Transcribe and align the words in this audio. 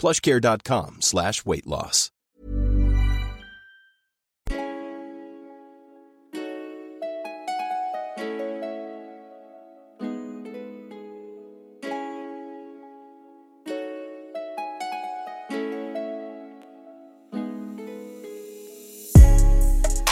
plushcare.com 0.00 1.02
slash 1.02 1.44
weight 1.44 1.66
loss. 1.66 2.10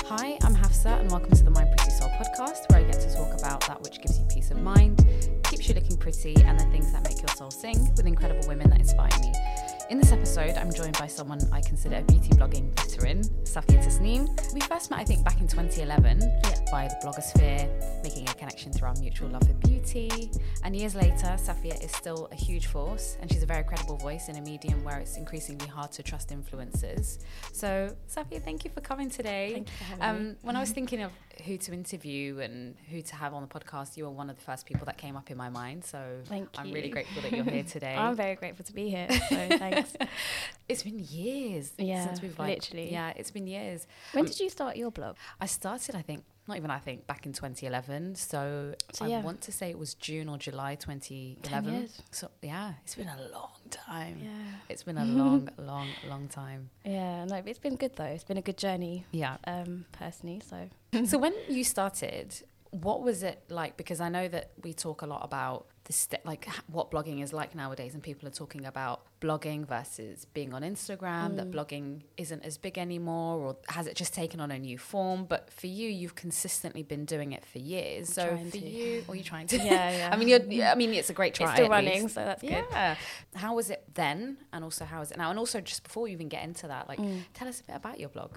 Hi, 0.04 0.36
I'm 0.42 0.54
Hafsa, 0.54 1.00
and 1.00 1.10
welcome 1.10 1.30
to 1.30 1.42
the 1.42 1.50
Mind 1.50 1.74
Pretty 1.78 1.92
Soul 1.92 2.10
podcast, 2.10 2.68
where 2.68 2.80
I 2.80 2.82
get 2.82 3.00
to 3.00 3.14
talk 3.14 3.32
about 3.38 3.66
that 3.66 3.80
which 3.82 4.02
gives 4.02 4.18
you 4.18 4.26
peace 4.26 4.50
of 4.50 4.60
mind, 4.60 5.06
keeps 5.44 5.66
you 5.66 5.74
looking 5.74 5.96
pretty, 5.96 6.36
and 6.44 6.60
the 6.60 6.64
things 6.64 6.92
that 6.92 7.02
make 7.04 7.22
your 7.22 7.28
soul 7.28 7.50
sing 7.50 7.90
with 7.96 8.04
incredible 8.04 8.46
women 8.46 8.68
that 8.68 8.80
inspire 8.80 9.08
me. 9.22 9.32
In 9.90 9.96
this 9.96 10.12
episode, 10.12 10.54
I'm 10.58 10.70
joined 10.70 10.98
by 10.98 11.06
someone 11.06 11.40
I 11.50 11.62
consider 11.62 11.96
a 11.96 12.02
beauty 12.02 12.28
blogging 12.30 12.76
veteran, 12.76 13.22
Safia 13.44 13.82
Tasneem. 13.82 14.28
We 14.52 14.60
first 14.60 14.90
met, 14.90 15.00
I 15.00 15.04
think, 15.04 15.24
back 15.24 15.40
in 15.40 15.48
2011 15.48 16.18
by 16.70 16.88
the 16.88 16.96
blogosphere, 17.02 18.02
making 18.02 18.28
a 18.28 18.34
connection 18.34 18.70
through 18.70 18.88
our 18.88 18.94
mutual 19.00 19.30
love 19.30 19.46
for 19.46 19.54
beauty. 19.54 20.30
And 20.62 20.76
years 20.76 20.94
later, 20.94 21.38
Safia 21.38 21.82
is 21.82 21.90
still 21.90 22.28
a 22.30 22.34
huge 22.34 22.66
force, 22.66 23.16
and 23.22 23.32
she's 23.32 23.42
a 23.42 23.46
very 23.46 23.64
credible 23.64 23.96
voice 23.96 24.28
in 24.28 24.36
a 24.36 24.42
medium 24.42 24.84
where 24.84 24.98
it's 24.98 25.16
increasingly 25.16 25.66
hard 25.66 25.90
to 25.92 26.02
trust 26.02 26.28
influencers. 26.28 27.20
So, 27.54 27.96
Safia, 28.14 28.44
thank 28.44 28.66
you 28.66 28.70
for 28.70 28.82
coming 28.82 29.08
today. 29.08 29.52
Thank 29.54 29.68
you 29.68 29.96
for 29.96 30.04
um, 30.04 30.36
When 30.42 30.54
I 30.54 30.60
was 30.60 30.70
thinking 30.70 31.00
of 31.00 31.12
who 31.40 31.56
to 31.58 31.72
interview 31.72 32.38
and 32.40 32.76
who 32.90 33.02
to 33.02 33.16
have 33.16 33.34
on 33.34 33.42
the 33.42 33.48
podcast, 33.48 33.96
you 33.96 34.04
were 34.04 34.10
one 34.10 34.30
of 34.30 34.36
the 34.36 34.42
first 34.42 34.66
people 34.66 34.84
that 34.86 34.98
came 34.98 35.16
up 35.16 35.30
in 35.30 35.36
my 35.36 35.48
mind. 35.48 35.84
So, 35.84 36.20
Thank 36.24 36.48
I'm 36.56 36.72
really 36.72 36.90
grateful 36.90 37.22
that 37.22 37.32
you're 37.32 37.44
here 37.44 37.62
today. 37.68 37.94
I'm 37.94 38.16
very 38.16 38.34
grateful 38.34 38.64
to 38.64 38.72
be 38.72 38.88
here. 38.90 39.08
So 39.10 39.36
thanks. 39.58 39.94
It's 40.68 40.82
been 40.82 40.98
years 40.98 41.72
Yeah, 41.78 42.04
since 42.04 42.22
we've 42.22 42.38
like, 42.38 42.56
literally. 42.56 42.92
Yeah, 42.92 43.12
it's 43.16 43.30
been 43.30 43.46
years. 43.46 43.86
when 44.12 44.22
um, 44.22 44.26
did 44.26 44.40
you 44.40 44.50
start 44.50 44.76
your 44.76 44.90
blog? 44.90 45.16
I 45.40 45.46
started, 45.46 45.94
I 45.94 46.02
think, 46.02 46.24
not 46.48 46.56
even 46.56 46.70
I 46.70 46.78
think, 46.78 47.06
back 47.06 47.26
in 47.26 47.32
2011. 47.32 48.14
So, 48.16 48.74
So, 48.92 49.04
I 49.04 49.08
yeah. 49.08 49.20
want 49.22 49.40
to 49.42 49.52
say 49.52 49.70
it 49.70 49.78
was 49.78 49.94
June 49.94 50.28
or 50.28 50.38
July 50.38 50.74
2011. 50.76 51.72
years. 51.74 52.02
So 52.10 52.30
yeah, 52.42 52.74
it's 52.82 52.94
been 52.94 53.08
a 53.08 53.20
long 53.32 53.50
time. 53.70 54.18
Yeah. 54.22 54.30
It's 54.68 54.82
been 54.82 54.98
a 54.98 55.04
long, 55.20 55.48
long, 55.58 55.88
long 56.08 56.28
time. 56.28 56.70
Yeah, 56.84 57.24
no, 57.26 57.36
it's 57.44 57.58
been 57.58 57.76
good 57.76 57.94
though. 57.96 58.04
It's 58.04 58.24
been 58.24 58.38
a 58.38 58.42
good 58.42 58.56
journey, 58.58 59.04
Yeah. 59.12 59.36
um, 59.46 59.84
personally. 59.92 60.40
So 60.48 60.68
so 61.06 61.18
when 61.18 61.34
you 61.48 61.64
started, 61.64 62.34
what 62.70 63.02
was 63.02 63.22
it 63.22 63.42
like? 63.48 63.76
Because 63.76 64.00
I 64.00 64.08
know 64.08 64.28
that 64.28 64.50
we 64.62 64.72
talk 64.72 65.02
a 65.02 65.06
lot 65.06 65.24
about 65.24 65.66
the 65.84 65.92
st- 65.92 66.24
like 66.26 66.48
what 66.66 66.90
blogging 66.90 67.22
is 67.22 67.32
like 67.32 67.54
nowadays, 67.54 67.94
and 67.94 68.02
people 68.02 68.26
are 68.28 68.32
talking 68.32 68.64
about 68.66 69.02
blogging 69.20 69.66
versus 69.66 70.24
being 70.32 70.54
on 70.54 70.62
Instagram. 70.62 71.32
Mm. 71.32 71.36
That 71.36 71.50
blogging 71.50 72.02
isn't 72.16 72.44
as 72.44 72.56
big 72.58 72.78
anymore, 72.78 73.38
or 73.38 73.56
has 73.68 73.86
it 73.86 73.96
just 73.96 74.14
taken 74.14 74.40
on 74.40 74.50
a 74.50 74.58
new 74.58 74.78
form? 74.78 75.24
But 75.24 75.50
for 75.52 75.66
you, 75.66 75.88
you've 75.88 76.14
consistently 76.14 76.82
been 76.82 77.04
doing 77.04 77.32
it 77.32 77.44
for 77.44 77.58
years. 77.58 78.08
So 78.12 78.26
trying 78.28 78.50
for 78.50 78.58
to. 78.58 78.68
you, 78.68 79.04
or 79.08 79.16
you 79.16 79.22
trying 79.24 79.46
to? 79.48 79.56
Yeah, 79.56 79.64
yeah. 79.98 80.10
I 80.12 80.16
mean, 80.16 80.28
you're, 80.28 80.42
yeah, 80.44 80.72
I 80.72 80.74
mean, 80.74 80.94
it's 80.94 81.10
a 81.10 81.14
great 81.14 81.34
try. 81.34 81.46
it's 81.46 81.54
still 81.56 81.68
running, 81.68 82.02
least. 82.04 82.14
so 82.14 82.24
that's 82.24 82.42
good. 82.42 82.64
Yeah. 82.70 82.96
How 83.34 83.54
was 83.54 83.70
it 83.70 83.84
then, 83.94 84.38
and 84.52 84.64
also 84.64 84.84
how 84.84 85.00
is 85.00 85.10
it 85.10 85.18
now? 85.18 85.30
And 85.30 85.38
also, 85.38 85.60
just 85.60 85.82
before 85.84 86.06
you 86.08 86.12
even 86.14 86.28
get 86.28 86.44
into 86.44 86.68
that, 86.68 86.88
like, 86.88 86.98
Mm. 86.98 87.22
tell 87.34 87.48
us 87.48 87.60
a 87.60 87.64
bit 87.64 87.76
about 87.76 88.00
your 88.00 88.08
blog. 88.08 88.36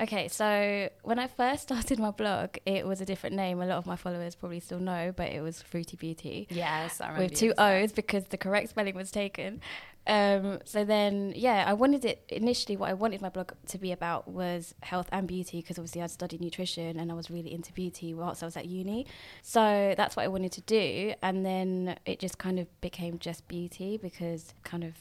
Okay, 0.00 0.28
so 0.28 0.88
when 1.02 1.18
I 1.18 1.26
first 1.26 1.62
started 1.68 1.98
my 1.98 2.10
blog, 2.10 2.56
it 2.66 2.86
was 2.86 3.00
a 3.00 3.04
different 3.04 3.36
name. 3.36 3.60
A 3.60 3.66
lot 3.66 3.78
of 3.78 3.86
my 3.86 3.96
followers 3.96 4.34
probably 4.34 4.60
still 4.60 4.78
know, 4.78 5.12
but 5.16 5.28
it 5.30 5.40
was 5.42 5.62
Fruity 5.62 5.96
Beauty. 5.96 6.46
Yes, 6.50 7.00
I 7.00 7.08
remember 7.08 7.24
with 7.30 7.38
two. 7.38 7.52
O's 7.58 7.92
because 7.92 8.24
the 8.24 8.36
correct 8.38 8.70
spelling 8.70 8.94
was 8.94 9.10
taken. 9.10 9.60
Um, 10.06 10.60
so 10.64 10.84
then, 10.84 11.32
yeah, 11.34 11.64
I 11.66 11.72
wanted 11.72 12.04
it 12.04 12.22
initially. 12.28 12.76
What 12.76 12.90
I 12.90 12.94
wanted 12.94 13.20
my 13.20 13.28
blog 13.28 13.52
to 13.68 13.78
be 13.78 13.92
about 13.92 14.28
was 14.28 14.74
health 14.82 15.08
and 15.12 15.26
beauty 15.26 15.60
because 15.60 15.78
obviously 15.78 16.02
I'd 16.02 16.10
studied 16.10 16.40
nutrition 16.40 16.98
and 16.98 17.10
I 17.10 17.14
was 17.14 17.30
really 17.30 17.52
into 17.52 17.72
beauty 17.72 18.14
whilst 18.14 18.42
I 18.42 18.46
was 18.46 18.56
at 18.56 18.66
uni. 18.66 19.06
So 19.42 19.94
that's 19.96 20.16
what 20.16 20.24
I 20.24 20.28
wanted 20.28 20.52
to 20.52 20.60
do, 20.62 21.14
and 21.22 21.44
then 21.44 21.96
it 22.06 22.18
just 22.18 22.38
kind 22.38 22.58
of 22.58 22.80
became 22.80 23.18
just 23.18 23.46
beauty 23.48 23.98
because 24.00 24.54
kind 24.64 24.84
of 24.84 24.94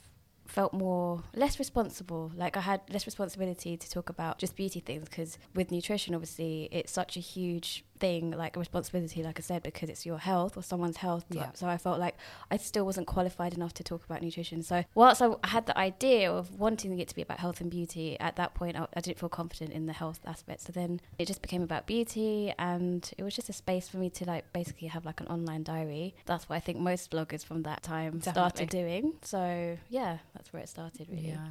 felt 0.47 0.73
more 0.73 1.23
less 1.33 1.57
responsible 1.57 2.31
like 2.35 2.55
i 2.55 2.61
had 2.61 2.81
less 2.91 3.05
responsibility 3.07 3.75
to 3.75 3.89
talk 3.89 4.09
about 4.09 4.37
just 4.37 4.55
beauty 4.55 4.79
things 4.79 5.09
because 5.09 5.37
with 5.55 5.71
nutrition 5.71 6.13
obviously 6.13 6.69
it's 6.71 6.91
such 6.91 7.17
a 7.17 7.19
huge 7.19 7.83
thing 7.99 8.31
like 8.31 8.55
a 8.55 8.59
responsibility 8.59 9.23
like 9.23 9.39
i 9.39 9.41
said 9.41 9.63
because 9.63 9.89
it's 9.89 10.05
your 10.05 10.17
health 10.17 10.57
or 10.57 10.63
someone's 10.63 10.97
health. 10.97 11.25
Yeah. 11.29 11.49
so 11.53 11.67
i 11.67 11.77
felt 11.77 11.99
like 11.99 12.15
i 12.51 12.57
still 12.57 12.85
wasn't 12.85 13.07
qualified 13.07 13.53
enough 13.53 13.73
to 13.75 13.83
talk 13.83 14.03
about 14.05 14.21
nutrition. 14.21 14.61
So 14.63 14.83
whilst 14.95 15.21
i 15.21 15.29
had 15.43 15.65
the 15.65 15.77
idea 15.77 16.31
of 16.31 16.59
wanting 16.59 16.99
it 16.99 17.07
to 17.09 17.15
be 17.15 17.21
about 17.21 17.39
health 17.39 17.61
and 17.61 17.71
beauty 17.71 18.19
at 18.19 18.35
that 18.35 18.53
point 18.53 18.77
i, 18.77 18.87
I 18.93 19.01
didn't 19.01 19.19
feel 19.19 19.29
confident 19.29 19.71
in 19.71 19.85
the 19.85 19.93
health 19.93 20.19
aspect. 20.25 20.61
So 20.61 20.71
then 20.73 20.99
it 21.17 21.25
just 21.27 21.41
became 21.41 21.61
about 21.61 21.85
beauty 21.87 22.53
and 22.59 23.09
it 23.17 23.23
was 23.23 23.35
just 23.35 23.49
a 23.49 23.53
space 23.53 23.87
for 23.87 23.97
me 23.97 24.09
to 24.11 24.25
like 24.25 24.51
basically 24.53 24.87
have 24.89 25.05
like 25.05 25.19
an 25.21 25.27
online 25.27 25.63
diary. 25.63 26.15
That's 26.25 26.49
what 26.49 26.55
i 26.55 26.59
think 26.59 26.79
most 26.79 27.11
bloggers 27.11 27.43
from 27.45 27.63
that 27.63 27.83
time 27.83 28.21
started 28.21 28.69
doing. 28.69 29.13
So 29.21 29.77
yeah 29.89 30.17
that's 30.33 30.51
where 30.51 30.61
it 30.61 30.69
started 30.69 31.07
really. 31.09 31.29
Yeah. 31.29 31.47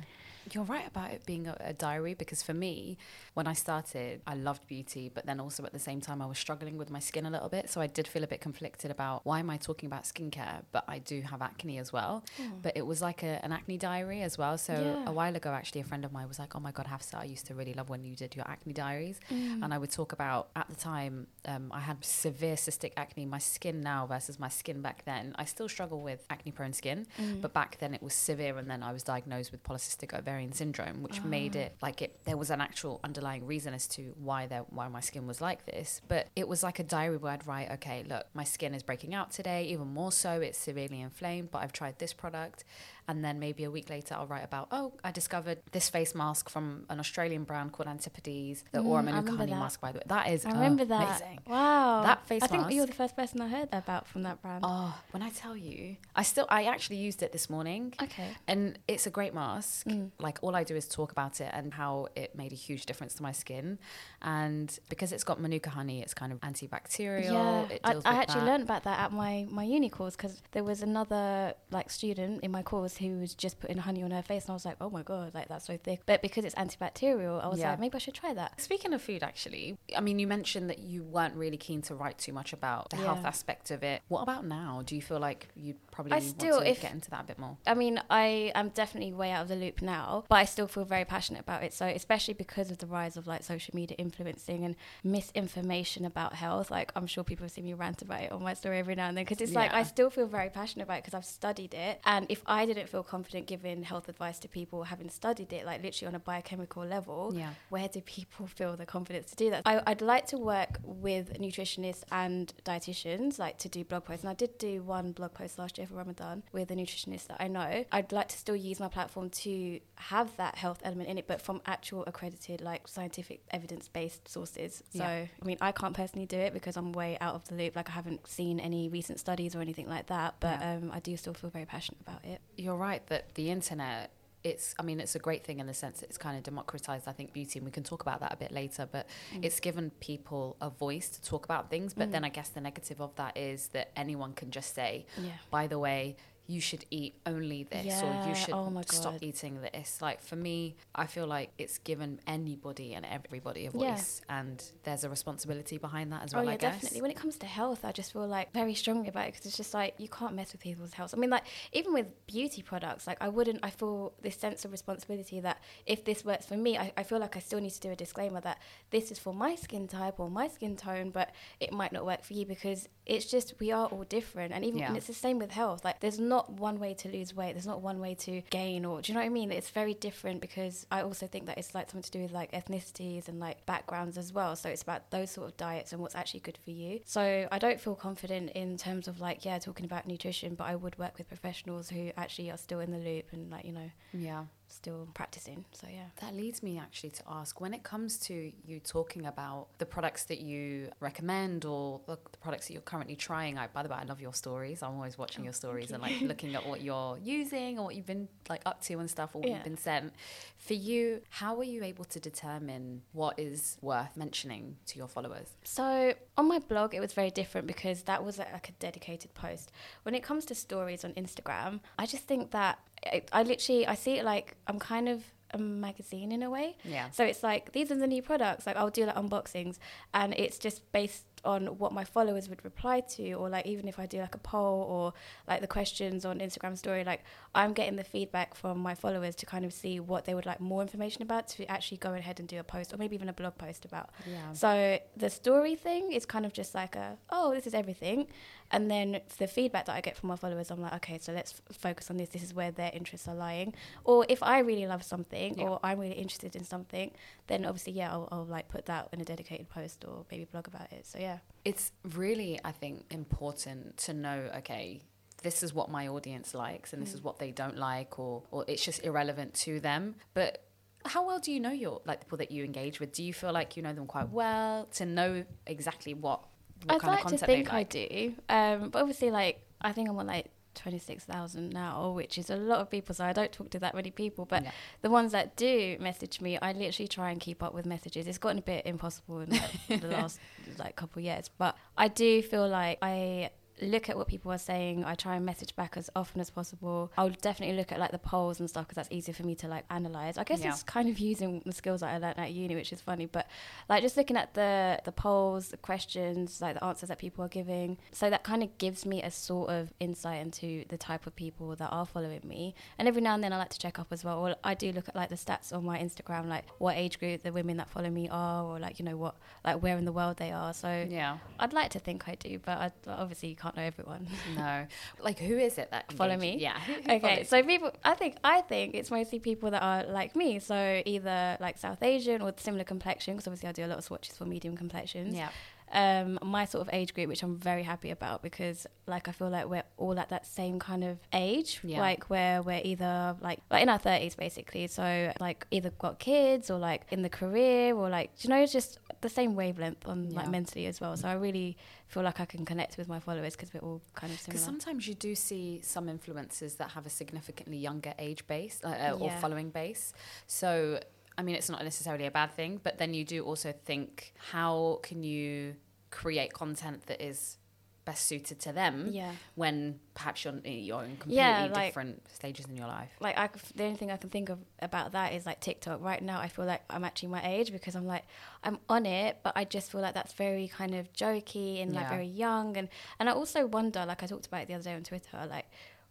You're 0.52 0.64
right 0.64 0.87
about 0.87 1.11
it 1.12 1.25
being 1.25 1.46
a, 1.46 1.56
a, 1.61 1.73
diary 1.73 2.14
because 2.14 2.43
for 2.43 2.55
me, 2.55 2.99
when 3.35 3.46
I 3.46 3.52
started, 3.55 4.20
I 4.26 4.35
loved 4.35 4.67
beauty, 4.67 5.11
but 5.12 5.26
then 5.26 5.41
also 5.41 5.64
at 5.64 5.73
the 5.73 5.79
same 5.79 6.00
time, 6.00 6.20
I 6.20 6.26
was 6.26 6.38
struggling 6.38 6.76
with 6.76 6.91
my 6.91 6.99
skin 6.99 7.26
a 7.26 7.31
little 7.31 7.49
bit. 7.49 7.70
So 7.70 7.81
I 7.81 7.87
did 7.87 8.06
feel 8.06 8.23
a 8.25 8.26
bit 8.26 8.41
conflicted 8.41 8.91
about 8.91 9.25
why 9.25 9.41
am 9.41 9.50
I 9.50 9.56
talking 9.56 9.87
about 9.87 10.05
skincare, 10.05 10.62
but 10.73 10.85
I 10.87 10.99
do 10.99 11.23
have 11.23 11.41
acne 11.41 11.79
as 11.79 11.93
well. 11.93 12.25
Mm. 12.41 12.62
But 12.62 12.76
it 12.76 12.87
was 12.87 13.00
like 13.00 13.23
a, 13.23 13.44
an 13.44 13.52
acne 13.52 13.79
diary 13.79 14.23
as 14.23 14.37
well. 14.37 14.58
So 14.58 14.73
yeah. 14.73 15.11
a 15.11 15.12
while 15.12 15.35
ago, 15.35 15.50
actually, 15.50 15.81
a 15.81 15.85
friend 15.85 16.05
of 16.05 16.12
mine 16.12 16.29
was 16.29 16.38
like, 16.38 16.55
"Oh 16.55 16.61
my 16.61 16.73
god, 16.73 16.87
Hafsa, 16.87 17.19
I 17.19 17.25
used 17.25 17.47
to 17.47 17.55
really 17.55 17.75
love 17.75 17.88
when 17.88 18.05
you 18.05 18.14
did 18.14 18.37
your 18.37 18.47
acne 18.47 18.73
diaries," 18.73 19.20
mm. 19.31 19.62
and 19.62 19.73
I 19.73 19.79
would 19.79 19.90
talk 19.90 20.12
about 20.12 20.49
at 20.55 20.69
the 20.69 20.76
time 20.76 21.26
um, 21.47 21.70
I 21.73 21.81
had 21.81 22.05
severe 22.05 22.56
cystic 22.56 22.93
acne. 22.97 23.26
My 23.26 23.38
skin 23.38 23.81
now 23.81 24.06
versus 24.06 24.38
my 24.38 24.49
skin 24.49 24.82
back 24.82 25.05
then. 25.05 25.35
I 25.38 25.44
still 25.44 25.69
struggle 25.69 26.00
with 26.00 26.25
acne 26.31 26.52
prone 26.52 26.73
skin, 26.73 27.06
mm. 27.19 27.40
but 27.40 27.52
back 27.52 27.79
then 27.79 27.94
it 27.94 28.02
was 28.02 28.14
severe, 28.14 28.58
and 28.58 28.70
then 28.70 28.82
I 28.82 28.93
was 28.93 29.02
diagnosed 29.02 29.50
with 29.50 29.62
polycystic 29.62 30.17
ovarian 30.17 30.34
syndrome, 30.53 31.03
which 31.03 31.21
oh. 31.25 31.29
made 31.29 31.57
ah. 31.57 31.61
it 31.61 31.77
like 31.83 32.03
it. 32.03 32.19
There 32.25 32.37
was 32.37 32.51
an 32.51 32.61
actual 32.61 33.01
underlying 33.05 33.47
reason 33.47 33.75
as 33.75 33.87
to 33.89 34.15
why 34.19 34.47
there 34.47 34.65
why 34.71 34.89
my 34.89 35.01
skin 35.01 35.27
was 35.27 35.41
like 35.41 35.67
this, 35.67 36.01
but 36.09 36.29
it 36.37 36.49
was 36.49 36.63
like 36.63 36.79
a 36.79 36.85
diary 36.85 37.17
where 37.17 37.33
I'd 37.33 37.47
write, 37.47 37.71
okay, 37.73 38.05
look, 38.09 38.27
my 38.35 38.45
skin 38.45 38.75
is 38.75 38.83
breaking 38.83 39.15
out 39.15 39.31
today, 39.31 39.65
even 39.65 39.89
more 39.89 40.13
so, 40.13 40.41
it's 40.41 40.59
severely 40.59 41.01
inflamed, 41.01 41.51
but 41.51 41.63
I've 41.63 41.73
tried 41.73 41.99
this 41.99 42.13
product 42.13 42.65
and 43.09 43.25
then 43.25 43.39
maybe 43.39 43.65
a 43.65 43.71
week 43.71 43.91
later 43.91 44.15
I'll 44.15 44.27
write 44.27 44.45
about 44.45 44.69
oh 44.71 44.93
I 45.03 45.11
discovered 45.11 45.59
this 45.73 45.89
face 45.89 46.15
mask 46.15 46.49
from 46.49 46.85
an 46.89 47.01
Australian 47.01 47.45
brand 47.45 47.73
called 47.73 47.89
Antipodes 47.89 48.65
the 48.73 48.79
mm, 48.79 48.87
Aura 48.87 49.03
Manuka 49.03 49.33
honey 49.33 49.53
mask 49.53 49.81
by 49.81 49.93
the 49.93 49.99
way. 49.99 50.05
That 50.06 50.29
is 50.29 50.45
I 50.47 50.53
remember 50.53 50.85
that. 50.87 51.21
amazing. 51.21 51.41
Wow. 51.47 52.03
That 52.05 52.27
face 52.27 52.41
mask. 52.41 52.53
I 52.53 52.56
think 52.56 52.73
you're 52.73 52.87
the 52.87 52.93
first 52.93 53.17
person 53.17 53.41
I 53.41 53.49
heard 53.49 53.69
about 53.73 54.06
from 54.06 54.23
that 54.23 54.41
brand. 54.43 54.65
Oh 54.67 54.95
when 55.11 55.23
I 55.23 55.31
tell 55.31 55.56
you 55.56 55.97
I 56.17 56.23
still 56.23 56.47
I 56.49 56.65
actually 56.65 56.97
used 56.97 57.23
it 57.23 57.33
this 57.33 57.51
morning. 57.51 57.95
Okay. 58.03 58.29
And 58.47 58.79
it's 58.89 59.07
a 59.07 59.11
great 59.11 59.35
mask. 59.35 59.87
Mm. 59.87 60.11
like 60.19 60.39
all 60.43 60.57
I 60.57 60.65
do 60.65 60.75
is 60.75 60.89
talk 60.89 61.12
about 61.12 61.41
it 61.41 61.50
and 61.53 61.75
how 61.75 62.09
it 62.17 62.35
made 62.35 62.53
a 62.53 62.57
huge 62.57 62.87
difference 62.87 63.15
to 63.15 63.23
my 63.23 63.33
skin. 63.33 63.79
And 64.23 64.77
because 64.89 65.12
it's 65.12 65.25
got 65.25 65.41
Manuka 65.41 65.71
honey 65.71 66.00
it's 66.00 66.15
kind 66.15 66.33
of 66.33 66.41
antibacterial. 66.41 67.33
Yeah 67.33 67.79
I, 67.85 67.95
I, 68.05 68.15
actually 68.17 68.41
that. 68.41 68.47
learned 68.47 68.62
about 68.62 68.85
that 68.85 68.99
at 68.99 69.12
my 69.12 69.47
my 69.50 69.65
uni 69.65 69.89
course 69.89 70.17
because 70.17 70.43
there 70.53 70.65
was 70.65 70.83
another 70.83 71.55
like 71.71 71.91
student 71.91 72.43
in 72.43 72.50
my 72.50 72.62
course 72.62 72.94
who 72.99 73.19
was 73.19 73.35
just 73.35 73.61
putting 73.61 73.79
honey 73.79 74.02
on 74.02 74.11
her 74.11 74.23
face, 74.23 74.44
and 74.44 74.50
I 74.50 74.55
was 74.55 74.64
like, 74.64 74.76
oh 74.81 74.91
my 74.91 75.02
god, 75.02 75.35
like 75.35 75.49
that's 75.49 75.67
so 75.67 75.76
thick. 75.76 76.02
But 76.06 76.23
because 76.23 76.44
it's 76.44 76.55
antibacterial, 76.55 77.43
I 77.43 77.49
was 77.49 77.58
yeah. 77.58 77.70
like, 77.70 77.81
maybe 77.81 77.96
I 77.96 77.99
should 77.99 78.14
try 78.14 78.35
that. 78.35 78.61
Speaking 78.61 78.93
of 78.93 79.02
food, 79.02 79.23
actually, 79.23 79.79
I 79.96 80.00
mean, 80.00 80.19
you 80.19 80.26
mentioned 80.26 80.70
that 80.70 80.79
you 80.79 81.02
weren't 81.02 81.35
really 81.35 81.56
keen 81.56 81.82
to 81.82 81.94
write 81.94 82.19
too 82.19 82.32
much 82.32 82.52
about 82.52 82.91
the 82.91 82.96
yeah. 82.96 83.05
health 83.05 83.25
aspect 83.25 83.70
of 83.70 83.82
it. 83.82 84.02
What 84.08 84.23
about 84.23 84.44
now? 84.44 84.82
Do 84.85 84.94
you 84.96 85.02
feel 85.02 85.19
like 85.19 85.49
you'd 85.55 85.85
probably 85.91 86.12
I 86.12 86.20
still, 86.20 86.56
want 86.56 86.64
to 86.64 86.70
if, 86.70 86.82
get 86.82 86.93
into 86.93 87.11
that 87.11 87.25
a 87.25 87.26
bit 87.26 87.38
more? 87.38 87.56
I 87.67 87.75
mean, 87.75 88.00
I 88.11 88.52
am 88.55 88.70
definitely 88.70 89.12
way 89.12 89.31
out 89.31 89.43
of 89.43 89.49
the 89.49 89.56
loop 89.56 89.82
now, 89.82 90.25
but 90.29 90.37
I 90.37 90.44
still 90.44 90.67
feel 90.67 90.85
very 90.85 91.05
passionate 91.05 91.40
about 91.40 91.62
it. 91.62 91.73
So 91.73 91.87
especially 91.87 92.35
because 92.35 92.70
of 92.70 92.79
the 92.79 92.87
rise 92.87 93.17
of 93.17 93.26
like 93.26 93.43
social 93.43 93.75
media 93.75 93.97
influencing 93.99 94.64
and 94.64 94.76
misinformation 95.02 96.05
about 96.05 96.35
health, 96.35 96.70
like 96.70 96.93
I'm 96.97 97.06
sure 97.06 97.25
people 97.25 97.44
have 97.44 97.52
seen 97.52 97.64
me 97.64 97.75
rant 97.75 98.02
about 98.02 98.23
it 98.23 98.32
on 98.32 98.43
my 98.43 98.55
story 98.55 98.79
every 98.79 98.94
now 98.94 99.08
and 99.08 99.17
then 99.17 99.25
because 99.25 99.40
it's 99.40 99.52
yeah. 99.52 99.61
like 99.61 99.73
I 99.73 99.82
still 99.82 100.11
feel 100.11 100.26
very 100.26 100.50
passionate 100.50 100.85
about 100.85 100.99
it 100.99 101.05
because 101.05 101.14
I've 101.14 101.25
studied 101.25 101.75
it, 101.75 102.00
and 102.05 102.26
if 102.29 102.43
I 102.47 102.67
didn't 102.67 102.84
feel 102.89 103.03
confident 103.03 103.25
confident 103.25 103.47
giving 103.47 103.83
health 103.83 104.09
advice 104.09 104.39
to 104.39 104.49
people 104.49 104.85
having 104.85 105.09
studied 105.09 105.53
it, 105.53 105.65
like 105.65 105.83
literally 105.83 106.09
on 106.09 106.15
a 106.15 106.19
biochemical 106.19 106.85
level, 106.85 107.33
yeah. 107.35 107.51
where 107.71 107.89
do 107.89 108.01
people 108.03 108.47
feel 108.47 108.77
the 108.77 108.87
confidence 108.87 109.31
to 109.31 109.37
do 109.37 109.51
that? 109.51 109.63
I, 109.65 109.83
would 109.89 110.03
like 110.03 110.27
to 110.27 110.37
work 110.37 110.79
with 110.83 111.39
nutritionists 111.41 112.03
and 112.13 112.53
dietitians, 112.65 113.39
like 113.39 113.59
to 113.59 113.69
do 113.69 113.83
blog 113.85 114.05
posts. 114.05 114.25
And 114.25 114.31
I 114.31 114.35
did 114.35 114.59
do 114.59 114.83
one 114.83 115.13
blog 115.13 115.33
post 115.33 115.59
last 115.59 115.79
year 115.79 115.87
for 115.87 115.95
Ramadan 115.95 116.43
with 116.53 116.71
a 116.71 116.75
nutritionist 116.75 117.29
that 117.29 117.39
I 117.41 117.49
know. 117.49 117.85
I'd 117.93 118.13
like 118.13 118.29
to 118.29 118.39
still 118.39 118.57
use 118.57 118.79
my 118.79 118.89
platform 118.89 119.31
to 119.31 119.81
have 119.97 120.37
that 120.37 120.57
health 120.57 120.81
element 120.85 121.09
in 121.09 121.19
it, 121.19 121.27
but 121.27 121.41
from 121.41 121.63
actual 121.67 122.05
accredited, 122.07 122.61
like 122.61 122.87
scientific 122.87 123.41
evidence 123.51 123.89
based 123.89 124.29
sources. 124.29 124.83
So, 124.93 124.99
yeah. 124.99 125.27
I 125.41 125.45
mean, 125.45 125.57
I 125.61 125.73
can't 125.73 125.95
personally 125.95 126.27
do 126.27 126.37
it 126.39 126.53
because 126.53 126.77
I'm 126.77 126.93
way 126.93 127.17
out 127.21 127.35
of 127.35 127.49
the 127.49 127.55
loop. 127.55 127.75
Like, 127.75 127.89
I 127.89 127.93
haven't 127.93 128.27
seen 128.27 128.61
any 128.61 128.89
recent 128.89 129.19
studies 129.19 129.57
or 129.57 129.61
anything 129.61 129.89
like 129.89 130.07
that, 130.07 130.35
but 130.41 130.61
yeah. 130.61 130.75
um, 130.75 130.91
I 130.93 131.01
do 131.01 131.17
still 131.17 131.35
feel 131.35 131.51
very 131.51 131.65
passionate 131.65 132.01
about 132.01 132.25
it. 132.25 132.41
You're 132.57 132.74
right 132.76 133.06
that 133.09 133.35
the 133.35 133.50
internet 133.50 134.11
it's 134.44 134.75
i 134.79 134.82
mean 134.82 135.00
it's 135.00 135.15
a 135.15 135.19
great 135.19 135.43
thing 135.43 135.59
in 135.59 135.67
the 135.67 135.75
sense 135.75 136.03
it's 136.03 136.19
kind 136.19 136.37
of 136.37 136.43
democratized 136.43 137.09
i 137.09 137.12
think 137.12 137.32
beauty 137.32 137.59
and 137.59 137.65
we 137.65 137.73
can 137.73 137.82
talk 137.82 138.03
about 138.03 138.21
that 138.21 138.32
a 138.32 138.37
bit 138.37 138.53
later 138.53 138.87
but 138.91 139.06
mm. 139.35 139.43
it's 139.43 139.59
given 139.59 139.91
people 140.00 140.56
a 140.61 140.69
voice 140.69 141.09
to 141.09 141.23
talk 141.23 141.44
about 141.44 141.71
things 141.71 141.94
but 141.94 142.09
mm. 142.09 142.12
then 142.12 142.25
i 142.25 142.29
guess 142.29 142.50
the 142.50 142.61
negative 142.61 143.00
of 143.00 143.15
that 143.17 143.37
is 143.37 143.69
that 143.69 143.91
anyone 143.97 144.32
can 144.35 144.50
just 144.50 144.75
say 144.75 145.06
yeah. 145.19 145.31
by 145.50 145.67
the 145.67 145.79
way 145.79 146.15
you 146.46 146.61
should 146.61 146.85
eat 146.91 147.14
only 147.25 147.62
this 147.64 147.87
yeah. 147.87 148.25
or 148.25 148.29
you 148.29 148.35
should 148.35 148.52
oh 148.52 148.82
stop 148.87 149.14
eating 149.23 149.61
this. 149.62 150.02
Like 150.02 150.20
for 150.20 150.37
me, 150.37 150.76
I 150.94 151.06
feel 151.06 151.26
like 151.26 151.50
it's 151.56 151.79
given 151.79 152.20
anybody 152.26 152.93
and 152.94 153.06
everybody 153.06 153.67
a 153.67 153.70
voice, 153.70 154.20
yeah. 154.29 154.41
and 154.41 154.62
there's 154.82 155.05
a 155.05 155.08
responsibility 155.08 155.79
behind 155.79 156.12
that 156.12 156.25
as 156.25 156.35
oh, 156.35 156.38
well. 156.38 156.46
Oh 156.46 156.49
yeah, 156.50 156.55
I 156.55 156.56
guess. 156.58 156.75
definitely. 156.75 157.00
When 157.00 157.11
it 157.11 157.17
comes 157.17 157.37
to 157.38 157.46
health, 157.46 157.85
I 157.85 157.93
just 157.93 158.12
feel 158.12 158.26
like 158.26 158.52
very 158.52 158.75
strongly 158.75 159.08
about 159.08 159.29
it 159.29 159.32
because 159.32 159.46
it's 159.46 159.56
just 159.56 159.73
like 159.73 159.94
you 159.96 160.08
can't 160.08 160.35
mess 160.35 160.52
with 160.52 160.61
people's 160.61 160.93
health. 160.93 161.14
I 161.17 161.19
mean, 161.19 161.31
like 161.31 161.44
even 161.73 161.94
with 161.94 162.12
beauty 162.26 162.61
products, 162.61 163.06
like 163.06 163.19
I 163.23 163.29
wouldn't. 163.29 163.61
I 163.62 163.70
feel 163.70 164.12
this 164.20 164.37
sense 164.37 164.64
of 164.67 164.73
responsibility 164.73 165.40
that 165.40 165.62
if 165.87 166.05
this 166.05 166.25
works 166.25 166.44
for 166.44 166.56
me, 166.56 166.76
I, 166.76 166.93
I 166.97 167.05
feel 167.05 167.19
like 167.20 167.37
I 167.37 167.40
still 167.40 167.61
need 167.61 167.73
to 167.73 167.81
do 167.81 167.90
a 167.90 167.97
disclaimer 167.97 168.40
that 168.43 168.61
this 168.90 169.11
is 169.11 169.19
for 169.19 169.32
my 169.32 169.55
skin 169.55 169.88
type 169.88 170.20
or 170.20 170.29
my 170.29 170.49
skin 170.49 170.76
tone, 170.76 171.08
but 171.11 171.31
it 171.58 171.73
might 171.73 171.93
not 171.93 172.05
work 172.05 172.23
for 172.23 172.35
you 172.35 172.44
because 172.44 172.88
it's 173.06 173.25
just 173.25 173.55
we 173.61 173.73
are 173.73 173.87
all 173.87 174.05
different, 174.05 174.52
and 174.52 174.62
even 174.62 174.81
yeah. 174.81 174.88
and 174.88 174.97
it's 174.99 175.06
the 175.06 175.14
same 175.14 175.38
with 175.38 175.50
health. 175.50 175.85
Like 175.85 176.00
there's 176.00 176.19
not 176.35 176.51
one 176.53 176.79
way 176.81 176.95
to 176.95 177.09
lose 177.09 177.35
weight. 177.35 177.53
There's 177.53 177.67
not 177.75 177.81
one 177.81 178.01
way 178.01 178.15
to 178.27 178.43
gain, 178.51 178.85
or 178.85 179.01
do 179.01 179.11
you 179.11 179.15
know 179.15 179.21
what 179.21 179.27
I 179.27 179.31
mean? 179.41 179.51
It's 179.51 179.71
very 179.71 179.95
different 179.95 180.41
because 180.41 180.87
I 180.91 181.03
also 181.03 181.27
think 181.27 181.47
that 181.47 181.59
it's 181.59 181.75
like 181.75 181.91
something 181.91 182.03
to 182.03 182.11
do 182.11 182.23
with 182.23 182.33
like 182.33 182.51
ethnicities 182.53 183.29
and 183.29 183.39
like 183.39 183.65
backgrounds 183.67 184.19
as 184.19 184.33
well. 184.33 184.57
So 184.57 184.69
it's 184.69 184.83
about 184.83 185.11
those 185.11 185.31
sort 185.31 185.49
of 185.49 185.57
diets 185.57 185.93
and 185.93 186.01
what's 186.01 186.15
actually 186.15 186.41
good 186.41 186.59
for 186.65 186.71
you. 186.71 187.01
So 187.05 187.49
I 187.51 187.59
don't 187.59 187.81
feel 187.81 187.95
confident 187.95 188.51
in 188.51 188.77
terms 188.77 189.09
of 189.09 189.21
like 189.21 189.45
yeah 189.45 189.59
talking 189.59 189.87
about 189.87 190.07
nutrition, 190.07 190.55
but 190.55 190.65
I 190.65 190.75
would 190.75 190.99
work 190.99 191.19
with 191.19 191.29
professionals 191.29 191.89
who 191.91 192.11
actually 192.17 192.51
are 192.51 192.59
still 192.59 192.81
in 192.81 192.91
the 192.91 192.99
loop 192.99 193.27
and 193.33 193.51
like 193.51 193.65
you 193.65 193.73
know 193.73 193.91
yeah 194.13 194.45
still 194.75 195.09
practicing. 195.15 195.65
So 195.73 195.87
yeah. 195.91 196.06
That 196.21 196.35
leads 196.35 196.62
me 196.62 196.79
actually 196.79 197.11
to 197.11 197.23
ask 197.29 197.61
when 197.61 197.73
it 197.75 197.82
comes 197.82 198.19
to 198.21 198.53
you 198.67 198.81
talking 198.81 199.26
about 199.26 199.69
the 199.79 199.87
products 199.87 200.25
that 200.25 200.41
you 200.41 200.91
recommend 201.00 201.65
or 201.65 202.00
the, 202.06 202.19
the 202.32 202.38
products 202.38 202.67
that 202.67 202.73
you're 202.73 202.82
currently 202.82 203.17
trying. 203.17 203.59
I, 203.59 203.69
by 203.69 203.82
the 203.82 203.88
way, 203.88 203.97
I 204.00 204.05
love 204.05 204.21
your 204.21 204.35
stories. 204.35 204.82
I'm 204.82 204.94
always 204.94 205.17
watching 205.17 205.43
oh, 205.43 205.44
your 205.44 205.53
stories 205.53 205.91
you. 205.91 205.94
and 205.94 206.03
like 206.03 206.21
looking 206.23 206.55
at 206.55 206.67
what 206.67 206.82
you're 206.82 207.19
using 207.23 207.79
or 207.79 207.85
what 207.85 207.94
you've 207.94 208.06
been 208.06 208.29
like 208.49 208.62
up 208.67 208.82
to 208.82 208.99
and 208.99 209.11
stuff 209.11 209.35
or 209.35 209.41
what 209.41 209.49
yeah. 209.49 209.56
you've 209.56 209.65
been 209.65 209.76
sent. 209.76 210.12
For 210.56 210.75
you, 210.75 211.21
how 211.31 211.56
are 211.59 211.65
you 211.65 211.85
able 211.85 212.05
to 212.06 212.21
determine 212.21 213.03
what 213.12 213.38
is 213.38 213.76
worth 213.81 214.17
mentioning 214.17 214.76
to 214.87 214.99
your 214.99 215.09
followers? 215.09 215.49
So 215.65 216.15
on 216.37 216.49
my 216.49 216.59
blog, 216.59 216.94
it 216.94 217.00
was 217.00 217.12
very 217.12 217.31
different 217.31 217.67
because 217.67 218.03
that 218.03 218.25
was 218.25 218.38
like 218.38 218.69
a 218.69 218.73
dedicated 218.73 219.35
post. 219.35 219.73
When 220.03 220.15
it 220.15 220.23
comes 220.23 220.44
to 220.47 220.55
stories 220.55 221.05
on 221.05 221.12
Instagram, 221.12 221.81
I 221.99 222.06
just 222.06 222.25
think 222.25 222.50
that 222.50 222.79
I, 223.06 223.23
I 223.32 223.43
literally 223.43 223.87
I 223.87 223.94
see 223.94 224.19
it 224.19 224.25
like 224.25 224.56
I'm 224.67 224.79
kind 224.79 225.08
of 225.08 225.23
a 225.50 225.58
magazine 225.58 226.32
in 226.32 226.43
a 226.43 226.50
way. 226.50 226.76
Yeah. 226.85 227.11
So 227.11 227.25
it's 227.25 227.43
like 227.43 227.73
these 227.73 227.91
are 227.91 227.96
the 227.96 228.06
new 228.06 228.23
products. 228.23 228.67
Like 228.67 228.76
I'll 228.76 228.91
do 228.91 229.06
like 229.06 229.17
unboxings, 229.17 229.79
and 230.12 230.35
it's 230.35 230.58
just 230.58 230.91
based 230.93 231.25
on 231.44 231.67
what 231.79 231.93
my 231.93 232.05
followers 232.05 232.49
would 232.49 232.64
reply 232.64 233.00
to 233.00 233.32
or 233.35 233.49
like 233.49 233.67
even 233.67 233.88
if 233.88 233.99
I 233.99 234.06
do 234.06 234.19
like 234.19 234.35
a 234.35 234.38
poll 234.38 234.82
or 234.82 235.12
like 235.49 235.61
the 235.61 235.67
questions 235.67 236.25
on 236.25 236.38
Instagram 236.38 236.76
story 236.76 237.05
like 237.05 237.25
I'm 237.55 237.73
getting 237.73 237.96
the 237.96 238.05
feedback 238.05 238.55
from 238.55 238.79
my 238.79 238.94
followers 238.94 239.35
to 239.37 239.46
kind 239.46 239.64
of 239.64 239.73
see 239.73 240.00
what 240.00 240.25
they 240.25 240.35
would 240.35 240.46
like 240.46 240.61
more 240.61 240.83
information 240.83 241.23
about 241.23 241.49
to 241.49 241.71
actually 241.71 241.99
go 241.99 242.14
ahead 242.14 242.40
and 242.40 242.49
do 242.49 242.59
a 242.59 242.64
post 242.64 242.92
or 242.92 242.97
maybe 242.97 243.14
even 243.14 243.28
a 243.28 243.33
blog 243.33 243.57
post 243.59 243.85
about. 243.85 244.11
Yeah. 244.26 244.52
So 244.52 244.99
the 245.16 245.30
story 245.30 245.76
thing 245.76 246.12
is 246.12 246.26
kind 246.26 246.47
of 246.47 246.52
just 246.52 246.75
like 246.75 246.97
a 246.97 247.16
oh 247.30 247.54
this 247.54 247.66
is 247.66 247.75
everything 247.75 248.26
and 248.71 248.90
then 248.90 249.21
the 249.38 249.47
feedback 249.47 249.87
that 249.87 249.95
I 249.95 250.00
get 250.00 250.16
from 250.16 250.28
my 250.28 250.37
followers 250.37 250.71
I'm 250.71 250.80
like 250.80 250.95
okay 250.95 251.19
so 251.19 251.33
let's 251.33 251.54
f- 251.71 251.76
focus 251.76 252.11
on 252.11 252.16
this 252.16 252.30
this 252.30 252.42
is 252.42 252.54
where 252.54 252.71
their 252.71 252.90
interests 252.92 253.28
are 253.28 253.35
lying 253.35 253.75
or 254.04 254.26
if 254.28 254.42
I 254.42 254.61
really 254.61 254.87
love 254.87 255.02
something 255.02 255.59
yeah. 255.59 255.64
or 255.64 255.80
I'm 255.83 255.99
really 255.99 256.14
interested 256.14 256.57
in 256.57 256.64
something 256.64 257.11
then 257.47 257.65
obviously 257.65 257.93
yeah 257.93 258.11
I'll, 258.11 258.29
I'll 258.33 258.45
like 258.45 258.69
put 258.69 258.87
that 258.87 259.09
in 259.13 259.21
a 259.21 259.25
dedicated 259.25 259.69
post 259.69 260.05
or 260.07 260.25
maybe 260.31 260.45
blog 260.45 260.69
about 260.69 260.93
it 260.93 261.07
so 261.07 261.19
yeah 261.19 261.39
it's 261.65 261.93
really, 262.15 262.61
I 262.65 262.73
think, 262.73 263.07
important 263.11 263.97
to 263.99 264.13
know, 264.13 264.51
okay, 264.59 265.01
this 265.43 265.63
is 265.63 265.75
what 265.75 265.91
my 265.91 266.09
audience 266.09 266.55
likes 266.55 266.93
and 266.93 267.03
this 267.03 267.11
mm. 267.11 267.15
is 267.15 267.23
what 267.23 267.39
they 267.39 267.51
don't 267.51 267.77
like 267.77 268.19
or 268.19 268.43
or 268.51 268.65
it's 268.67 268.85
just 268.85 269.05
irrelevant 269.05 269.55
to 269.55 269.81
them. 269.81 270.15
But 270.33 270.63
how 271.05 271.27
well 271.27 271.39
do 271.39 271.53
you 271.53 271.61
know 271.61 271.73
your 271.73 272.01
like 272.05 272.21
people 272.21 272.39
that 272.39 272.51
you 272.51 272.65
engage 272.65 273.01
with? 273.01 273.13
Do 273.13 273.23
you 273.23 273.33
feel 273.33 273.53
like 273.53 273.77
you 273.77 273.83
know 273.83 273.93
them 273.93 274.07
quite 274.07 274.29
well 274.31 274.87
to 274.95 275.07
know 275.07 275.45
exactly 275.67 276.15
what, 276.15 276.45
what 276.85 276.95
I'd 276.95 277.01
kind 277.01 277.11
like 277.11 277.21
of 277.21 277.31
content 277.31 277.41
to 277.41 277.47
think 277.47 277.73
like? 277.73 277.75
I 277.75 277.83
do. 277.83 278.35
Um, 278.49 278.91
but 278.91 279.01
obviously 279.01 279.31
like 279.31 279.61
I 279.81 279.93
think 279.93 280.09
I'm 280.09 280.19
on 280.19 280.27
like 280.27 280.51
26,000 280.75 281.71
now, 281.71 282.11
which 282.11 282.38
is 282.38 282.50
a 282.50 282.57
lot 282.57 282.81
of 282.81 282.90
people. 282.90 283.14
So 283.14 283.25
I 283.25 283.33
don't 283.33 283.52
talk 283.52 283.71
to 283.71 283.78
that 283.81 283.95
many 283.95 284.11
people. 284.11 284.45
But 284.45 284.64
yeah. 284.64 284.71
the 285.02 285.11
ones 285.11 285.33
that 285.33 285.57
do 285.57 285.97
message 286.00 286.40
me, 286.40 286.59
I 286.61 286.73
literally 286.73 287.09
try 287.09 287.31
and 287.31 287.40
keep 287.40 287.62
up 287.62 287.75
with 287.75 287.87
messages. 287.87 288.26
It's 288.26 288.38
gotten 288.38 288.59
a 288.59 288.62
bit 288.62 288.87
impossible 288.87 289.40
in 289.40 289.50
like, 289.50 290.00
the 290.00 290.09
last 290.09 290.38
like 290.78 290.97
couple 290.97 291.23
years. 291.23 291.49
But 291.57 291.76
I 291.97 292.09
do 292.09 292.43
feel 292.43 292.69
like 292.69 292.99
I 293.02 293.50
look 293.83 294.09
at 294.09 294.16
what 294.16 294.28
people 294.28 294.52
are 294.52 294.59
saying. 294.59 295.04
I 295.04 295.14
try 295.14 295.37
and 295.37 295.45
message 295.45 295.75
back 295.75 295.97
as 295.97 296.09
often 296.14 296.40
as 296.40 296.50
possible. 296.50 297.11
I'll 297.16 297.31
definitely 297.31 297.76
look 297.76 297.90
at 297.93 297.99
like 297.99 298.12
the 298.12 298.19
polls 298.19 298.61
and 298.61 298.69
stuff 298.69 298.87
because 298.87 298.97
that's 298.97 299.09
easier 299.12 299.35
for 299.35 299.43
me 299.45 299.54
to 299.57 299.69
like 299.69 299.85
analyze. 299.90 300.38
I 300.38 300.45
guess 300.45 300.61
Yeah. 300.61 300.71
it's 300.71 300.83
kind 300.83 301.09
of 301.09 301.19
using 301.31 301.62
the 301.66 301.73
skills 301.73 302.00
that 302.00 302.14
I 302.14 302.19
learned 302.19 302.38
at 302.38 302.52
uni, 302.52 302.75
which 302.75 302.93
is 302.93 303.00
funny. 303.00 303.26
But 303.26 303.47
like 303.88 304.02
just 304.02 304.16
looking 304.16 304.37
at 304.37 304.54
the 304.54 305.00
the 305.04 305.12
polls, 305.12 305.69
the 305.69 305.76
questions, 305.76 306.61
like 306.61 306.75
the 306.78 306.85
answers 306.85 307.09
that 307.09 307.19
people 307.19 307.45
are 307.45 307.49
giving, 307.49 307.99
so 308.12 308.31
that 308.31 308.45
kind 308.45 308.62
of 308.62 308.76
gives 308.78 309.04
me 309.07 309.23
a 309.23 309.31
sort 309.31 309.71
of 309.71 309.93
insight 310.00 310.40
into 310.40 310.85
the 310.88 310.97
type 310.99 311.26
of 311.26 311.35
people 311.35 311.75
that 311.76 311.88
are 311.90 312.07
following 312.07 312.40
me. 312.45 312.75
And 312.99 313.09
every 313.09 313.23
now 313.23 313.35
and 313.35 313.43
then 313.43 313.52
I 313.52 313.59
like 313.59 313.71
to 313.71 313.78
check 313.78 313.99
up 313.99 314.09
as 314.12 314.25
well. 314.25 314.38
Or 314.47 314.54
I 314.62 314.75
do 314.75 314.93
look 314.93 315.09
at 315.09 315.16
like 315.16 315.31
the 315.31 315.37
stats 315.37 315.73
on 315.73 315.85
my 315.85 315.99
Instagram, 315.99 316.47
like 316.49 316.64
what 316.78 316.97
age 316.97 317.19
group 317.19 317.43
the 317.43 317.52
women 317.52 317.76
that 317.78 317.88
follow 317.88 318.11
me 318.11 318.28
are, 318.31 318.64
or 318.64 318.78
like 318.78 318.99
you 318.99 319.04
know 319.04 319.16
what 319.16 319.35
like 319.64 319.83
where 319.83 319.97
in 319.99 320.04
the 320.04 320.12
world 320.12 320.37
they 320.37 320.52
are. 320.52 320.73
So 320.73 321.07
Yeah. 321.09 321.38
I'd 321.59 321.73
like 321.73 321.90
to 321.90 321.99
think 321.99 322.28
I 322.28 322.35
do, 322.37 322.59
but 322.59 322.78
I, 322.78 322.93
obviously 323.11 323.49
you 323.49 323.57
can't 323.64 323.76
know 323.76 323.83
everyone. 323.83 324.26
No. 324.56 324.87
Like, 325.23 325.38
who 325.38 325.56
is 325.59 325.78
it 325.78 325.90
that 325.90 326.12
Follow 326.12 326.37
me? 326.37 326.59
Yeah. 326.59 326.76
okay, 327.09 327.44
so 327.44 327.62
people, 327.62 327.90
I 328.04 328.14
think, 328.14 328.37
I 328.44 328.61
think 328.61 328.94
it's 328.94 329.11
mostly 329.11 329.38
people 329.38 329.71
that 329.71 329.83
are 329.83 330.04
like 330.04 330.37
me. 330.37 330.59
So 330.59 331.02
either 331.04 331.56
like 331.61 331.78
South 331.78 332.02
Asian 332.02 332.42
or 332.42 332.52
similar 332.56 332.85
complexion, 332.85 333.35
because 333.35 333.47
obviously 333.47 333.68
I 333.68 333.73
do 333.73 333.85
a 333.85 333.90
lot 333.92 333.99
of 333.99 334.04
swatches 334.04 334.37
for 334.37 334.44
medium 334.44 334.76
complexions. 334.76 335.35
Yeah. 335.35 335.49
Um, 335.92 336.38
my 336.42 336.64
sort 336.64 336.87
of 336.88 336.92
age 336.92 337.14
group, 337.14 337.28
which 337.28 337.42
I'm 337.44 337.56
very 337.56 337.85
happy 337.85 338.11
about, 338.11 338.42
because 338.42 338.87
like 339.06 339.28
I 339.28 339.33
feel 339.33 339.49
like 339.50 339.66
we're 339.68 339.85
all 339.97 340.18
at 340.18 340.28
that 340.30 340.44
same 340.44 340.78
kind 340.80 341.04
of 341.04 341.18
age, 341.33 341.80
Yeah. 341.85 342.00
like 342.00 342.25
where 342.30 342.62
we're 342.62 342.80
either 342.85 343.37
like 343.40 343.61
like 343.71 343.83
in 343.83 343.88
our 343.88 343.99
thirties 343.99 344.35
basically. 344.35 344.88
So 344.88 345.33
like 345.40 345.66
either 345.71 345.90
got 345.90 346.18
kids 346.18 346.68
or 346.71 346.78
like 346.78 347.02
in 347.11 347.23
the 347.23 347.28
career 347.28 347.94
or 347.94 348.09
like 348.09 348.30
you 348.42 348.50
know 348.50 348.66
just 348.66 348.99
the 349.25 349.31
same 349.31 349.54
wavelength 349.57 350.07
on 350.07 350.28
like 350.38 350.50
mentally 350.50 350.85
as 350.85 351.00
well. 351.00 351.16
So 351.16 351.26
I 351.26 351.33
really 351.33 351.78
feel 352.09 352.23
like 352.23 352.40
I 352.40 352.45
can 352.45 352.66
connect 352.66 352.99
with 352.99 353.09
my 353.09 353.19
followers 353.19 353.57
because 353.57 353.73
we're 353.73 353.81
all 353.81 354.02
kind 354.14 354.31
of 354.31 354.38
similar. 354.38 354.52
Because 354.52 354.64
sometimes 354.64 355.09
you 355.09 355.14
do 355.14 355.35
see 355.35 355.81
some 355.83 356.07
influencers 356.09 356.76
that 356.76 356.90
have 356.90 357.07
a 357.07 357.11
significantly 357.11 357.78
younger 357.78 358.12
age 358.19 358.47
base 358.47 358.83
uh, 358.85 358.88
uh, 358.88 359.16
or 359.19 359.31
following 359.40 359.71
base. 359.71 360.12
So, 360.47 361.00
I 361.38 361.43
mean, 361.43 361.54
it's 361.57 361.71
not 361.71 361.83
necessarily 361.83 362.26
a 362.26 362.31
bad 362.31 362.52
thing, 362.52 362.81
but 362.83 362.99
then 362.99 363.14
you 363.14 363.25
do 363.25 363.43
also 363.43 363.73
think 363.73 364.35
how 364.52 365.00
can 365.02 365.23
you 365.23 365.76
create 366.11 366.52
content 366.52 367.07
that 367.07 367.21
is 367.25 367.57
best 368.04 368.26
suited 368.26 368.61
to 368.61 368.73
them 368.73 369.08
Yeah. 369.11 369.32
when 369.54 369.99
perhaps 370.14 370.44
you're, 370.44 370.54
eh, 370.64 370.70
you're 370.70 371.02
in 371.04 371.16
completely 371.16 371.37
Yeah, 371.37 371.68
like- 371.73 371.87
different 371.88 372.28
stages 372.30 372.66
in 372.66 372.76
your 372.76 372.87
life. 372.87 373.11
like 373.20 373.37
I, 373.38 373.49
the 373.75 373.84
only 373.84 373.96
thing 373.96 374.11
I 374.11 374.16
can 374.18 374.28
think 374.30 374.49
of 374.50 374.58
about 374.80 375.12
that 375.12 375.32
is 375.32 375.46
like 375.46 375.61
TikTok. 375.61 376.02
Right 376.02 376.23
now, 376.23 376.38
I 376.40 376.49
feel 376.49 376.66
like 376.66 376.82
I'm 376.90 377.02
actually 377.04 377.30
my 377.30 377.42
age 377.46 377.73
because 377.73 377.94
I'm 377.96 378.06
like 378.06 378.25
I'm 378.62 378.78
on 378.88 379.06
it, 379.06 379.38
but 379.42 379.52
I 379.56 379.64
just 379.64 379.90
feel 379.90 380.00
like 380.02 380.14
that's 380.14 380.34
very 380.34 380.68
kind 380.68 380.94
of 380.94 381.12
jokey 381.14 381.82
and 381.82 381.92
like 381.94 382.04
Yeah. 382.04 382.11
very 382.11 382.26
young, 382.26 382.76
and 382.76 382.88
and 383.18 383.28
I 383.28 383.32
also 383.32 383.66
wonder, 383.66 384.04
like 384.06 384.23
I 384.23 384.26
talked 384.26 384.46
about 384.46 384.62
it 384.62 384.68
the 384.68 384.75
other 384.75 384.84
day 384.84 384.94
on 384.94 385.02
Twitter, 385.02 385.46
like 385.49 385.66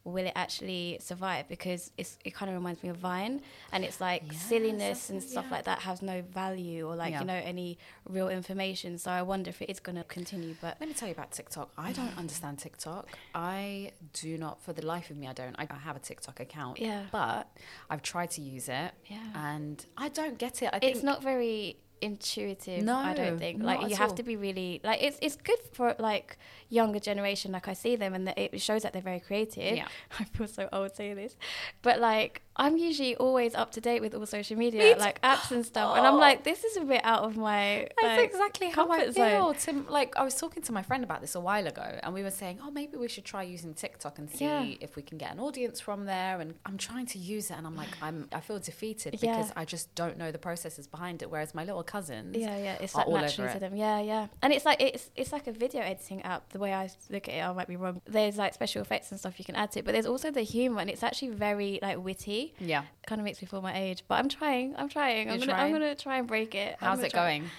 will 0.05 0.25
it 0.25 0.33
actually 0.35 0.97
survive? 1.01 1.47
Because 1.47 1.91
it's 1.97 2.17
it 2.25 2.33
kind 2.33 2.49
of 2.49 2.55
reminds 2.55 2.83
me 2.83 2.89
of 2.89 2.97
Vine, 2.97 3.41
and 3.71 3.83
it's 3.85 4.01
like 4.01 4.23
Yes, 4.29 4.41
silliness 4.41 5.09
and 5.09 5.23
stuff 5.23 5.45
yeah. 5.47 5.55
like 5.55 5.65
that 5.65 5.79
has 5.79 6.01
no 6.01 6.21
value 6.21 6.87
or 6.87 6.95
like 6.95 7.11
Yeah. 7.11 7.21
you 7.21 7.25
know 7.25 7.41
any 7.43 7.77
real 8.07 8.29
information. 8.29 8.97
So 8.97 9.11
I 9.11 9.21
wonder 9.21 9.49
if 9.49 9.61
it 9.61 9.69
is 9.69 9.79
going 9.79 9.95
to 9.95 10.03
continue, 10.03 10.55
but. 10.61 10.77
Let 10.79 10.89
me 10.89 10.95
tell 10.95 11.07
you 11.07 11.13
about 11.13 11.31
TikTok. 11.31 11.71
I 11.77 11.91
don't 11.93 12.17
understand 12.23 12.59
TikTok. 12.59 13.07
I 13.33 13.91
do 14.13 14.37
not, 14.37 14.61
for 14.61 14.73
the 14.73 14.85
life 14.85 15.09
of 15.09 15.17
me, 15.17 15.27
I 15.27 15.33
don't. 15.33 15.55
I 15.57 15.67
I 15.69 15.75
have 15.77 15.95
a 15.95 15.99
TikTok 15.99 16.39
account. 16.39 16.79
Yeah. 16.79 17.03
But 17.11 17.47
I've 17.89 18.01
tried 18.03 18.31
to 18.31 18.41
use 18.41 18.67
it. 18.69 18.91
Yeah. 19.07 19.19
And 19.35 19.83
I 19.97 20.09
don't 20.09 20.37
get 20.37 20.61
it. 20.61 20.69
I 20.73 20.79
think 20.79 20.95
it's 20.95 21.03
not 21.03 21.23
very 21.23 21.77
intuitive 22.03 22.83
No, 22.83 22.95
i 22.97 23.13
don't 23.13 23.39
think 23.39 23.63
like 23.63 23.81
you 23.89 23.95
have 23.95 24.11
all. 24.11 24.15
to 24.15 24.23
be 24.23 24.35
really 24.35 24.81
like 24.83 25.01
it's 25.01 25.17
it's 25.21 25.35
good 25.49 25.59
for 25.73 25.95
like 25.99 26.37
younger 26.69 26.99
generation 26.99 27.51
like 27.51 27.67
i 27.67 27.73
see 27.73 27.95
them 27.95 28.13
and 28.13 28.27
that 28.27 28.37
it 28.37 28.59
shows 28.61 28.81
that 28.83 28.91
they're 28.93 29.01
very 29.13 29.19
creative 29.19 29.75
Yeah. 29.77 29.87
i 30.19 30.23
feel 30.25 30.47
so 30.47 30.67
old 30.71 30.95
saying 30.95 31.15
this 31.15 31.35
but 31.81 31.99
like 31.99 32.41
i'm 32.55 32.77
usually 32.77 33.15
always 33.15 33.55
up 33.55 33.71
to 33.71 33.81
date 33.81 34.01
with 34.01 34.13
all 34.13 34.25
social 34.25 34.55
media 34.57 34.79
Me 34.83 34.95
like 34.95 35.19
apps 35.21 35.51
and 35.51 35.65
stuff 35.65 35.97
and 35.97 36.05
i'm 36.05 36.13
Oh. 36.15 36.17
like 36.19 36.43
this 36.43 36.63
is 36.63 36.77
a 36.77 36.81
bit 36.81 37.01
out 37.03 37.23
of 37.23 37.35
my 37.37 37.87
That's 38.01 38.17
like, 38.19 38.29
exactly 38.29 38.69
how 38.69 38.87
I 38.89 39.09
zone. 39.09 39.13
feel. 39.13 39.53
Tim, 39.55 39.87
like 39.87 40.15
I 40.15 40.23
was 40.23 40.35
talking 40.35 40.61
to 40.63 40.71
my 40.71 40.83
friend 40.83 41.03
about 41.03 41.21
this 41.21 41.33
a 41.35 41.39
while 41.39 41.65
ago, 41.67 41.99
and 42.03 42.13
we 42.13 42.21
were 42.23 42.29
saying, 42.41 42.59
"Oh, 42.63 42.69
maybe 42.71 42.95
we 42.97 43.07
should 43.07 43.25
try 43.25 43.41
using 43.43 43.73
TikTok 43.73 44.19
and 44.19 44.29
see 44.29 44.45
Yeah. 44.45 44.75
if 44.81 44.95
we 44.95 45.01
can 45.01 45.17
get 45.17 45.31
an 45.31 45.39
audience 45.39 45.79
from 45.79 46.05
there." 46.05 46.39
And 46.41 46.53
I'm 46.65 46.77
trying 46.77 47.07
to 47.07 47.17
use 47.17 47.49
it, 47.51 47.57
and 47.57 47.65
I'm 47.65 47.75
like, 47.75 47.89
I'm, 48.01 48.27
I 48.31 48.41
feel 48.41 48.59
defeated 48.59 49.11
Yeah. 49.21 49.37
because 49.37 49.51
I 49.55 49.65
just 49.65 49.93
don't 49.95 50.17
know 50.17 50.31
the 50.31 50.37
processes 50.37 50.85
behind 50.87 51.21
it. 51.23 51.31
Whereas 51.31 51.55
my 51.55 51.63
little 51.65 51.83
cousins, 51.83 52.35
Yeah, 52.37 52.55
yeah, 52.57 52.75
it's 52.83 52.93
like 52.95 53.07
all 53.07 53.13
naturally 53.17 53.51
to 53.53 53.59
them. 53.59 53.75
Yeah, 53.75 53.99
yeah, 54.01 54.27
and 54.43 54.53
it's 54.53 54.65
like 54.65 54.79
it's 54.81 55.09
it's 55.15 55.31
like 55.31 55.47
a 55.47 55.51
video 55.53 55.81
editing 55.81 56.21
app. 56.23 56.49
The 56.49 56.59
way 56.59 56.73
I 56.73 56.89
look 57.09 57.27
at 57.29 57.33
it, 57.35 57.41
I 57.41 57.51
might 57.53 57.67
be 57.67 57.77
wrong. 57.77 58.01
There's 58.05 58.37
like 58.37 58.53
special 58.53 58.81
effects 58.81 59.09
and 59.11 59.19
stuff 59.19 59.39
you 59.39 59.45
can 59.45 59.55
add 59.55 59.71
to 59.71 59.79
it, 59.79 59.85
but 59.85 59.93
there's 59.93 60.05
also 60.13 60.29
the 60.31 60.41
humor, 60.55 60.81
and 60.81 60.89
it's 60.89 61.03
actually 61.03 61.29
very 61.47 61.79
like 61.81 61.97
witty. 62.03 62.42
Yeah. 62.59 62.83
kind 63.07 63.19
of 63.21 63.25
makes 63.25 63.41
me 63.41 63.47
feel 63.47 63.61
my 63.61 63.77
age, 63.77 64.03
but 64.07 64.15
I'm 64.15 64.29
trying. 64.29 64.75
I'm 64.77 64.89
trying. 64.89 65.29
I'm 65.29 65.39
gonna 65.39 65.53
I'm 65.53 65.71
gonna 65.71 65.95
try 65.95 66.17
and 66.17 66.27
break 66.27 66.55
it. 66.55 66.75
How's 66.79 66.99
it 67.01 67.11
try- 67.11 67.19
going? 67.39 67.49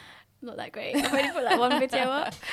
Not 0.43 0.57
that 0.59 0.73
great. 0.73 0.95
I've 0.97 1.13
only 1.13 1.31
put 1.31 1.45
that 1.45 1.59
one 1.59 1.79
video 1.81 2.03
up. 2.05 2.35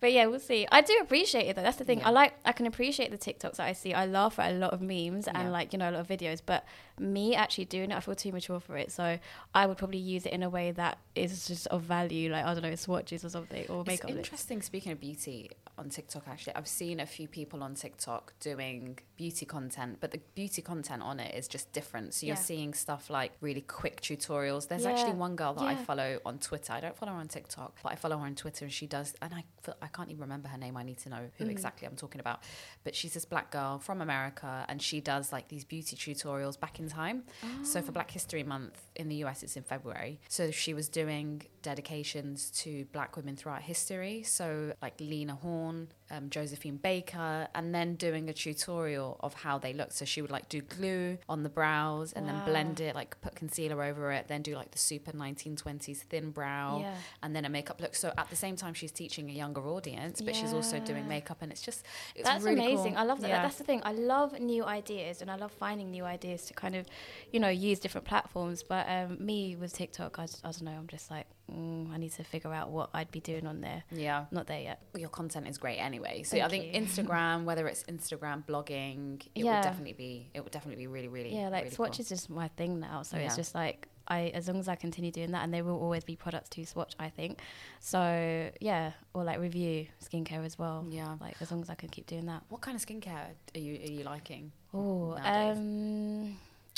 But 0.00 0.12
yeah, 0.12 0.26
we'll 0.26 0.38
see. 0.38 0.64
I 0.70 0.80
do 0.80 0.96
appreciate 1.02 1.48
it 1.48 1.56
though. 1.56 1.62
That's 1.62 1.78
the 1.78 1.84
thing. 1.84 2.04
I 2.04 2.10
like. 2.10 2.32
I 2.44 2.52
can 2.52 2.66
appreciate 2.66 3.10
the 3.10 3.18
TikToks 3.18 3.56
that 3.56 3.66
I 3.66 3.72
see. 3.72 3.92
I 3.94 4.06
laugh 4.06 4.38
at 4.38 4.52
a 4.52 4.54
lot 4.54 4.72
of 4.72 4.80
memes 4.80 5.26
Yeah. 5.26 5.32
and 5.40 5.50
like 5.50 5.72
you 5.72 5.78
know 5.80 5.90
a 5.90 5.92
lot 5.92 6.00
of 6.02 6.06
videos. 6.06 6.40
But 6.46 6.64
me 7.00 7.34
actually 7.34 7.64
doing 7.66 7.90
it, 7.90 7.96
I 7.96 8.00
feel 8.00 8.14
too 8.14 8.32
mature 8.32 8.60
for 8.60 8.76
it. 8.76 8.90
So 8.92 9.18
I 9.54 9.66
would 9.66 9.78
probably 9.78 9.98
use 9.98 10.26
it 10.26 10.32
in 10.32 10.42
a 10.42 10.50
way 10.50 10.72
that 10.72 10.98
is 11.14 11.46
just 11.46 11.66
of 11.68 11.82
value, 11.82 12.30
like 12.30 12.44
I 12.44 12.54
don't 12.54 12.62
know, 12.62 12.74
swatches 12.74 13.24
or 13.24 13.28
something 13.30 13.66
or 13.68 13.80
It's 13.80 13.86
makeup. 13.88 14.10
looks. 14.10 14.18
interesting. 14.28 14.62
Speaking 14.62 14.92
of 14.92 15.00
beauty 15.00 15.50
on 15.76 15.88
TikTok, 15.90 16.24
actually, 16.28 16.54
I've 16.56 16.68
seen 16.68 17.00
a 17.00 17.06
few 17.06 17.28
people 17.28 17.62
on 17.62 17.74
TikTok 17.74 18.32
doing 18.40 18.98
beauty 19.16 19.46
content, 19.46 19.98
but 20.00 20.10
the 20.10 20.20
beauty 20.34 20.62
content 20.62 21.02
on 21.02 21.20
it 21.20 21.34
is 21.34 21.48
just 21.48 21.72
different. 21.72 22.14
So 22.14 22.26
you're 22.26 22.36
Yeah. 22.36 22.42
seeing 22.42 22.74
stuff 22.74 23.10
like 23.10 23.32
really 23.40 23.60
quick 23.62 24.00
tutorials. 24.00 24.68
There's 24.68 24.84
Yeah. 24.84 24.90
actually 24.90 25.14
one 25.14 25.36
girl 25.36 25.54
that 25.54 25.64
I 25.64 25.76
follow 25.76 26.20
on 26.24 26.38
Twitter. 26.38 26.72
I 26.72 26.80
don't 26.80 26.96
follow 26.96 27.12
her 27.12 27.18
on 27.18 27.28
TikTok, 27.28 27.78
but 27.82 27.92
I 27.92 27.96
follow 27.96 28.18
her 28.18 28.26
on 28.26 28.34
Twitter, 28.34 28.64
and 28.64 28.72
she 28.72 28.86
does. 28.86 29.14
And 29.22 29.34
I 29.34 29.44
I 29.82 29.88
can't 29.88 30.08
even 30.08 30.22
remember 30.22 30.48
her 30.48 30.56
name. 30.56 30.78
I 30.78 30.82
need 30.82 30.96
to 30.98 31.10
know 31.10 31.28
who 31.36 31.44
Mm. 31.44 31.50
exactly 31.50 31.86
I'm 31.86 31.94
talking 31.96 32.20
about. 32.20 32.42
But 32.84 32.94
she's 32.94 33.12
this 33.12 33.26
black 33.26 33.50
girl 33.50 33.78
from 33.78 34.00
America, 34.00 34.64
and 34.68 34.80
she 34.80 35.00
does 35.02 35.30
like 35.30 35.48
these 35.48 35.62
beauty 35.64 35.94
tutorials 35.94 36.58
back 36.58 36.80
in 36.80 36.87
time. 36.88 37.24
So 37.62 37.78
Oh. 37.78 37.82
for 37.82 37.92
Black 37.92 38.10
History 38.10 38.42
Month 38.42 38.78
in 38.96 39.08
the 39.08 39.16
US, 39.24 39.42
it's 39.42 39.56
in 39.56 39.62
February. 39.62 40.20
So 40.28 40.50
she 40.50 40.74
was 40.74 40.88
doing 40.88 41.42
dedications 41.62 42.50
to 42.62 42.84
black 42.92 43.16
women 43.16 43.36
throughout 43.36 43.62
history. 43.62 44.22
So 44.22 44.72
like 44.82 45.00
Lena 45.00 45.34
Horne, 45.34 45.88
um, 46.10 46.30
Josephine 46.30 46.76
Baker, 46.76 47.48
and 47.54 47.74
then 47.74 47.94
doing 47.96 48.28
a 48.28 48.32
tutorial 48.32 49.16
of 49.20 49.34
how 49.34 49.58
they 49.58 49.72
look. 49.72 49.92
So 49.92 50.04
she 50.04 50.22
would 50.22 50.30
like 50.30 50.48
do 50.48 50.60
glue 50.62 51.18
on 51.28 51.42
the 51.42 51.48
brows 51.48 52.12
and 52.12 52.26
then 52.28 52.44
blend 52.44 52.80
it, 52.80 52.94
like 52.94 53.20
put 53.20 53.34
concealer 53.34 53.82
over 53.82 54.12
it, 54.12 54.28
then 54.28 54.42
do 54.42 54.54
like 54.54 54.70
the 54.70 54.78
super 54.78 55.12
1920s 55.12 55.98
thin 55.98 56.30
brow, 56.30 56.78
Yeah. 56.80 56.94
and 57.22 57.34
then 57.34 57.44
a 57.44 57.48
makeup 57.48 57.80
look. 57.80 57.94
So 57.94 58.12
at 58.16 58.30
the 58.30 58.36
same 58.36 58.56
time, 58.56 58.74
she's 58.74 58.92
teaching 58.92 59.28
a 59.30 59.32
younger 59.32 59.60
audience, 59.68 60.20
but 60.20 60.34
she's 60.34 60.52
also 60.52 60.78
doing 60.80 61.06
makeup, 61.08 61.38
and 61.40 61.52
it's 61.52 61.62
just 61.62 61.84
it's 62.14 62.28
That's 62.28 62.44
really 62.44 62.56
amazing. 62.64 62.92
cool. 62.94 63.02
I 63.02 63.04
love 63.04 63.20
that. 63.20 63.28
Yeah. 63.28 63.42
That's 63.42 63.56
the 63.56 63.64
thing. 63.64 63.82
I 63.84 63.92
love 63.92 64.38
new 64.38 64.64
ideas 64.64 65.20
and 65.22 65.30
I 65.30 65.36
love 65.36 65.52
finding 65.52 65.90
new 65.90 66.04
ideas 66.04 66.44
to 66.46 66.54
kind 66.54 66.74
of, 66.74 66.86
you 67.32 67.40
know, 67.40 67.48
use 67.48 67.78
different 67.78 68.06
platforms. 68.06 68.62
But 68.62 68.86
um, 68.88 69.16
me 69.24 69.56
with 69.56 69.72
TikTok, 69.74 70.18
I, 70.18 70.24
I 70.24 70.50
don't 70.52 70.62
know. 70.62 70.72
I'm 70.72 70.86
just 70.86 71.10
like, 71.10 71.26
mm, 71.52 71.90
I 71.92 71.96
need 71.96 72.12
to 72.12 72.24
figure 72.24 72.52
out 72.52 72.70
what 72.70 72.90
I'd 72.94 73.10
be 73.10 73.20
doing 73.20 73.46
on 73.46 73.60
there. 73.60 73.82
yeah. 73.90 74.26
Not 74.30 74.46
there 74.46 74.60
yet. 74.60 74.82
your 74.96 75.08
content 75.08 75.48
is 75.48 75.58
great 75.58 75.78
anyway. 75.78 76.22
So 76.22 76.32
Thank 76.32 76.44
I 76.44 76.48
think 76.48 76.74
you. 76.74 76.80
Instagram, 76.80 77.44
whether 77.48 77.66
it's 77.68 77.82
Instagram 77.84 78.44
blogging, 78.46 79.22
it 79.34 79.44
Yeah. 79.44 79.56
would 79.56 79.62
definitely 79.64 79.92
be 79.94 80.30
it 80.34 80.40
would 80.42 80.52
definitely 80.52 80.82
be 80.82 80.86
really 80.86 81.08
really 81.08 81.34
Yeah, 81.34 81.48
like 81.48 81.64
really 81.64 81.74
Swatch 81.74 81.96
cool. 81.96 82.02
is 82.02 82.08
just 82.08 82.30
my 82.30 82.48
thing 82.48 82.80
now. 82.80 83.02
So 83.02 83.16
Yeah. 83.16 83.26
it's 83.26 83.36
just 83.36 83.54
like 83.54 83.88
I, 84.10 84.28
as 84.32 84.48
long 84.48 84.58
as 84.58 84.68
I 84.68 84.74
continue 84.74 85.10
doing 85.10 85.32
that, 85.32 85.44
and 85.44 85.52
there 85.52 85.62
will 85.62 85.78
always 85.78 86.02
be 86.02 86.16
products 86.16 86.48
to 86.50 86.64
swatch. 86.64 86.94
I 86.98 87.10
think. 87.10 87.40
So 87.80 88.50
yeah, 88.58 88.92
or 89.12 89.22
like 89.22 89.38
review 89.38 89.86
skincare 90.02 90.44
as 90.46 90.58
well. 90.58 90.86
Yeah. 90.88 91.16
Like 91.20 91.36
as 91.42 91.50
long 91.50 91.60
as 91.60 91.68
I 91.68 91.74
can 91.74 91.90
keep 91.90 92.06
doing 92.06 92.24
that. 92.26 92.42
What 92.48 92.62
kind 92.62 92.74
of 92.74 92.84
skincare 92.84 93.26
are 93.54 93.58
you 93.58 93.74
are 93.74 93.92
you 93.98 94.04
liking? 94.04 94.52
Oh, 94.72 95.12
um, 95.22 96.36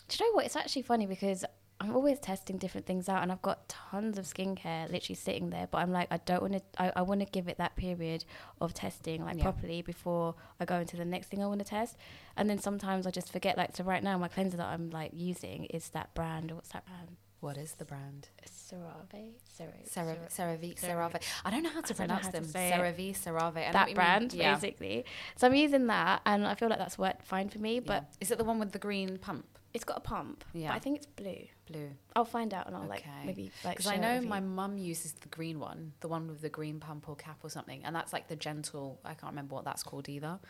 do 0.09 0.17
you 0.19 0.27
know 0.27 0.33
what? 0.35 0.45
It's 0.47 0.57
actually 0.57 0.83
funny 0.83 1.07
because 1.07 1.45
I'm 1.81 1.97
always 1.97 2.19
testing 2.19 2.59
different 2.59 2.87
things 2.87 3.09
out, 3.09 3.23
and 3.23 3.33
I've 3.33 3.41
got 3.41 3.67
tons 3.69 4.19
of 4.19 4.27
skincare 4.27 4.91
literally 4.93 5.15
sitting 5.15 5.49
there. 5.49 5.67
But 5.71 5.79
I'm 5.79 5.91
like, 5.91 6.09
I 6.11 6.19
don't 6.19 6.43
want 6.43 6.53
to. 6.55 6.63
I, 6.79 6.93
I 6.97 7.03
want 7.03 7.21
to 7.21 7.27
give 7.27 7.49
it 7.49 7.57
that 7.57 7.75
period 7.75 8.25
of 8.61 8.75
testing 8.75 9.25
like 9.25 9.39
Yeah. 9.39 9.45
properly 9.45 9.81
before 9.81 10.35
I 10.61 10.67
go 10.67 10.77
into 10.77 10.97
the 10.99 11.07
next 11.07 11.29
thing 11.29 11.43
I 11.43 11.47
want 11.47 11.61
to 11.61 11.65
test. 11.65 11.97
And 12.37 12.51
then 12.51 12.59
sometimes 12.59 13.07
I 13.07 13.11
just 13.11 13.33
forget. 13.33 13.57
Like 13.57 13.75
so, 13.75 13.83
right 13.85 14.03
now 14.03 14.19
my 14.19 14.29
cleanser 14.29 14.59
that 14.59 14.69
I'm 14.69 14.91
like 14.91 15.13
using 15.15 15.65
is 15.67 15.89
that 15.91 16.13
brand. 16.15 16.51
What's 16.53 16.69
that 16.71 16.85
brand? 16.85 17.17
What 17.41 17.57
is 17.57 17.73
the 17.73 17.87
brand? 17.87 18.29
CeraVe. 18.47 19.33
CeraVe. 19.59 19.89
CeraVe, 20.31 20.79
CeraVe. 20.79 21.23
I 21.45 21.51
don't 21.51 21.63
know 21.63 21.71
how 21.71 21.81
to 21.81 21.95
pronounce 21.95 22.29
them. 22.29 22.45
CeraVe, 22.45 23.17
CeraVe. 23.17 23.57
I 23.57 23.61
know 23.61 23.65
what 23.67 23.73
That 23.73 23.95
brand, 23.95 24.37
basically. 24.37 25.07
So 25.37 25.47
I'm 25.47 25.55
using 25.55 25.87
that, 25.87 26.21
and 26.27 26.47
I 26.47 26.55
feel 26.55 26.69
like 26.69 26.79
that's 26.79 26.99
worked 26.99 27.23
fine 27.25 27.49
for 27.49 27.59
me. 27.59 27.81
But 27.81 28.05
is 28.21 28.31
it 28.31 28.37
the 28.37 28.45
one 28.45 28.59
with 28.59 28.73
the 28.73 28.79
green 28.79 29.17
pump? 29.17 29.47
It's 29.73 29.85
got 29.85 29.99
a 29.99 30.01
pump. 30.01 30.45
Yeah. 30.53 30.69
But 30.69 30.75
I 30.75 30.79
think 30.81 30.97
it's 30.97 31.07
blue. 31.07 31.47
Blue. 31.71 31.91
I'll 32.17 32.25
find 32.25 32.53
out 32.53 32.67
and 32.67 32.75
I'll 32.75 32.89
like 32.89 33.05
maybe 33.25 33.53
like. 33.65 33.77
Because 33.77 33.91
I 33.91 33.99
know 33.99 34.21
my 34.21 34.41
mum 34.41 34.79
uses 34.79 35.13
the 35.13 35.29
green 35.29 35.61
one, 35.61 35.93
the 36.01 36.09
one 36.09 36.27
with 36.27 36.41
the 36.41 36.49
green 36.49 36.81
pump 36.81 37.09
or 37.09 37.15
cap 37.15 37.39
or 37.45 37.51
something, 37.51 37.85
and 37.85 37.95
that's 37.95 38.13
like 38.13 38.27
the 38.27 38.35
gentle. 38.35 38.99
I 39.05 39.15
can't 39.15 39.33
remember 39.33 39.55
what 39.55 39.65
that's 39.65 39.85
called 39.85 40.09
either. 40.09 40.41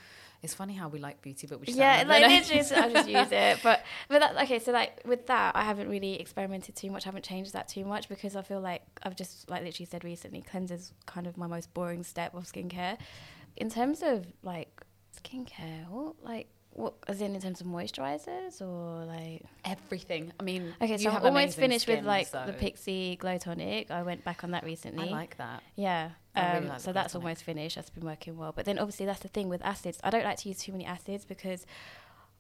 It's 0.42 0.54
funny 0.54 0.72
how 0.72 0.88
we 0.88 0.98
like 0.98 1.20
beauty, 1.20 1.46
but 1.46 1.60
we 1.60 1.66
just 1.66 1.76
Yeah, 1.76 2.04
like 2.06 2.26
literally, 2.26 2.62
so 2.62 2.76
I 2.76 2.90
just 2.90 3.08
use 3.20 3.30
it. 3.30 3.58
But 3.62 3.84
but 4.08 4.20
that 4.20 4.42
okay. 4.44 4.58
So 4.58 4.72
like 4.72 5.02
with 5.04 5.26
that, 5.26 5.54
I 5.54 5.64
haven't 5.64 5.90
really 5.90 6.18
experimented 6.18 6.74
too 6.76 6.90
much. 6.90 7.04
I 7.04 7.08
haven't 7.08 7.24
changed 7.24 7.52
that 7.52 7.68
too 7.68 7.84
much 7.84 8.08
because 8.08 8.36
I 8.36 8.42
feel 8.42 8.60
like 8.60 8.82
I've 9.02 9.16
just 9.16 9.50
like 9.50 9.62
literally 9.62 9.86
said 9.86 10.02
recently, 10.02 10.40
cleanser's 10.40 10.94
kind 11.04 11.26
of 11.26 11.36
my 11.36 11.46
most 11.46 11.74
boring 11.74 12.04
step 12.04 12.34
of 12.34 12.44
skincare. 12.44 12.96
In 13.58 13.68
terms 13.68 14.02
of 14.02 14.26
like 14.42 14.80
skincare, 15.22 15.86
what 15.90 16.16
like 16.22 16.48
what 16.80 16.94
as 17.08 17.20
in 17.20 17.34
in 17.34 17.40
terms 17.40 17.60
of 17.60 17.66
moisturizers 17.66 18.60
or 18.60 19.04
like 19.04 19.42
everything. 19.64 20.32
I 20.40 20.42
mean, 20.42 20.75
okay. 20.80 20.92
you 20.92 20.99
So 20.99 21.08
I'm 21.08 21.14
have 21.14 21.25
almost 21.25 21.56
finished 21.56 21.87
with 21.87 22.04
like 22.04 22.26
so 22.28 22.42
the 22.46 22.52
Pixi 22.52 23.18
Glow 23.18 23.38
Tonic. 23.38 23.90
I 23.90 24.02
went 24.02 24.25
back 24.25 24.42
on 24.44 24.50
that 24.52 24.64
recently. 24.64 25.08
I 25.08 25.12
like 25.12 25.37
that. 25.38 25.62
Yeah. 25.76 26.10
I 26.34 26.52
really 26.54 26.66
Um, 26.66 26.68
like 26.68 26.80
so 26.80 26.92
that's 26.92 27.12
Tonic. 27.12 27.25
almost 27.25 27.42
finished. 27.44 27.76
That's 27.76 27.90
been 27.90 28.04
working 28.04 28.37
well. 28.37 28.52
But 28.52 28.64
then 28.64 28.78
obviously 28.78 29.06
that's 29.06 29.20
the 29.20 29.28
thing 29.28 29.49
with 29.49 29.62
acids. 29.64 29.99
I 30.04 30.10
don't 30.10 30.25
like 30.25 30.38
to 30.38 30.49
use 30.49 30.58
too 30.58 30.72
many 30.72 30.87
acids 30.87 31.25
because 31.25 31.66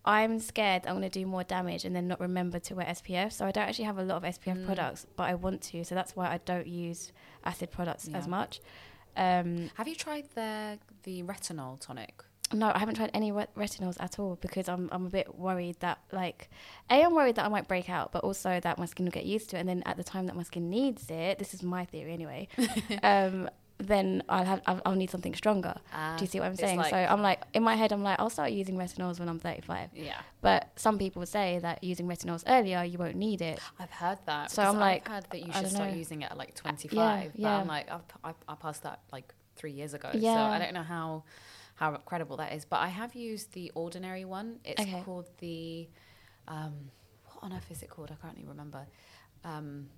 I'm 0.04 0.38
scared 0.38 0.86
I'm 0.86 0.94
going 0.98 1.10
to 1.10 1.18
do 1.20 1.26
more 1.26 1.44
damage 1.44 1.84
and 1.84 1.94
then 1.94 2.08
not 2.08 2.20
remember 2.20 2.58
to 2.58 2.74
wear 2.74 2.86
SPF. 2.86 3.32
So 3.32 3.44
I 3.46 3.50
don't 3.50 3.68
actually 3.68 3.84
have 3.84 3.98
a 3.98 4.02
lot 4.02 4.16
of 4.16 4.24
SPF 4.24 4.56
Mm. 4.56 4.66
products, 4.66 5.06
but 5.16 5.24
I 5.24 5.34
want 5.34 5.60
to. 5.70 5.84
So 5.84 5.94
that's 5.94 6.16
why 6.16 6.26
I 6.32 6.38
don't 6.44 6.66
use 6.66 7.12
acid 7.44 7.70
products 7.70 8.08
Yeah. 8.08 8.16
as 8.18 8.26
much. 8.26 8.60
Um, 9.16 9.70
Have 9.74 9.88
you 9.88 9.94
tried 9.96 10.26
the 10.34 10.78
the 11.02 11.22
retinol 11.24 11.78
tonic? 11.80 12.22
No, 12.52 12.72
I 12.74 12.78
haven't 12.78 12.96
tried 12.96 13.10
any 13.14 13.32
ret- 13.32 13.54
retinols 13.54 13.96
at 14.00 14.18
all 14.18 14.36
because 14.40 14.68
I'm 14.68 14.88
I'm 14.92 15.06
a 15.06 15.10
bit 15.10 15.38
worried 15.38 15.76
that 15.80 15.98
like 16.12 16.50
a 16.90 17.04
I'm 17.04 17.14
worried 17.14 17.36
that 17.36 17.44
I 17.44 17.48
might 17.48 17.68
break 17.68 17.88
out, 17.88 18.12
but 18.12 18.24
also 18.24 18.60
that 18.60 18.78
my 18.78 18.86
skin 18.86 19.06
will 19.06 19.12
get 19.12 19.26
used 19.26 19.50
to 19.50 19.56
it, 19.56 19.60
and 19.60 19.68
then 19.68 19.82
at 19.86 19.96
the 19.96 20.04
time 20.04 20.26
that 20.26 20.36
my 20.36 20.42
skin 20.42 20.68
needs 20.68 21.10
it, 21.10 21.38
this 21.38 21.54
is 21.54 21.62
my 21.62 21.84
theory 21.84 22.12
anyway. 22.12 22.48
um, 23.02 23.48
then 23.78 24.22
I'll 24.28 24.44
have 24.44 24.62
I'll, 24.66 24.82
I'll 24.84 24.94
need 24.94 25.10
something 25.10 25.34
stronger. 25.34 25.74
Do 26.16 26.24
you 26.24 26.26
see 26.26 26.38
what 26.40 26.46
I'm 26.46 26.56
saying? 26.56 26.82
so 26.84 26.96
I'm 26.96 27.22
like 27.22 27.42
in 27.54 27.62
my 27.62 27.74
head 27.74 27.92
I'm 27.92 28.02
like 28.02 28.20
I'll 28.20 28.30
start 28.30 28.50
using 28.52 28.76
retinols 28.76 29.18
when 29.18 29.28
I'm 29.28 29.38
35. 29.38 29.90
Yeah, 29.94 30.20
But 30.40 30.70
some 30.76 30.98
people 30.98 31.24
say 31.26 31.58
that 31.62 31.82
using 31.82 32.06
retinols 32.06 32.44
earlier 32.46 32.82
you 32.84 32.98
won't 32.98 33.16
need 33.16 33.40
it. 33.40 33.60
I've 33.78 33.90
heard 33.90 34.18
that. 34.26 34.50
So 34.50 34.62
I'm 34.62 34.78
like, 34.78 35.08
I've 35.08 35.14
heard 35.14 35.26
that 35.30 35.46
you 35.46 35.52
should 35.52 35.70
start 35.70 35.90
know. 35.90 35.96
using 35.96 36.22
it 36.22 36.30
at 36.30 36.36
like 36.36 36.54
25. 36.54 37.32
But 37.32 37.40
yeah. 37.40 37.58
I'm 37.58 37.66
like, 37.66 37.90
I've, 37.90 38.02
I, 38.22 38.34
I 38.48 38.54
passed 38.54 38.82
that 38.82 39.00
like 39.12 39.32
three 39.56 39.72
years 39.72 39.94
ago. 39.94 40.10
So 40.12 40.18
Yeah. 40.18 40.50
I 40.50 40.58
don't 40.58 40.74
know 40.74 40.82
how 40.82 41.24
how 41.80 41.96
credible 42.10 42.36
that 42.36 42.52
is. 42.52 42.64
But 42.66 42.80
I 42.80 42.88
have 42.88 43.14
used 43.14 43.52
the 43.52 43.72
ordinary 43.74 44.26
one. 44.26 44.58
It's 44.64 44.80
Okay. 44.82 45.02
called 45.04 45.28
the 45.38 45.88
um, 46.46 46.74
what 47.24 47.42
on 47.44 47.52
earth 47.54 47.70
is 47.70 47.82
it 47.82 47.88
called? 47.88 48.10
I 48.12 48.16
can't 48.24 48.36
even 48.36 48.50
remember. 48.50 48.86
Um, 49.44 49.88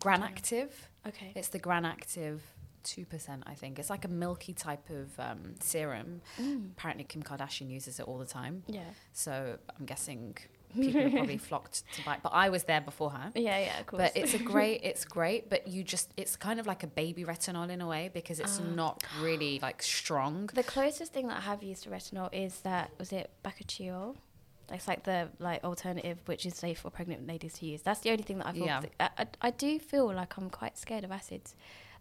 Granactive. 0.00 0.70
Okay. 1.06 1.32
It's 1.34 1.48
the 1.48 1.58
Granactive. 1.60 2.38
Two 2.84 3.04
percent, 3.06 3.44
I 3.46 3.54
think. 3.54 3.78
It's 3.78 3.90
like 3.90 4.04
a 4.04 4.08
milky 4.08 4.52
type 4.54 4.90
of 4.90 5.18
um, 5.20 5.54
serum. 5.60 6.20
Apparently, 6.76 7.04
Kim 7.04 7.22
Kardashian 7.22 7.70
uses 7.70 8.00
it 8.00 8.06
all 8.08 8.18
the 8.18 8.26
time. 8.26 8.64
Yeah. 8.66 8.80
So 9.12 9.56
I'm 9.78 9.86
guessing 9.86 10.36
people 10.74 11.00
have 11.02 11.12
probably 11.12 11.36
flocked 11.50 11.82
to 11.94 12.04
buy. 12.04 12.18
But 12.22 12.30
I 12.32 12.48
was 12.48 12.64
there 12.64 12.80
before 12.80 13.10
her. 13.10 13.30
Yeah, 13.34 13.58
yeah, 13.58 13.80
of 13.80 13.86
course. 13.86 14.02
But 14.02 14.16
it's 14.16 14.34
a 14.34 14.38
great, 14.52 14.80
it's 14.82 15.04
great. 15.04 15.50
But 15.50 15.68
you 15.68 15.82
just, 15.84 16.10
it's 16.16 16.36
kind 16.36 16.58
of 16.60 16.66
like 16.66 16.82
a 16.82 16.86
baby 16.86 17.24
retinol 17.24 17.68
in 17.70 17.80
a 17.80 17.86
way 17.86 18.10
because 18.12 18.40
it's 18.40 18.58
Ah. 18.60 18.74
not 18.74 19.02
really 19.20 19.58
like 19.60 19.82
strong. 19.82 20.48
The 20.54 20.62
closest 20.62 21.12
thing 21.12 21.28
that 21.28 21.38
I 21.38 21.40
have 21.42 21.62
used 21.62 21.82
to 21.84 21.90
retinol 21.90 22.28
is 22.32 22.60
that 22.60 22.90
was 22.98 23.12
it 23.12 23.30
Bakuchiol? 23.44 24.16
It's 24.70 24.88
like 24.88 25.04
the 25.04 25.28
like 25.38 25.62
alternative, 25.64 26.18
which 26.26 26.46
is 26.46 26.54
safe 26.54 26.78
for 26.78 26.88
pregnant 26.90 27.26
ladies 27.26 27.54
to 27.54 27.66
use. 27.66 27.82
That's 27.82 28.00
the 28.00 28.10
only 28.10 28.22
thing 28.22 28.38
that 28.38 28.46
I've. 28.46 28.56
Yeah. 28.56 28.80
I, 29.00 29.10
I, 29.18 29.26
I 29.42 29.50
do 29.50 29.78
feel 29.78 30.06
like 30.12 30.36
I'm 30.38 30.48
quite 30.48 30.78
scared 30.78 31.04
of 31.04 31.12
acids. 31.12 31.54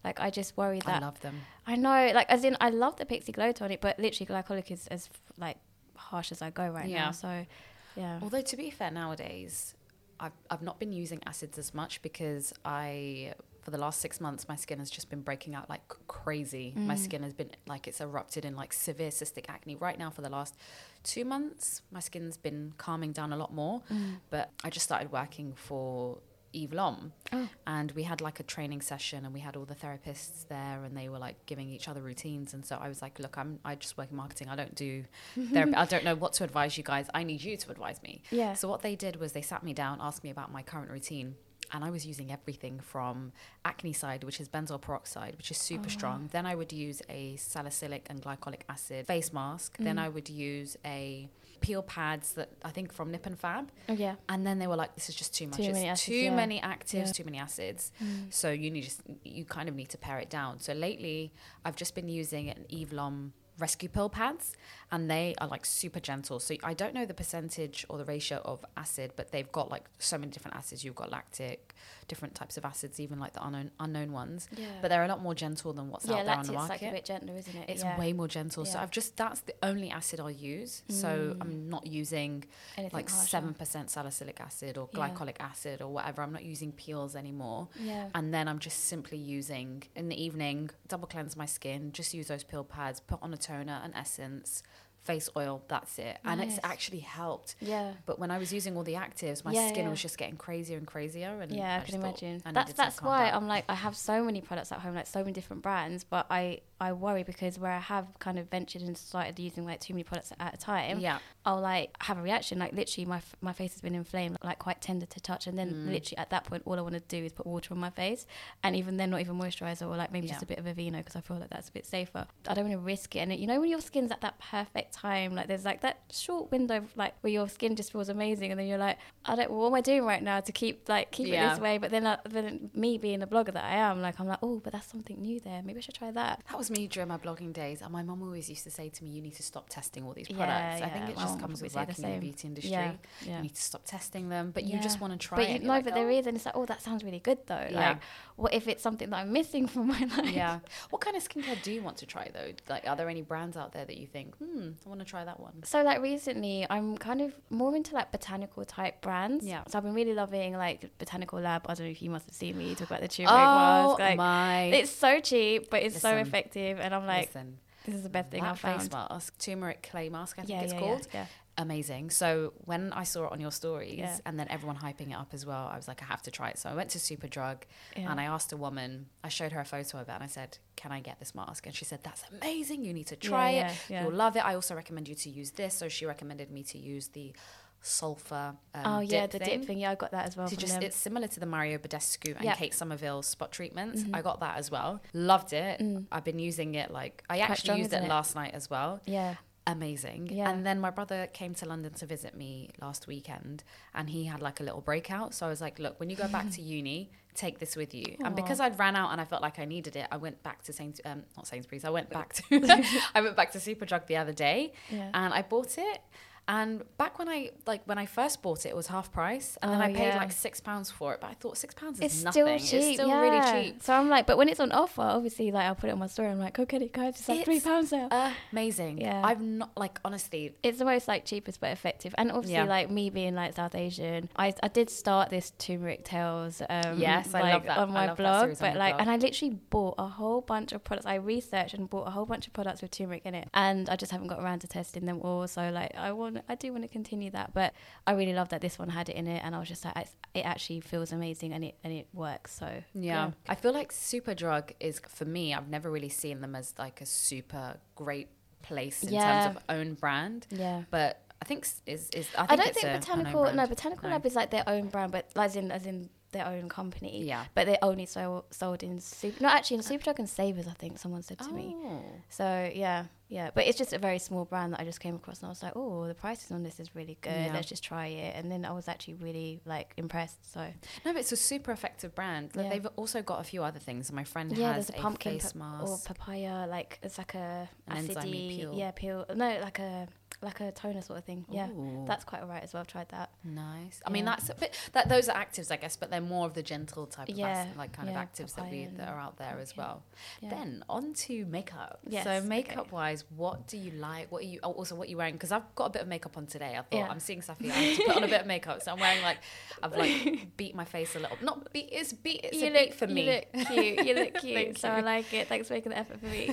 Like 0.06 0.20
I 0.22 0.30
just 0.30 0.56
worry 0.58 0.80
that 0.86 1.02
I 1.02 1.06
love 1.06 1.20
them. 1.22 1.36
I 1.68 1.76
know, 1.76 2.12
like 2.16 2.30
as 2.30 2.44
in 2.44 2.56
I 2.62 2.70
love 2.70 2.96
the 2.96 3.06
Pixi 3.06 3.34
Glow 3.34 3.52
Tonic, 3.52 3.82
but 3.82 4.00
literally 4.00 4.26
glycolic 4.26 4.72
is 4.72 4.88
as 4.88 5.10
like 5.38 5.58
harsh 5.96 6.32
as 6.32 6.42
I 6.42 6.50
go 6.50 6.68
right 6.70 6.88
Yeah. 6.88 7.06
now. 7.06 7.12
So 7.12 7.46
yeah, 7.96 8.20
Although 8.22 8.42
to 8.42 8.58
be 8.58 8.70
fair, 8.70 8.92
nowadays 8.92 9.76
I've 10.20 10.34
I've 10.50 10.62
not 10.62 10.80
been 10.80 10.94
using 10.94 11.22
acids 11.26 11.58
as 11.58 11.74
much 11.74 12.02
because 12.02 12.54
I 12.64 13.34
for 13.62 13.72
the 13.72 13.78
last 13.78 14.02
six 14.02 14.20
months 14.20 14.48
my 14.48 14.56
skin 14.56 14.80
has 14.80 14.90
just 14.90 15.10
been 15.10 15.22
breaking 15.22 15.54
out 15.54 15.70
like 15.70 15.82
crazy. 16.08 16.74
My 16.76 16.96
mm. 16.96 17.00
skin 17.00 17.24
has 17.24 17.34
been 17.34 17.52
like 17.68 17.88
it's 17.88 18.02
erupted 18.02 18.46
in 18.46 18.56
like 18.56 18.74
severe 18.74 19.10
cystic 19.10 19.46
acne. 19.50 19.76
Right 19.76 20.00
now 20.00 20.10
for 20.10 20.22
the 20.22 20.30
last 20.30 20.56
two 21.04 21.26
months, 21.26 21.82
my 21.92 22.00
skin's 22.00 22.38
been 22.38 22.74
calming 22.78 23.12
down 23.12 23.34
a 23.34 23.38
lot 23.38 23.54
more. 23.54 23.82
Mm. 23.92 24.18
But 24.30 24.52
I 24.64 24.70
just 24.70 24.86
started 24.86 25.12
working 25.12 25.54
for 25.54 26.18
Eve 26.54 26.74
Lom, 26.74 27.14
oh. 27.32 27.48
and 27.66 27.92
we 27.92 28.04
had 28.04 28.22
like 28.22 28.40
a 28.40 28.44
training 28.44 28.82
session, 28.82 29.26
and 29.26 29.34
we 29.34 29.40
had 29.40 29.56
all 29.56 29.66
the 29.66 29.76
therapists 29.76 30.48
there, 30.48 30.84
and 30.84 30.96
they 30.96 31.10
were 31.10 31.20
like 31.20 31.46
giving 31.46 31.70
each 31.70 31.88
other 31.88 32.02
routines. 32.02 32.54
And 32.54 32.66
so 32.66 32.78
I 32.82 32.88
was 32.88 33.02
like, 33.02 33.20
"Look, 33.20 33.38
I'm 33.38 33.60
I 33.64 33.76
just 33.76 33.98
work 33.98 34.12
in 34.12 34.18
marketing. 34.18 34.50
I 34.50 34.56
don't 34.56 34.76
do 34.76 35.06
therapy. 35.54 35.74
I 35.74 35.86
don't 35.86 36.04
know 36.04 36.16
what 36.16 36.34
to 36.34 36.44
advise 36.44 36.78
you 36.78 36.84
guys. 36.84 37.08
I 37.14 37.24
need 37.24 37.42
you 37.42 37.58
to 37.58 37.72
advise 37.72 38.02
me." 38.04 38.22
Yeah. 38.32 38.54
So 38.54 38.68
what 38.68 38.82
they 38.82 38.96
did 38.96 39.18
was 39.18 39.32
they 39.32 39.42
sat 39.42 39.64
me 39.64 39.74
down, 39.74 40.00
asked 40.02 40.24
me 40.24 40.30
about 40.30 40.52
my 40.52 40.62
current 40.62 40.92
routine. 40.92 41.36
And 41.74 41.86
I 41.86 41.90
was 41.90 42.06
using 42.06 42.34
everything 42.34 42.82
from 42.82 43.32
Acnecide, 43.64 44.26
which 44.26 44.42
is 44.42 44.50
benzoyl 44.50 44.82
peroxide, 44.82 45.38
which 45.38 45.52
is 45.52 45.58
oh, 45.58 45.64
super 45.64 45.90
strong. 45.90 46.30
Then 46.34 46.46
I 46.46 46.54
would 46.54 46.74
use 46.74 47.02
a 47.08 47.38
salicylic 47.38 48.08
and 48.10 48.22
glycolic 48.22 48.64
acid 48.68 49.08
face 49.08 49.32
mask. 49.32 49.78
Then 49.80 49.96
mm. 49.96 50.02
I 50.02 50.10
would 50.10 50.30
use 50.30 50.76
a 50.84 51.30
peel 51.62 51.82
pads 51.84 52.34
that 52.34 52.50
I 52.66 52.72
think 52.72 52.92
from 52.92 53.12
Nip 53.12 53.26
and 53.26 53.40
Fab. 53.40 53.72
Oh, 53.88 53.94
yeah. 53.94 54.16
And 54.28 54.46
then 54.46 54.60
they 54.60 54.68
were 54.68 54.76
like, 54.76 54.96
"This 54.96 55.08
is 55.10 55.16
just 55.16 55.34
too 55.34 55.48
much. 55.48 55.58
Too 55.58 55.64
it's 55.64 55.74
many 55.74 55.88
acids, 55.88 56.06
too 56.06 56.16
yeah. 56.16 56.36
many 56.36 56.60
actives, 56.60 56.94
Yeah. 56.94 57.04
Mm. 57.04 57.16
too 57.16 57.24
many 57.24 57.38
acids. 57.40 57.92
So 58.30 58.52
you 58.52 58.70
need 58.72 58.84
just 58.84 59.02
you 59.24 59.46
kind 59.46 59.70
of 59.70 59.76
need 59.76 59.90
to 59.90 59.98
pare 59.98 60.20
it 60.20 60.30
down. 60.30 60.60
So 60.60 60.74
lately, 60.74 61.32
I've 61.64 61.76
just 61.76 61.96
been 61.96 62.10
using 62.10 62.50
an 62.50 62.66
Eve 62.70 62.92
Lom 62.92 63.34
rescue 63.60 63.90
pill 63.90 64.10
pads, 64.10 64.56
and 64.92 65.10
they 65.10 65.34
are 65.40 65.48
like 65.48 65.66
super 65.66 66.00
gentle. 66.00 66.40
So 66.40 66.56
I 66.64 66.74
don't 66.74 66.94
know 66.94 67.06
the 67.06 67.14
percentage 67.14 67.86
or 67.88 67.98
the 67.98 68.06
ratio 68.06 68.42
of 68.44 68.66
acid, 68.76 69.14
but 69.16 69.32
they've 69.32 69.52
got 69.52 69.72
like 69.72 69.86
so 70.00 70.18
many 70.18 70.32
different 70.32 70.58
acids. 70.58 70.84
You've 70.84 70.96
got 70.96 71.12
lactic, 71.12 71.74
different 72.08 72.36
types 72.36 72.58
of 72.58 72.66
acids, 72.66 73.00
even 73.00 73.18
like 73.20 73.34
the 73.34 73.46
unknown 73.46 73.72
unknown 73.80 74.12
ones. 74.12 74.50
Yeah. 74.56 74.66
But 74.82 74.90
they're 74.90 75.04
a 75.04 75.08
lot 75.08 75.22
more 75.22 75.34
gentle 75.34 75.72
than 75.72 75.90
what's 75.90 76.08
yeah, 76.08 76.18
out 76.18 76.26
there 76.26 76.36
on 76.36 76.46
the 76.46 76.54
market. 76.54 76.70
like 76.70 76.82
a 76.82 76.92
bit 76.92 77.06
gentler, 77.06 77.38
isn't 77.38 77.56
it? 77.56 77.70
It's 77.70 77.84
yeah. 77.84 77.98
way 77.98 78.12
more 78.12 78.28
gentle. 78.28 78.66
So 78.66 78.80
I've 78.80 78.92
just 78.92 79.16
that's 79.16 79.42
the 79.42 79.56
only 79.64 79.90
acid 79.92 80.20
I'll 80.20 80.30
use. 80.30 80.84
So 80.90 81.08
mm. 81.08 81.38
I'm 81.42 81.70
not 81.70 81.88
using 81.88 82.44
Anything 82.78 82.98
like 82.98 83.10
seven 83.10 83.54
percent 83.54 83.90
salicylic 83.90 84.42
acid 84.42 84.78
or 84.78 84.90
Yeah. 84.92 85.10
glycolic 85.10 85.38
acid 85.40 85.82
or 85.82 85.88
whatever. 85.88 86.22
I'm 86.22 86.34
not 86.34 86.44
using 86.44 86.74
peels 86.74 87.16
anymore. 87.16 87.70
Yeah. 87.80 88.10
And 88.14 88.34
then 88.34 88.50
I'm 88.50 88.60
just 88.60 88.86
simply 88.86 89.18
using 89.18 89.84
in 89.96 90.10
the 90.10 90.22
evening, 90.22 90.70
double 90.90 91.08
cleanse 91.08 91.38
my 91.38 91.46
skin, 91.46 91.92
just 91.94 92.14
use 92.14 92.28
those 92.28 92.44
peel 92.44 92.66
pads, 92.66 93.00
put 93.00 93.20
on 93.22 93.34
a 93.34 93.38
toner, 93.38 93.80
an 93.84 93.94
essence, 93.96 94.64
face 95.04 95.30
oil, 95.36 95.64
that's 95.68 95.98
it. 96.00 96.18
And 96.24 96.42
it's 96.42 96.60
actually 96.64 97.00
helped. 97.00 97.56
Yeah. 97.60 97.94
But 98.06 98.20
when 98.20 98.30
I 98.32 98.38
was 98.38 98.54
using 98.54 98.78
all 98.78 98.84
the 98.84 98.94
actives, 98.94 99.44
my 99.44 99.52
Yeah, 99.52 99.70
skin 99.70 99.86
yeah. 99.86 99.90
was 99.90 100.02
just 100.02 100.18
getting 100.18 100.38
crazier 100.38 100.78
and 100.78 100.86
crazier. 100.86 101.40
And 101.42 101.52
Yeah, 101.52 101.76
I, 101.76 101.80
just 101.80 101.92
can 101.92 102.02
imagine. 102.02 102.42
I 102.46 102.52
That's 102.52 102.74
that's 102.74 103.02
why 103.02 103.26
down. 103.32 103.44
I'm 103.44 103.48
like 103.48 103.66
I 103.68 103.74
have 103.76 103.98
so 103.98 104.24
many 104.24 104.42
products 104.42 104.72
at 104.72 104.80
home, 104.80 104.96
like 104.96 105.08
so 105.08 105.20
many 105.20 105.32
different 105.32 105.64
brands, 105.64 106.04
but 106.04 106.28
I 106.30 106.62
I 106.82 106.94
worry 106.94 107.24
because 107.24 107.58
where 107.60 107.72
I 107.72 107.80
have 107.80 108.08
kind 108.20 108.38
of 108.40 108.50
ventured 108.50 108.82
and 108.82 108.98
started 108.98 109.40
using 109.40 109.66
like 109.66 109.80
too 109.80 109.94
many 109.94 110.04
products 110.04 110.34
at 110.40 110.54
a 110.56 110.58
time, 110.58 111.00
Yeah. 111.00 111.20
I'll 111.46 111.62
like 111.62 111.96
have 112.02 112.18
a 112.18 112.22
reaction. 112.22 112.60
Like 112.60 112.74
literally, 112.74 113.06
my 113.06 113.18
f- 113.18 113.36
my 113.42 113.54
face 113.54 113.72
has 113.74 113.82
been 113.82 113.96
inflamed, 113.96 114.38
like 114.44 114.60
quite 114.60 114.82
tender 114.82 115.06
to 115.06 115.20
touch, 115.20 115.48
and 115.48 115.58
then 115.58 115.70
Mm. 115.74 115.92
literally 115.92 116.18
at 116.18 116.30
that 116.32 116.44
point, 116.44 116.64
all 116.66 116.78
I 116.78 116.82
want 116.82 116.94
to 116.96 117.00
do 117.02 117.24
is 117.24 117.32
put 117.34 117.46
water 117.48 117.74
on 117.74 117.80
my 117.80 117.90
face, 117.92 118.26
and 118.64 118.76
even 118.76 118.98
then, 118.98 119.10
not 119.12 119.22
even 119.22 119.38
moisturizer 119.38 119.88
or 119.88 119.96
like 119.96 120.12
maybe 120.12 120.28
just 120.28 120.42
a 120.44 120.46
bit 120.46 120.58
of 120.60 120.66
Aveeno 120.66 120.98
because 120.98 121.16
I 121.16 121.22
feel 121.22 121.38
like 121.38 121.50
that's 121.50 121.70
a 121.70 121.72
bit 121.72 121.86
safer. 121.86 122.26
I 122.48 122.54
don't 122.54 122.66
want 122.68 122.74
to 122.80 122.86
risk 122.86 123.16
it, 123.16 123.20
and 123.20 123.34
you 123.36 123.48
know 123.48 123.60
when 123.60 123.70
your 123.70 123.82
skin's 123.82 124.12
at 124.12 124.22
that 124.22 124.40
perfect 124.40 124.94
time, 124.94 125.36
like 125.36 125.48
there's 125.48 125.66
like 125.66 125.82
that 125.82 126.00
short 126.12 126.52
window, 126.52 126.78
of, 126.78 126.96
like 126.98 127.14
where 127.22 127.32
your 127.34 127.48
skin 127.48 127.76
just 127.76 127.92
feels 127.92 128.10
amazing, 128.10 128.52
and 128.52 128.60
then 128.60 128.68
you're 128.68 128.78
like, 128.78 128.98
I 129.26 129.36
don't, 129.36 129.52
what 129.52 129.68
am 129.68 129.74
I 129.76 129.82
doing 129.82 130.04
right 130.04 130.22
now 130.24 130.40
to 130.42 130.52
keep 130.52 130.88
like 130.90 131.12
keep 131.12 131.28
it 131.28 131.50
this 131.50 131.60
way? 131.60 131.78
But 131.78 131.92
then, 131.92 132.06
uh, 132.08 132.18
then 132.30 132.70
me 132.74 132.98
being 132.98 133.20
the 133.20 133.28
blogger 133.28 133.54
that 133.54 133.64
I 133.64 133.76
am, 133.78 134.02
like 134.02 134.20
I'm 134.20 134.28
like, 134.28 134.40
oh, 134.42 134.60
but 134.64 134.74
that's 134.74 134.88
something 134.88 135.20
new 135.22 135.40
there. 135.40 135.62
Maybe 135.64 135.78
I 135.80 135.82
should 135.82 135.96
try 135.96 136.12
that. 136.12 136.42
That 136.50 136.58
was 136.58 136.71
me 136.72 136.88
during 136.88 137.10
my 137.10 137.18
blogging 137.18 137.54
days. 137.54 137.82
And 137.82 137.92
my 137.92 138.04
mum 138.04 138.22
always 138.24 138.50
used 138.50 138.64
to 138.64 138.72
say 138.72 138.90
to 138.90 139.04
me, 139.04 139.10
you 139.12 139.22
need 139.22 139.36
to 139.36 139.44
stop 139.44 139.70
testing 139.70 140.04
all 140.06 140.14
these 140.14 140.28
products." 140.28 140.80
Yeah. 140.80 140.86
I 140.86 140.90
think 140.90 141.10
it 141.10 141.16
my 141.16 141.22
just 141.24 141.40
comes 141.40 141.62
with 141.62 141.76
working 141.76 142.04
in 142.06 142.12
the 142.14 142.18
beauty 142.20 142.48
industry. 142.48 143.00
You 143.26 143.42
need 143.42 143.56
to 143.56 143.62
stop 143.62 143.86
testing 143.86 144.30
them, 144.30 144.52
but 144.52 144.64
you 144.64 144.80
just 144.80 145.00
want 145.02 145.14
to 145.14 145.20
try 145.20 145.38
But 145.38 145.46
it. 145.46 145.52
you, 145.52 145.58
you're 145.60 145.68
like, 145.68 145.84
but 145.86 145.94
there 145.94 146.08
"Oh." 146.10 146.18
is, 146.18 146.28
and 146.28 146.36
it's 146.36 146.46
like, 146.46 146.56
oh, 146.58 146.66
that 146.66 146.82
sounds 146.82 147.04
really 147.04 147.20
good 147.20 147.40
though. 147.48 147.68
Like, 147.72 147.98
what 148.36 148.54
if 148.54 148.68
it's 148.68 148.82
something 148.82 149.10
that 149.10 149.18
I'm 149.18 149.32
missing 149.32 149.68
from 149.68 149.88
my 149.88 150.00
life? 150.18 150.32
Yeah. 150.32 150.60
What 150.90 151.02
kind 151.02 151.16
of 151.16 151.28
skincare 151.28 151.62
do 151.62 151.72
you 151.72 151.82
want 151.84 151.98
to 151.98 152.06
try 152.06 152.30
though? 152.34 152.52
Like, 152.70 152.88
are 152.88 152.96
there 152.96 153.10
any 153.10 153.22
brands 153.22 153.58
out 153.58 153.72
there 153.74 153.86
that 153.86 153.98
you 153.98 154.08
think, 154.08 154.36
hmm, 154.38 154.70
I 154.86 154.90
want 154.90 155.00
to 155.00 155.06
try 155.06 155.24
that 155.26 155.40
one? 155.40 155.64
So 155.64 155.84
like 155.84 156.02
recently, 156.02 156.66
I'm 156.70 156.98
kind 156.98 157.22
of 157.22 157.34
more 157.50 157.76
into 157.76 157.94
like 157.94 158.12
botanical 158.12 158.64
type 158.66 159.02
brands. 159.02 159.46
Yeah. 159.46 159.64
So 159.68 159.78
I've 159.78 159.84
been 159.84 159.94
really 159.94 160.14
loving 160.14 160.54
like 160.54 160.98
Botanical 160.98 161.40
Lab. 161.40 161.66
I 161.68 161.74
don't 161.74 161.86
know 161.86 161.92
if 161.92 162.02
you 162.02 162.10
must 162.10 162.28
have 162.28 162.36
seen 162.36 162.58
me 162.58 162.74
talk 162.76 162.88
about 162.88 163.02
the 163.02 163.08
turmeric 163.08 163.32
Oh 163.32 163.88
mask. 163.90 164.00
Like, 164.00 164.18
my! 164.18 164.64
It's 164.66 164.92
so 164.92 165.20
cheap, 165.20 165.70
but 165.70 165.84
it's 165.84 166.00
so 166.00 166.10
Listen. 166.12 166.32
Effective, 166.70 166.86
and 166.86 166.96
I'm 166.96 167.06
like, 167.06 167.28
Listen, 167.28 167.58
this 167.86 167.96
is 167.96 168.04
the 168.04 168.10
best 168.10 168.32
thing 168.32 168.44
I've 168.44 168.60
found. 168.60 168.82
face 168.82 168.92
mask, 168.92 169.38
turmeric 169.40 169.88
clay 169.90 170.10
mask, 170.10 170.38
I 170.38 170.42
think 170.44 170.52
Yeah, 170.52 170.62
it's 170.62 170.74
yeah, 170.74 170.80
called. 170.80 171.08
yeah, 171.14 171.26
amazing. 171.58 172.10
So 172.12 172.54
when 172.66 172.94
I 172.94 173.04
saw 173.04 173.26
it 173.26 173.32
on 173.32 173.40
your 173.42 173.52
stories 173.52 174.22
and 174.26 174.40
then 174.40 174.48
everyone 174.50 174.78
hyping 174.78 175.10
it 175.12 175.16
up 175.16 175.30
as 175.34 175.46
well, 175.46 175.70
I 175.72 175.78
was 175.78 175.88
like, 175.88 176.02
I 176.02 176.06
have 176.06 176.22
to 176.24 176.32
try 176.32 176.50
it. 176.50 176.58
So 176.60 176.70
I 176.70 176.74
went 176.76 176.90
to 176.92 177.00
Superdrug 177.00 177.64
and 177.96 178.20
I 178.20 178.26
asked 178.26 178.52
a 178.54 178.58
woman, 178.58 179.08
I 179.24 179.30
showed 179.30 179.52
her 179.52 179.60
a 179.60 179.66
photo 179.66 180.00
of 180.00 180.10
it 180.10 180.12
and 180.14 180.24
I 180.24 180.28
said, 180.28 180.58
Can 180.76 180.92
I 180.92 181.00
get 181.02 181.20
this 181.20 181.34
mask? 181.36 181.66
And 181.66 181.76
she 181.76 181.86
said, 181.86 182.00
That's 182.04 182.24
amazing. 182.32 182.84
You 182.86 182.94
need 182.94 183.08
to 183.08 183.16
try 183.16 183.52
it. 183.52 183.72
You'll 183.90 184.12
love 184.14 184.36
it. 184.36 184.46
I 184.46 184.56
also 184.56 184.76
recommend 184.76 185.08
you 185.08 185.16
to 185.16 185.30
use 185.30 185.52
this. 185.52 185.74
So 185.76 185.90
she 185.90 186.06
recommended 186.06 186.52
me 186.52 186.64
to 186.64 186.78
use 186.78 187.10
the 187.10 187.34
sulfur. 187.82 188.56
Um, 188.76 188.82
oh 188.86 189.00
yeah, 189.00 189.28
the 189.28 189.40
thing. 189.40 189.60
dip 189.60 189.68
thing. 189.68 189.80
Yeah, 189.80 189.92
I 189.92 189.96
got 189.96 190.12
that 190.12 190.26
as 190.28 190.38
well. 190.38 190.48
From 190.48 190.58
just, 190.58 190.82
it's 190.82 190.96
similar 190.96 191.28
to 191.28 191.40
the 191.40 191.46
Mario 191.46 191.78
Badescu 191.78 192.36
and 192.36 192.46
Yeah. 192.46 192.56
Kate 192.56 192.74
Somerville 192.74 193.22
spot 193.24 193.52
treatments. 193.52 194.04
I 194.14 194.22
got 194.22 194.40
that 194.42 194.58
as 194.58 194.70
well. 194.72 195.02
Loved 195.14 195.54
it. 195.54 195.82
I've 196.12 196.24
been 196.24 196.40
using 196.40 196.76
it 196.76 196.92
like 196.92 197.24
I 197.30 197.40
actually 197.40 197.58
strong, 197.58 197.78
used 197.80 197.94
it 197.94 198.04
it? 198.04 198.08
last 198.10 198.36
night 198.36 198.54
as 198.54 198.70
well 198.70 199.02
yeah. 199.06 199.36
amazing. 199.68 200.28
Yeah. 200.32 200.50
And 200.50 200.66
then 200.66 200.80
my 200.80 200.90
brother 200.90 201.28
came 201.34 201.54
to 201.56 201.66
London 201.66 201.94
to 201.94 202.06
visit 202.06 202.36
me 202.36 202.70
last 202.82 203.08
weekend 203.08 203.64
and 203.94 204.10
he 204.10 204.26
had 204.26 204.42
like 204.42 204.60
a 204.60 204.64
little 204.64 204.82
breakout. 204.82 205.34
So 205.34 205.46
I 205.46 205.50
was 205.50 205.62
like, 205.62 205.80
look, 205.80 206.00
when 206.00 206.10
you 206.10 206.16
go 206.16 206.28
back 206.28 206.50
to 206.58 206.62
uni, 206.62 207.10
take 207.34 207.60
this 207.60 207.76
with 207.76 207.94
you. 207.94 208.16
And 208.24 208.36
because 208.36 208.60
I'd 208.60 208.78
ran 208.78 208.96
out 208.96 209.12
and 209.12 209.20
I 209.22 209.26
felt 209.26 209.42
like 209.42 209.58
I 209.60 209.66
needed 209.66 209.96
it, 209.96 210.08
I 210.12 210.18
went 210.18 210.44
back 210.44 210.64
to 210.64 210.74
Saint 210.74 211.00
um 211.06 211.24
not 211.36 211.48
Sainsbury's, 211.48 211.86
I 211.86 211.90
went 211.90 212.10
back 212.10 212.34
to 212.34 212.44
I 213.16 213.22
went 213.22 213.36
back 213.36 213.52
to 213.54 213.58
Superdrug 213.58 214.06
the 214.08 214.18
other 214.18 214.34
day 214.34 214.74
Yeah. 214.92 215.10
and 215.14 215.34
I 215.34 215.42
bought 215.42 215.78
it. 215.78 216.00
And 216.48 216.84
back 216.98 217.18
when 217.20 217.30
I 217.30 217.52
like 217.66 217.82
when 217.86 217.98
I 217.98 218.06
first 218.06 218.42
bought 218.42 218.66
it, 218.66 218.70
it 218.70 218.76
was 218.76 218.88
half 218.88 219.12
price, 219.12 219.58
and 219.62 219.72
then 219.72 219.80
Oh, 219.80 219.84
I 219.86 219.94
paid 219.94 220.08
yeah. 220.10 220.18
like 220.18 220.32
six 220.32 220.60
pounds 220.60 220.92
for 220.92 221.14
it. 221.14 221.22
But 221.22 221.30
I 221.30 221.34
thought 221.36 221.58
six 221.58 221.74
pounds 221.74 222.00
is 222.00 222.06
It's 222.06 222.24
nothing. 222.24 222.60
still 222.60 222.80
cheap. 222.82 222.88
It's 222.90 222.94
still 222.98 223.08
yeah. 223.08 223.22
really 223.22 223.64
cheap. 223.72 223.84
So 223.84 223.94
I'm 223.94 224.10
like, 224.10 224.26
but 224.28 224.38
when 224.38 224.50
it's 224.50 224.60
on 224.60 224.72
offer, 224.72 225.02
obviously, 225.02 225.52
like 225.52 225.66
I'll 225.66 225.76
put 225.76 225.90
it 225.90 225.94
on 225.94 226.00
my 226.00 226.08
story. 226.08 226.30
I'm 226.30 226.40
like, 226.40 226.56
get 226.68 226.82
it, 226.82 226.92
guys. 226.92 227.16
It's 227.20 227.30
like 227.30 227.46
three 227.46 227.60
pounds 227.60 227.92
now. 227.92 228.34
Amazing. 228.52 229.00
Yeah. 229.00 229.22
I've 229.24 229.42
not 229.42 229.72
like 229.78 230.00
honestly. 230.04 230.56
it's 230.64 230.80
the 230.80 230.86
most 230.86 231.08
like 231.08 231.26
cheapest 231.26 231.60
but 231.62 231.72
effective 231.72 232.14
and 232.18 232.32
obviously 232.32 232.54
Yeah. 232.56 232.64
like 232.66 232.90
me 232.90 233.10
being 233.10 233.36
like 233.36 233.56
south 233.56 233.76
asian 233.76 234.30
i, 234.36 234.54
I 234.64 234.68
did 234.68 234.90
start 234.90 235.30
this 235.30 235.52
turmeric 235.58 236.04
tales 236.04 236.62
um 236.70 236.98
Yes, 237.00 237.34
I 237.34 237.54
love 237.54 237.64
that. 237.66 237.78
on 237.78 237.92
my 237.92 238.14
blog 238.14 238.58
but 238.60 238.76
like 238.76 238.96
blog. 238.96 239.02
and 239.02 239.10
i 239.10 239.16
literally 239.18 239.56
bought 239.70 239.96
a 239.98 240.08
whole 240.08 240.42
bunch 240.42 240.72
of 240.72 240.84
products 240.84 241.06
i 241.06 241.16
researched 241.16 241.74
and 241.74 241.90
bought 241.90 242.08
a 242.08 242.12
whole 242.12 242.26
bunch 242.26 242.48
of 242.48 242.54
products 242.54 242.82
with 242.82 242.92
turmeric 242.92 243.26
in 243.26 243.36
it 243.36 243.48
and 243.54 243.90
i 243.90 243.96
just 243.96 244.12
haven't 244.12 244.28
got 244.28 244.40
around 244.42 244.60
to 244.60 244.68
testing 244.68 245.06
them 245.06 245.20
all 245.22 245.48
so 245.48 245.70
like 245.70 245.96
i 245.98 246.12
want 246.12 246.31
i 246.50 246.56
do 246.56 246.72
want 246.72 246.84
to 246.84 246.88
continue 246.88 247.30
that 247.32 247.54
but 247.54 247.74
i 248.08 248.12
really 248.14 248.34
love 248.34 248.50
that 248.50 248.62
this 248.62 248.78
one 248.80 248.90
had 248.90 249.10
it 249.10 249.16
in 249.16 249.28
it 249.28 249.42
and 249.44 249.56
i 249.56 249.60
was 249.60 249.68
just 249.68 249.84
like 249.86 249.96
it's- 249.98 250.16
it 250.34 250.46
actually 250.46 250.80
feels 250.80 251.12
amazing 251.12 251.52
and 251.54 251.64
it 251.66 251.76
and 251.84 251.92
it 251.94 252.08
works 252.14 252.54
so 252.56 252.82
Yeah. 252.94 253.32
I 253.50 253.56
feel 253.56 253.74
like 253.74 253.92
Superdrug 253.92 254.72
is 254.80 255.02
for 255.08 255.26
me. 255.26 255.54
I've 255.54 255.68
never 255.68 255.92
really 255.92 256.08
seen 256.10 256.40
them 256.40 256.56
as 256.56 256.74
like 256.80 257.02
a 257.02 257.06
super 257.06 257.78
great 257.96 258.30
place 258.62 259.04
in 259.04 259.14
Yeah. 259.14 259.44
terms 259.44 259.58
of 259.58 259.64
own 259.68 259.96
brand. 259.96 260.48
Yeah. 260.50 260.84
But 260.90 261.20
I 261.42 261.46
think 261.46 261.68
is 261.86 262.10
is 262.14 262.28
I, 262.38 262.46
I, 262.50 262.56
don't 262.56 262.74
think 262.74 262.86
a- 262.86 262.88
an 262.90 262.94
own 262.94 263.00
botanical. 263.02 263.54
No, 263.54 263.68
botanical 263.68 264.08
No. 264.10 264.16
lab 264.16 264.26
is 264.26 264.36
like 264.36 264.52
their 264.52 264.64
own 264.68 264.88
brand, 264.88 265.12
but 265.12 265.30
as 265.36 265.56
in 265.58 265.70
as 265.72 265.86
in 265.86 266.10
their 266.32 266.46
own 266.46 266.70
company. 266.70 267.24
Yeah. 267.26 267.44
But 267.54 267.66
they're 267.66 267.84
only 267.84 268.06
so 268.06 268.46
sold 268.52 268.84
in 268.84 269.02
super. 269.02 269.44
No, 269.44 269.50
actually, 269.50 269.78
in 269.78 269.84
Superdrug 269.84 270.18
and 270.20 270.30
Savers, 270.30 270.68
I 270.68 270.74
think 270.74 270.98
someone 270.98 271.24
said 271.24 271.40
to 271.40 271.52
me. 271.52 271.76
Oh. 271.78 272.04
So 272.30 272.72
yeah, 272.74 273.06
yeah. 273.32 273.50
But 273.56 273.66
it's 273.66 273.78
just 273.78 273.94
a 273.94 273.98
very 273.98 274.20
small 274.20 274.46
brand 274.46 274.74
that 274.74 274.82
I 274.82 274.84
just 274.84 275.00
came 275.00 275.16
across, 275.16 275.40
and 275.40 275.48
I 275.48 275.50
was 275.50 275.64
like, 275.64 275.74
oh, 275.76 276.08
the 276.08 276.14
prices 276.14 276.52
on 276.52 276.62
this 276.64 276.80
is 276.80 276.94
really 276.96 277.18
good. 277.22 277.32
Yeah. 277.32 277.52
Let's 277.54 277.68
just 277.70 277.84
try 277.84 278.08
it. 278.08 278.36
And 278.36 278.52
then 278.52 278.66
I 278.66 278.72
was 278.74 278.88
actually 278.88 279.16
really 279.16 279.62
like 279.66 279.94
impressed. 279.98 280.54
So 280.54 280.60
No, 281.06 281.14
but 281.14 281.18
it's 281.22 281.32
a 281.32 281.38
super 281.38 281.72
effective 281.72 282.14
brand. 282.14 282.56
Like, 282.56 282.66
Yeah. 282.66 282.70
They've 282.74 282.88
also 282.98 283.22
got 283.22 283.40
a 283.40 283.44
few 283.44 283.64
other 283.64 283.80
things. 283.80 284.12
My 284.12 284.24
friend 284.26 284.52
yeah, 284.56 284.74
has 284.74 284.88
there's 284.88 285.00
a 285.00 285.02
pumpkin 285.02 285.40
face 285.40 285.54
pa- 285.54 285.60
mask. 285.60 285.88
or 285.92 285.98
papaya. 286.14 286.68
Like 286.70 287.00
it's 287.02 287.18
like 287.18 287.34
a 287.36 287.70
An 287.88 287.98
enzyme 287.98 288.24
acidy. 288.26 288.50
peel. 288.58 288.74
Yeah, 288.76 288.92
peel. 288.92 289.26
No, 289.34 289.60
like 289.62 289.80
a 289.80 290.08
like 290.44 290.60
a 290.60 290.72
toner 290.72 291.02
sort 291.04 291.20
of 291.20 291.26
thing. 291.26 291.46
Yeah, 291.52 291.70
Ooh. 291.70 292.04
that's 292.08 292.24
quite 292.24 292.42
alright 292.42 292.64
as 292.64 292.74
well. 292.74 292.82
I've 292.82 292.88
tried 292.88 293.10
that. 293.10 293.30
Nice. 293.44 294.02
I 294.08 294.10
mean, 294.10 294.26
that's 294.26 294.50
a 294.50 294.56
bit 294.56 294.76
that 294.94 295.08
those 295.08 295.30
are 295.30 295.36
actives, 295.36 295.72
I 295.72 295.76
guess, 295.76 295.96
but 295.98 296.10
they're 296.10 296.20
more 296.20 296.48
of 296.48 296.56
the 296.56 296.64
gentle 296.64 297.06
type 297.06 297.30
of 297.30 297.36
Yeah, 297.38 297.64
ac- 297.66 297.78
like 297.78 297.92
kind 297.94 298.10
yeah, 298.10 298.20
of 298.24 298.28
actives 298.28 298.56
that 298.56 298.72
we 298.72 298.88
that 298.98 299.08
are 299.08 299.20
out 299.20 299.38
there 299.38 299.58
as 299.62 299.78
well. 299.78 300.02
Yeah. 300.42 300.50
Then 300.50 300.84
on 300.90 301.14
to 301.14 301.46
makeup. 301.46 302.00
Yes, 302.08 302.24
so 302.24 302.32
okay. 302.32 302.48
makeup 302.48 302.92
wise, 303.30 303.38
what 303.38 303.68
do 303.68 303.78
you 303.78 303.92
like? 303.92 304.32
What 304.32 304.42
are 304.44 304.46
you 304.46 304.60
oh, 304.64 304.72
also 304.72 304.96
what 304.96 305.08
are 305.08 305.12
you 305.12 305.18
wearing? 305.18 305.34
Because 305.36 305.52
I've 305.52 305.74
got 305.76 305.86
a 305.86 305.90
bit 305.90 306.02
of 306.04 306.08
makeup 306.08 306.38
on 306.38 306.46
today. 306.48 306.72
I 306.74 306.82
thought 306.82 306.86
Yeah. 306.92 307.08
I'm 307.10 307.20
seeing 307.20 307.42
Safi. 307.42 307.70
I 307.70 307.74
have 307.74 307.98
to 307.98 308.04
put 308.06 308.16
on 308.18 308.24
a 308.24 308.28
bit 308.28 308.42
of 308.42 308.48
makeup, 308.48 308.82
so 308.82 308.92
I'm 308.92 309.00
wearing 309.00 309.22
like 309.22 309.38
I've 309.82 309.96
like 309.96 310.48
beat 310.58 310.76
my 310.76 310.86
face 310.86 311.16
a 311.16 311.20
little. 311.20 311.38
Not 311.42 311.72
beat. 311.74 311.90
It's 311.92 312.14
beat. 312.14 312.42
It's 312.44 312.62
a 312.62 312.70
beat 312.70 312.94
for 312.94 313.08
me. 313.08 313.24
You 313.26 313.32
look 313.60 313.68
cute. 313.68 314.06
You 314.08 314.16
look 314.16 314.34
cute. 314.42 314.78
So 314.78 314.90
I 314.90 315.02
like 315.02 315.34
it. 315.34 315.48
Thanks 315.48 315.68
for 315.68 315.74
making 315.74 315.92
the 315.92 315.98
effort 315.98 316.20
for 316.20 316.26
me. 316.28 316.50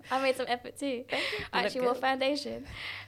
I 0.10 0.22
made 0.22 0.36
some 0.36 0.46
effort 0.48 0.78
too. 0.78 1.04
I 1.52 1.64
actually 1.64 1.82
wore 1.82 1.94
foundation. 1.94 2.64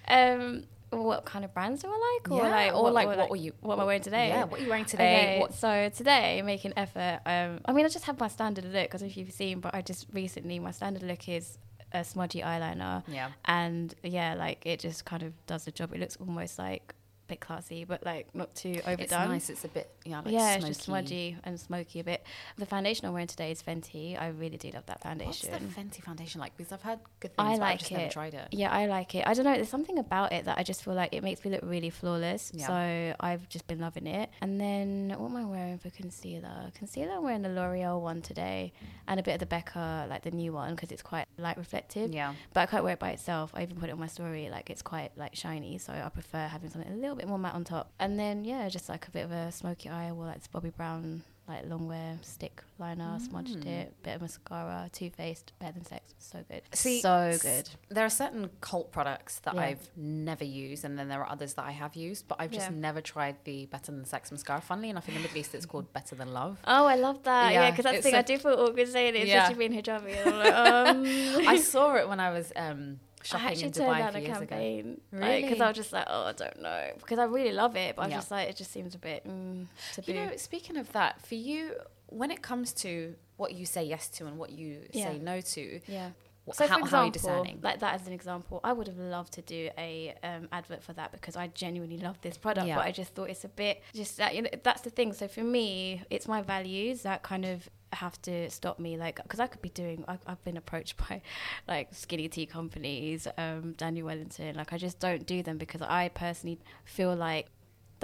Um, 0.09 0.65
what 0.91 1.25
kind 1.25 1.45
of 1.45 1.53
brands 1.53 1.83
do 1.83 1.89
I 1.89 2.19
like? 2.23 2.31
Or 2.31 2.45
Yeah, 2.45 2.51
like, 2.51 2.75
or 2.75 2.91
like, 2.93 3.07
what 3.09 3.29
were 3.31 3.37
you- 3.37 3.55
What 3.61 3.75
am 3.75 3.81
I 3.81 3.85
wearing 3.85 4.03
today? 4.03 4.29
Yeah, 4.29 4.45
what 4.45 4.61
are 4.61 4.63
you 4.63 4.69
wearing 4.69 4.85
today? 4.85 5.17
Okay, 5.17 5.41
What- 5.41 5.55
so 5.55 5.89
today 5.89 6.41
making 6.43 6.73
effort. 6.77 7.21
Um, 7.27 7.61
I 7.65 7.73
mean, 7.73 7.85
I 7.85 7.89
just 7.89 8.05
have 8.05 8.21
my 8.21 8.29
standard 8.29 8.65
look. 8.65 8.95
I 8.95 8.99
don't 8.99 9.03
know 9.03 9.07
if 9.09 9.17
you've 9.17 9.33
seen, 9.33 9.59
but 9.59 9.75
I 9.75 9.83
just 9.83 10.07
recently 10.13 10.61
my 10.61 10.71
standard 10.71 11.03
look 11.03 11.29
is 11.29 11.59
a 11.95 12.05
smudgy 12.05 12.41
eyeliner. 12.41 13.03
Yeah. 13.09 13.31
And 13.45 13.95
yeah, 14.03 14.35
like 14.35 14.65
it 14.67 14.81
just 14.81 15.05
kind 15.05 15.23
of 15.23 15.33
does 15.47 15.65
the 15.65 15.71
job. 15.71 15.93
It 15.95 16.01
looks 16.01 16.17
almost 16.17 16.59
like 16.59 16.95
bit 17.27 17.41
classy, 17.41 17.85
but 17.85 18.05
like 18.05 18.35
not 18.35 18.55
too 18.55 18.81
overdone. 18.87 19.01
It's 19.01 19.13
nice. 19.13 19.51
It's 19.51 19.65
a 19.65 19.69
bit 19.69 19.91
yeah, 20.05 20.21
like 20.21 20.33
yeah, 20.33 20.53
smoky. 20.53 20.57
it's 20.57 20.67
just 20.67 20.83
smudgy 20.83 21.37
and 21.45 21.59
smoky 21.59 22.01
a 22.01 22.05
bit. 22.05 22.25
The 22.59 22.67
foundation 22.67 23.07
I'm 23.07 23.13
wearing 23.13 23.27
today 23.27 23.51
is 23.51 23.63
Fenty. 23.63 24.21
I 24.21 24.29
really 24.29 24.57
do 24.57 24.71
love 24.71 24.87
that 24.87 25.03
foundation. 25.03 25.51
What's 25.51 25.65
the 25.65 25.81
Fenty 25.81 26.03
foundation 26.03 26.41
like? 26.41 26.57
Because 26.57 26.73
I've 26.73 26.83
heard 26.83 27.01
good 27.21 27.37
things, 27.37 27.49
I 27.49 27.53
but 27.53 27.61
like 27.61 27.73
I've 27.73 27.79
just 27.79 27.91
it. 27.91 27.97
never 27.97 28.11
tried 28.11 28.35
it. 28.35 28.49
Yeah, 28.51 28.71
I 28.71 28.87
like 28.87 29.15
it. 29.15 29.27
I 29.27 29.35
don't 29.35 29.45
know. 29.45 29.55
There's 29.55 29.69
something 29.69 29.99
about 29.99 30.33
it 30.33 30.45
that 30.45 30.59
I 30.59 30.63
just 30.63 30.85
feel 30.85 30.95
like 30.95 31.15
it 31.15 31.23
makes 31.23 31.45
me 31.45 31.51
look 31.51 31.63
really 31.63 31.91
flawless. 31.91 32.53
Yeah. 32.55 32.67
So 32.67 33.17
I've 33.21 33.49
just 33.49 33.67
been 33.67 33.81
loving 33.81 34.07
it. 34.07 34.31
And 34.41 34.61
then 34.61 35.15
what 35.17 35.31
am 35.31 35.37
I 35.37 35.45
wearing 35.45 35.79
for 35.79 35.91
concealer? 35.91 36.71
Concealer, 36.75 37.15
I'm 37.15 37.23
wearing 37.23 37.43
the 37.43 37.49
L'Oreal 37.49 38.01
one 38.01 38.23
today, 38.23 38.73
and 39.09 39.19
a 39.19 39.23
bit 39.23 39.35
of 39.35 39.41
the 39.41 39.47
Becca, 39.47 40.07
like 40.09 40.23
the 40.23 40.31
new 40.31 40.53
one, 40.53 40.75
because 40.75 40.91
it's 40.93 41.03
quite 41.03 41.27
light 41.39 41.57
reflective. 41.57 42.13
Yeah. 42.13 42.35
But 42.53 42.61
I 42.61 42.67
can't 42.67 42.85
wear 42.85 42.95
it 42.95 42.99
by 42.99 43.11
itself. 43.11 43.51
I 43.55 43.63
even 43.63 43.77
put 43.77 43.89
it 43.89 43.93
on 43.93 43.99
my 43.99 44.07
story. 44.07 44.49
Like 44.51 44.71
it's 44.71 44.83
quite 44.83 45.13
like 45.17 45.35
shiny, 45.35 45.79
so 45.79 45.93
I 45.93 46.09
prefer 46.09 46.47
having 46.47 46.71
something 46.71 46.93
a 46.93 46.97
little 46.97 47.14
bit 47.17 47.29
more 47.29 47.39
matte 47.39 47.55
on 47.55 47.65
top. 47.65 47.93
And 47.99 48.19
then 48.19 48.45
yeah, 48.45 48.69
just 48.69 48.89
like 48.89 49.07
a 49.09 49.11
bit 49.11 49.25
of 49.25 49.33
a 49.33 49.51
smoky 49.53 49.89
eye. 49.89 50.09
I 50.09 50.13
wore 50.13 50.27
like 50.27 50.39
this 50.39 50.49
Bobbi 50.49 50.75
Brown 50.75 51.23
like 51.47 51.67
long 51.69 51.87
wear 51.87 52.17
stick 52.23 52.63
liner, 52.79 53.19
smudged 53.21 53.59
Mm. 53.59 53.67
it, 53.67 54.03
bit 54.03 54.15
of 54.15 54.23
mascara, 54.23 54.89
Too 54.95 55.11
Faced, 55.11 55.53
better 55.59 55.73
than 55.73 55.85
sex. 55.85 56.15
So 56.19 56.39
good. 56.51 56.63
See, 56.73 57.03
so 57.03 57.37
good. 57.43 57.69
There 57.91 58.03
are 58.03 58.09
certain 58.09 58.49
cult 58.63 58.93
products 58.93 59.41
that 59.41 59.55
Yeah. 59.55 59.61
I've 59.61 59.91
never 59.95 60.43
used, 60.43 60.87
and 60.87 60.99
then 60.99 61.09
there 61.09 61.21
are 61.21 61.31
others 61.31 61.53
that 61.55 61.67
I 61.67 61.73
have 61.73 61.97
used, 61.97 62.29
but 62.29 62.41
I've 62.41 62.51
just 62.51 62.71
Yeah. 62.71 62.77
never 62.77 63.03
tried 63.03 63.37
the 63.45 63.67
Better 63.67 63.93
Than 63.93 64.07
Sex 64.07 64.33
mascara. 64.33 64.63
Funnily 64.63 64.89
enough, 64.89 65.07
in 65.07 65.13
the 65.17 65.21
Middle 65.21 65.37
East, 65.37 65.55
it's 65.55 65.67
called 65.67 65.93
Better 65.93 66.15
Than 66.15 66.33
Love. 66.33 66.57
Oh, 66.67 66.87
I 66.87 66.95
love 66.97 67.23
that. 67.25 67.53
Yeah, 67.53 67.65
Yeah, 67.65 67.71
because 67.73 67.85
that's 67.85 67.97
the 67.99 68.03
thing. 68.05 68.15
I 68.15 68.21
a- 68.21 68.23
do 68.23 68.39
feel 68.39 68.53
awkward 68.55 68.89
saying 68.89 69.15
it, 69.15 69.27
Yeah. 69.27 69.43
especially 69.43 69.69
being 69.69 69.83
hijabi. 69.83 70.25
Like, 70.25 70.55
um, 71.45 71.47
I 71.47 71.59
saw 71.59 71.95
it 71.97 72.09
when 72.09 72.21
I 72.21 72.31
was 72.31 72.55
um, 72.57 73.01
I 73.25 73.29
shopping 73.29 73.47
actually 73.47 73.67
in 73.67 73.73
turned 73.73 73.89
Dubai 73.91 73.97
a 73.97 73.99
down 73.99 74.13
few 74.13 74.21
a 74.21 74.25
years 74.25 74.37
ago. 74.37 74.47
campaign. 74.47 75.01
Because 75.11 75.29
Really? 75.43 75.61
I 75.61 75.69
was 75.69 75.77
just 75.77 75.93
like, 75.93 76.05
oh, 76.09 76.25
I 76.25 76.33
don't 76.33 76.63
know. 76.63 76.91
Because 76.99 77.19
I 77.19 77.25
really 77.25 77.53
love 77.53 77.77
it, 77.77 77.97
but 77.97 78.03
I 78.03 78.05
was 78.07 78.11
Yeah. 78.13 78.19
just 78.19 78.31
like, 78.31 78.49
it 78.51 78.57
just 78.57 78.73
seems 78.73 78.95
a 78.95 78.99
bit 78.99 79.27
mm, 79.27 79.67
taboo. 79.95 80.13
You 80.13 80.19
know, 80.27 80.37
speaking 80.37 80.77
of 80.77 80.93
that, 80.93 81.21
for 81.27 81.35
you, 81.35 81.75
when 82.09 82.31
it 82.31 82.43
comes 82.43 82.73
to 82.85 83.15
what 83.37 83.55
you 83.55 83.67
say 83.67 83.83
yes 83.85 84.09
to 84.09 84.27
and 84.27 84.39
what 84.39 84.51
you 84.51 84.83
Yeah. 84.93 85.11
say 85.13 85.19
no 85.19 85.41
to, 85.41 85.81
yeah. 85.87 86.11
So, 86.53 86.67
how, 86.67 86.81
for 86.81 86.87
how 86.87 86.99
are 86.99 87.03
you 87.05 87.09
example, 87.09 87.11
discerning? 87.43 87.61
like 87.63 87.81
that 87.81 87.95
as 87.95 88.07
an 88.07 88.13
example, 88.13 88.61
I 88.63 88.73
would 88.75 88.87
have 88.87 88.99
loved 88.99 89.33
to 89.35 89.43
do 89.43 89.71
a 89.79 90.15
um, 90.23 90.49
advert 90.53 90.83
for 90.83 90.93
that 90.93 91.11
because 91.13 91.37
I 91.37 91.47
genuinely 91.49 91.97
love 91.99 92.21
this 92.21 92.37
product, 92.37 92.67
Yeah. 92.67 92.77
but 92.77 92.85
I 92.87 92.93
just 92.93 93.15
thought 93.15 93.31
it's 93.31 93.45
a 93.45 93.49
bit 93.49 93.83
just 93.95 94.19
that. 94.19 94.35
You 94.35 94.43
know, 94.43 94.51
that's 94.63 94.83
the 94.83 94.91
thing. 94.91 95.13
So 95.15 95.27
for 95.29 95.43
me, 95.43 96.03
it's 96.11 96.29
my 96.29 96.43
values 96.43 97.03
that 97.03 97.23
kind 97.23 97.45
of 97.47 97.69
have 97.95 98.21
to 98.23 98.51
stop 98.51 98.79
me, 98.79 98.97
like 98.97 99.23
because 99.23 99.41
I 99.41 99.47
could 99.47 99.63
be 99.63 99.69
doing. 99.71 100.05
I, 100.07 100.19
I've 100.27 100.43
been 100.45 100.57
approached 100.57 100.97
by 101.09 101.23
like 101.67 101.89
skinny 101.95 102.29
tea 102.29 102.45
companies, 102.47 103.27
um, 103.39 103.73
Daniel 103.79 104.07
Wellington. 104.07 104.57
Like 104.57 104.73
I 104.73 104.79
just 104.79 104.99
don't 104.99 105.25
do 105.27 105.43
them 105.43 105.57
because 105.59 105.81
I 105.83 106.09
personally 106.11 106.59
feel 106.85 107.15
like. 107.15 107.47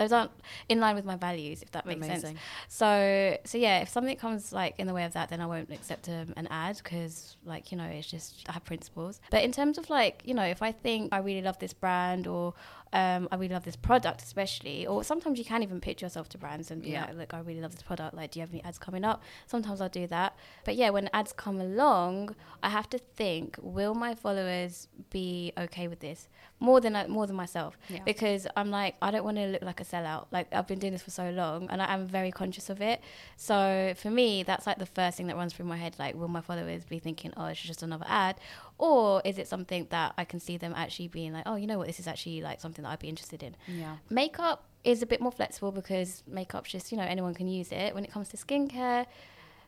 Those 0.00 0.12
aren't 0.12 0.30
in 0.70 0.80
line 0.80 0.94
with 0.94 1.04
my 1.04 1.16
values, 1.16 1.62
if 1.62 1.72
that 1.72 1.84
makes 1.84 2.06
sense. 2.06 2.32
So, 2.68 3.36
so 3.44 3.58
yeah, 3.58 3.80
if 3.80 3.90
something 3.90 4.16
comes 4.16 4.50
like 4.50 4.76
in 4.78 4.86
the 4.86 4.94
way 4.94 5.04
of 5.04 5.12
that, 5.12 5.28
then 5.28 5.42
I 5.42 5.46
won't 5.46 5.70
accept 5.70 6.08
um, 6.08 6.32
an 6.38 6.48
ad 6.50 6.78
because, 6.82 7.36
like, 7.44 7.70
you 7.70 7.76
know, 7.76 7.84
it's 7.84 8.06
just 8.10 8.46
I 8.48 8.52
have 8.52 8.64
principles. 8.64 9.20
But 9.30 9.44
in 9.44 9.52
terms 9.52 9.76
of 9.76 9.90
like, 9.90 10.22
you 10.24 10.32
know, 10.32 10.44
if 10.44 10.62
I 10.62 10.72
think 10.72 11.12
I 11.12 11.18
really 11.18 11.42
love 11.42 11.58
this 11.58 11.74
brand 11.74 12.26
or 12.26 12.54
um, 12.92 13.28
I 13.30 13.36
really 13.36 13.54
love 13.54 13.64
this 13.64 13.76
product, 13.76 14.22
especially, 14.22 14.86
or 14.86 15.04
sometimes 15.04 15.38
you 15.38 15.44
can 15.44 15.62
even 15.62 15.80
pitch 15.80 16.02
yourself 16.02 16.28
to 16.30 16.38
brands 16.38 16.70
and 16.72 16.82
be 16.82 16.90
Yeah. 16.90 17.06
like, 17.06 17.16
look, 17.16 17.34
I 17.34 17.38
really 17.40 17.60
love 17.60 17.72
this 17.72 17.82
product. 17.82 18.14
Like, 18.14 18.32
do 18.32 18.40
you 18.40 18.42
have 18.42 18.50
any 18.52 18.64
ads 18.64 18.78
coming 18.78 19.04
up? 19.04 19.22
Sometimes 19.46 19.80
I'll 19.80 19.88
do 19.88 20.06
that. 20.08 20.36
But 20.64 20.74
yeah, 20.76 20.90
when 20.90 21.08
ads 21.12 21.32
come 21.32 21.60
along, 21.60 22.34
I 22.62 22.68
have 22.70 22.90
to 22.90 22.98
think, 22.98 23.56
will 23.62 23.94
my 23.94 24.14
followers 24.14 24.88
be 25.10 25.52
okay 25.56 25.86
with 25.86 26.00
this 26.00 26.28
more 26.58 26.80
than 26.80 26.94
more 27.10 27.26
than 27.26 27.36
myself? 27.36 27.78
Yeah. 27.88 28.00
Because 28.04 28.46
I'm 28.56 28.70
like, 28.70 28.96
I 29.00 29.10
don't 29.12 29.24
want 29.24 29.36
to 29.36 29.46
look 29.46 29.62
like 29.62 29.80
a 29.80 29.84
sellout. 29.84 30.26
Like 30.32 30.48
I've 30.52 30.66
been 30.66 30.78
doing 30.80 30.92
this 30.92 31.02
for 31.02 31.10
so 31.10 31.30
long, 31.30 31.68
and 31.70 31.80
I 31.80 31.94
am 31.94 32.06
very 32.08 32.32
conscious 32.32 32.68
of 32.70 32.80
it. 32.82 33.00
So 33.36 33.94
for 33.96 34.10
me, 34.10 34.42
that's 34.42 34.66
like 34.66 34.78
the 34.78 34.86
first 34.86 35.16
thing 35.16 35.28
that 35.28 35.36
runs 35.36 35.52
through 35.54 35.66
my 35.66 35.76
head. 35.76 35.94
Like, 35.98 36.14
will 36.16 36.28
my 36.28 36.40
followers 36.40 36.84
be 36.84 36.98
thinking, 36.98 37.32
oh, 37.36 37.46
it's 37.46 37.60
just 37.60 37.82
another 37.82 38.04
ad, 38.08 38.36
or 38.80 39.20
is 39.26 39.38
it 39.38 39.46
something 39.46 39.86
that 39.90 40.14
I 40.16 40.24
can 40.24 40.40
see 40.40 40.56
them 40.56 40.72
actually 40.74 41.08
being 41.08 41.34
like, 41.34 41.42
oh, 41.44 41.54
you 41.54 41.66
know 41.66 41.76
what, 41.76 41.86
this 41.86 42.00
is 42.00 42.06
actually 42.06 42.40
like 42.40 42.60
something 42.60 42.82
that 42.82 42.90
I'd 42.90 42.98
be 42.98 43.10
interested 43.10 43.42
in. 43.42 43.54
Yeah. 43.68 43.96
Makeup 44.08 44.64
is 44.84 45.02
a 45.02 45.06
bit 45.06 45.20
more 45.20 45.30
flexible 45.30 45.70
because 45.70 46.22
makeup's 46.26 46.70
just 46.70 46.90
you 46.90 46.96
know 46.96 47.04
anyone 47.04 47.34
can 47.34 47.46
use 47.46 47.70
it. 47.70 47.94
When 47.94 48.04
it 48.04 48.10
comes 48.10 48.30
to 48.30 48.38
skincare 48.38 49.06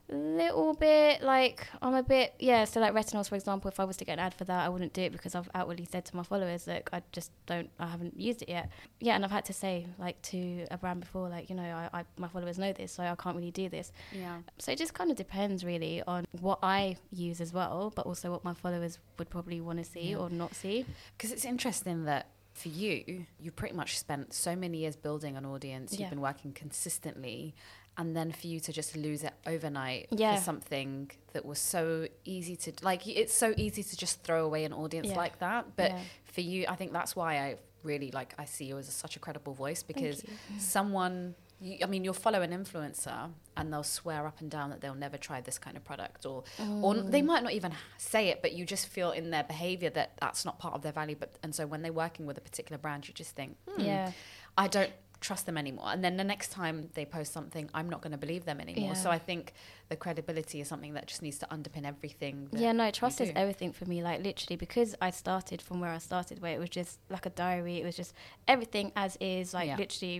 little 0.09 0.73
bit 0.73 1.21
like 1.23 1.65
I'm 1.81 1.93
a 1.95 2.03
bit 2.03 2.33
yeah 2.37 2.65
so 2.65 2.79
like 2.81 2.93
retinols 2.93 3.29
for 3.29 3.35
example 3.35 3.69
if 3.69 3.79
I 3.79 3.85
was 3.85 3.95
to 3.97 4.05
get 4.05 4.13
an 4.13 4.19
ad 4.19 4.33
for 4.33 4.43
that 4.43 4.65
I 4.65 4.69
wouldn't 4.69 4.93
do 4.93 5.01
it 5.01 5.11
because 5.13 5.33
I've 5.33 5.49
outwardly 5.55 5.87
said 5.89 6.03
to 6.05 6.15
my 6.15 6.23
followers 6.23 6.67
like 6.67 6.89
I 6.91 7.01
just 7.13 7.31
don't 7.45 7.69
I 7.79 7.87
haven't 7.87 8.19
used 8.19 8.41
it 8.41 8.49
yet 8.49 8.69
yeah 8.99 9.15
and 9.15 9.23
I've 9.23 9.31
had 9.31 9.45
to 9.45 9.53
say 9.53 9.87
like 9.97 10.21
to 10.23 10.65
a 10.69 10.77
brand 10.77 10.99
before 10.99 11.29
like 11.29 11.49
you 11.49 11.55
know 11.55 11.63
I, 11.63 11.99
I 11.99 12.03
my 12.17 12.27
followers 12.27 12.59
know 12.59 12.73
this 12.73 12.91
so 12.91 13.03
I 13.03 13.15
can't 13.15 13.35
really 13.35 13.51
do 13.51 13.69
this 13.69 13.91
Yeah. 14.11 14.37
so 14.59 14.71
it 14.73 14.77
just 14.77 14.93
kind 14.93 15.09
of 15.09 15.15
depends 15.15 15.63
really 15.63 16.03
on 16.05 16.25
what 16.41 16.59
I 16.61 16.97
use 17.11 17.39
as 17.39 17.53
well 17.53 17.91
but 17.95 18.05
also 18.05 18.29
what 18.29 18.43
my 18.43 18.53
followers 18.53 18.99
would 19.17 19.29
probably 19.29 19.61
want 19.61 19.79
to 19.79 19.85
see 19.85 20.11
Yeah. 20.11 20.17
or 20.17 20.29
not 20.29 20.53
see 20.53 20.85
Because 21.17 21.31
it's 21.31 21.45
interesting 21.45 22.03
that 22.05 22.27
for 22.55 22.69
you, 22.69 23.25
you 23.39 23.49
pretty 23.49 23.73
much 23.73 23.97
spent 23.97 24.31
so 24.31 24.55
many 24.55 24.77
years 24.77 24.95
building 24.95 25.35
an 25.35 25.43
audience. 25.43 25.97
You've 25.97 26.11
been 26.11 26.21
working 26.21 26.51
consistently, 26.53 27.55
and 27.97 28.15
then 28.15 28.31
for 28.31 28.47
you 28.47 28.59
to 28.59 28.71
just 28.73 28.95
lose 28.95 29.23
it 29.23 29.33
overnight 29.45 30.07
Yeah. 30.11 30.35
for 30.35 30.41
something 30.41 31.11
that 31.33 31.45
was 31.45 31.59
so 31.59 32.07
easy 32.25 32.55
to 32.55 32.73
like, 32.81 33.05
it's 33.07 33.33
so 33.33 33.53
easy 33.57 33.83
to 33.83 33.95
just 33.97 34.23
throw 34.23 34.45
away 34.45 34.63
an 34.65 34.73
audience 34.73 35.09
Yeah. 35.09 35.17
like 35.17 35.39
that. 35.39 35.75
But 35.75 35.91
Yeah. 35.91 36.01
for 36.25 36.41
you, 36.41 36.65
I 36.67 36.75
think 36.75 36.91
that's 36.93 37.15
why 37.15 37.37
I 37.39 37.57
really 37.83 38.11
like 38.11 38.33
I 38.39 38.45
see 38.45 38.65
you 38.65 38.77
as 38.77 38.87
such 38.93 39.15
a 39.15 39.19
credible 39.19 39.53
voice 39.53 39.83
because 39.83 40.23
someone. 40.57 41.35
You, 41.61 41.77
I 41.81 41.85
mean, 41.85 42.03
you'll 42.03 42.13
follow 42.13 42.41
an 42.41 42.51
influencer 42.51 43.31
and 43.55 43.71
they'll 43.71 43.83
swear 43.83 44.27
up 44.27 44.41
and 44.41 44.51
down 44.51 44.69
that 44.71 44.81
they'll 44.81 44.95
never 44.95 45.17
try 45.17 45.39
this 45.39 45.57
kind 45.57 45.77
of 45.77 45.83
product, 45.85 46.25
or 46.25 46.43
or 46.81 46.95
they 46.95 47.21
Mm. 47.21 47.25
might 47.25 47.43
not 47.43 47.53
even 47.53 47.71
say 47.97 48.27
it, 48.29 48.41
but 48.41 48.51
you 48.51 48.65
just 48.65 48.87
feel 48.87 49.11
in 49.11 49.29
their 49.29 49.45
behavior 49.45 49.89
that 49.91 50.11
that's 50.19 50.43
not 50.43 50.59
part 50.59 50.73
of 50.73 50.81
their 50.81 50.91
value. 50.91 51.15
But 51.17 51.29
and 51.41 51.55
so 51.55 51.65
when 51.65 51.81
they're 51.81 51.93
working 51.93 52.25
with 52.25 52.37
a 52.37 52.41
particular 52.41 52.77
brand, 52.77 53.07
you 53.07 53.13
just 53.13 53.33
think, 53.35 53.55
hmm, 53.67 53.79
yeah 53.79 54.11
I 54.57 54.67
don't 54.67 54.91
trust 55.23 55.45
them 55.47 55.57
anymore. 55.57 55.87
And 55.93 56.03
then 56.03 56.17
the 56.17 56.23
next 56.33 56.49
time 56.51 56.89
they 56.93 57.05
post 57.05 57.33
something, 57.33 57.69
I'm 57.73 57.89
not 57.89 58.01
going 58.03 58.11
to 58.11 58.17
believe 58.25 58.43
them 58.45 58.59
anymore. 58.59 58.93
So 58.95 59.09
I 59.09 59.17
think 59.19 59.53
the 59.89 59.95
credibility 59.95 60.61
is 60.61 60.67
something 60.67 60.93
that 60.93 61.07
just 61.07 61.21
needs 61.21 61.39
to 61.39 61.47
underpin 61.47 61.85
everything. 61.85 62.49
yeah 62.51 62.71
no 62.71 62.91
trust 62.91 63.21
is 63.21 63.31
everything 63.35 63.71
for 63.71 63.85
me 63.85 64.01
like 64.09 64.19
literally 64.23 64.55
because 64.65 64.95
i 65.01 65.09
started 65.11 65.61
from 65.61 65.79
where 65.81 65.91
i 65.91 65.97
started 65.99 66.41
where 66.41 66.53
it 66.57 66.59
was 66.59 66.69
just 66.69 66.93
like 67.09 67.25
a 67.25 67.29
diary 67.43 67.75
it 67.81 67.85
was 67.89 67.95
just 67.95 68.13
everything 68.47 68.91
as 68.95 69.17
is 69.21 69.53
like 69.53 69.67
Yeah. 69.67 69.77
literally 69.77 70.17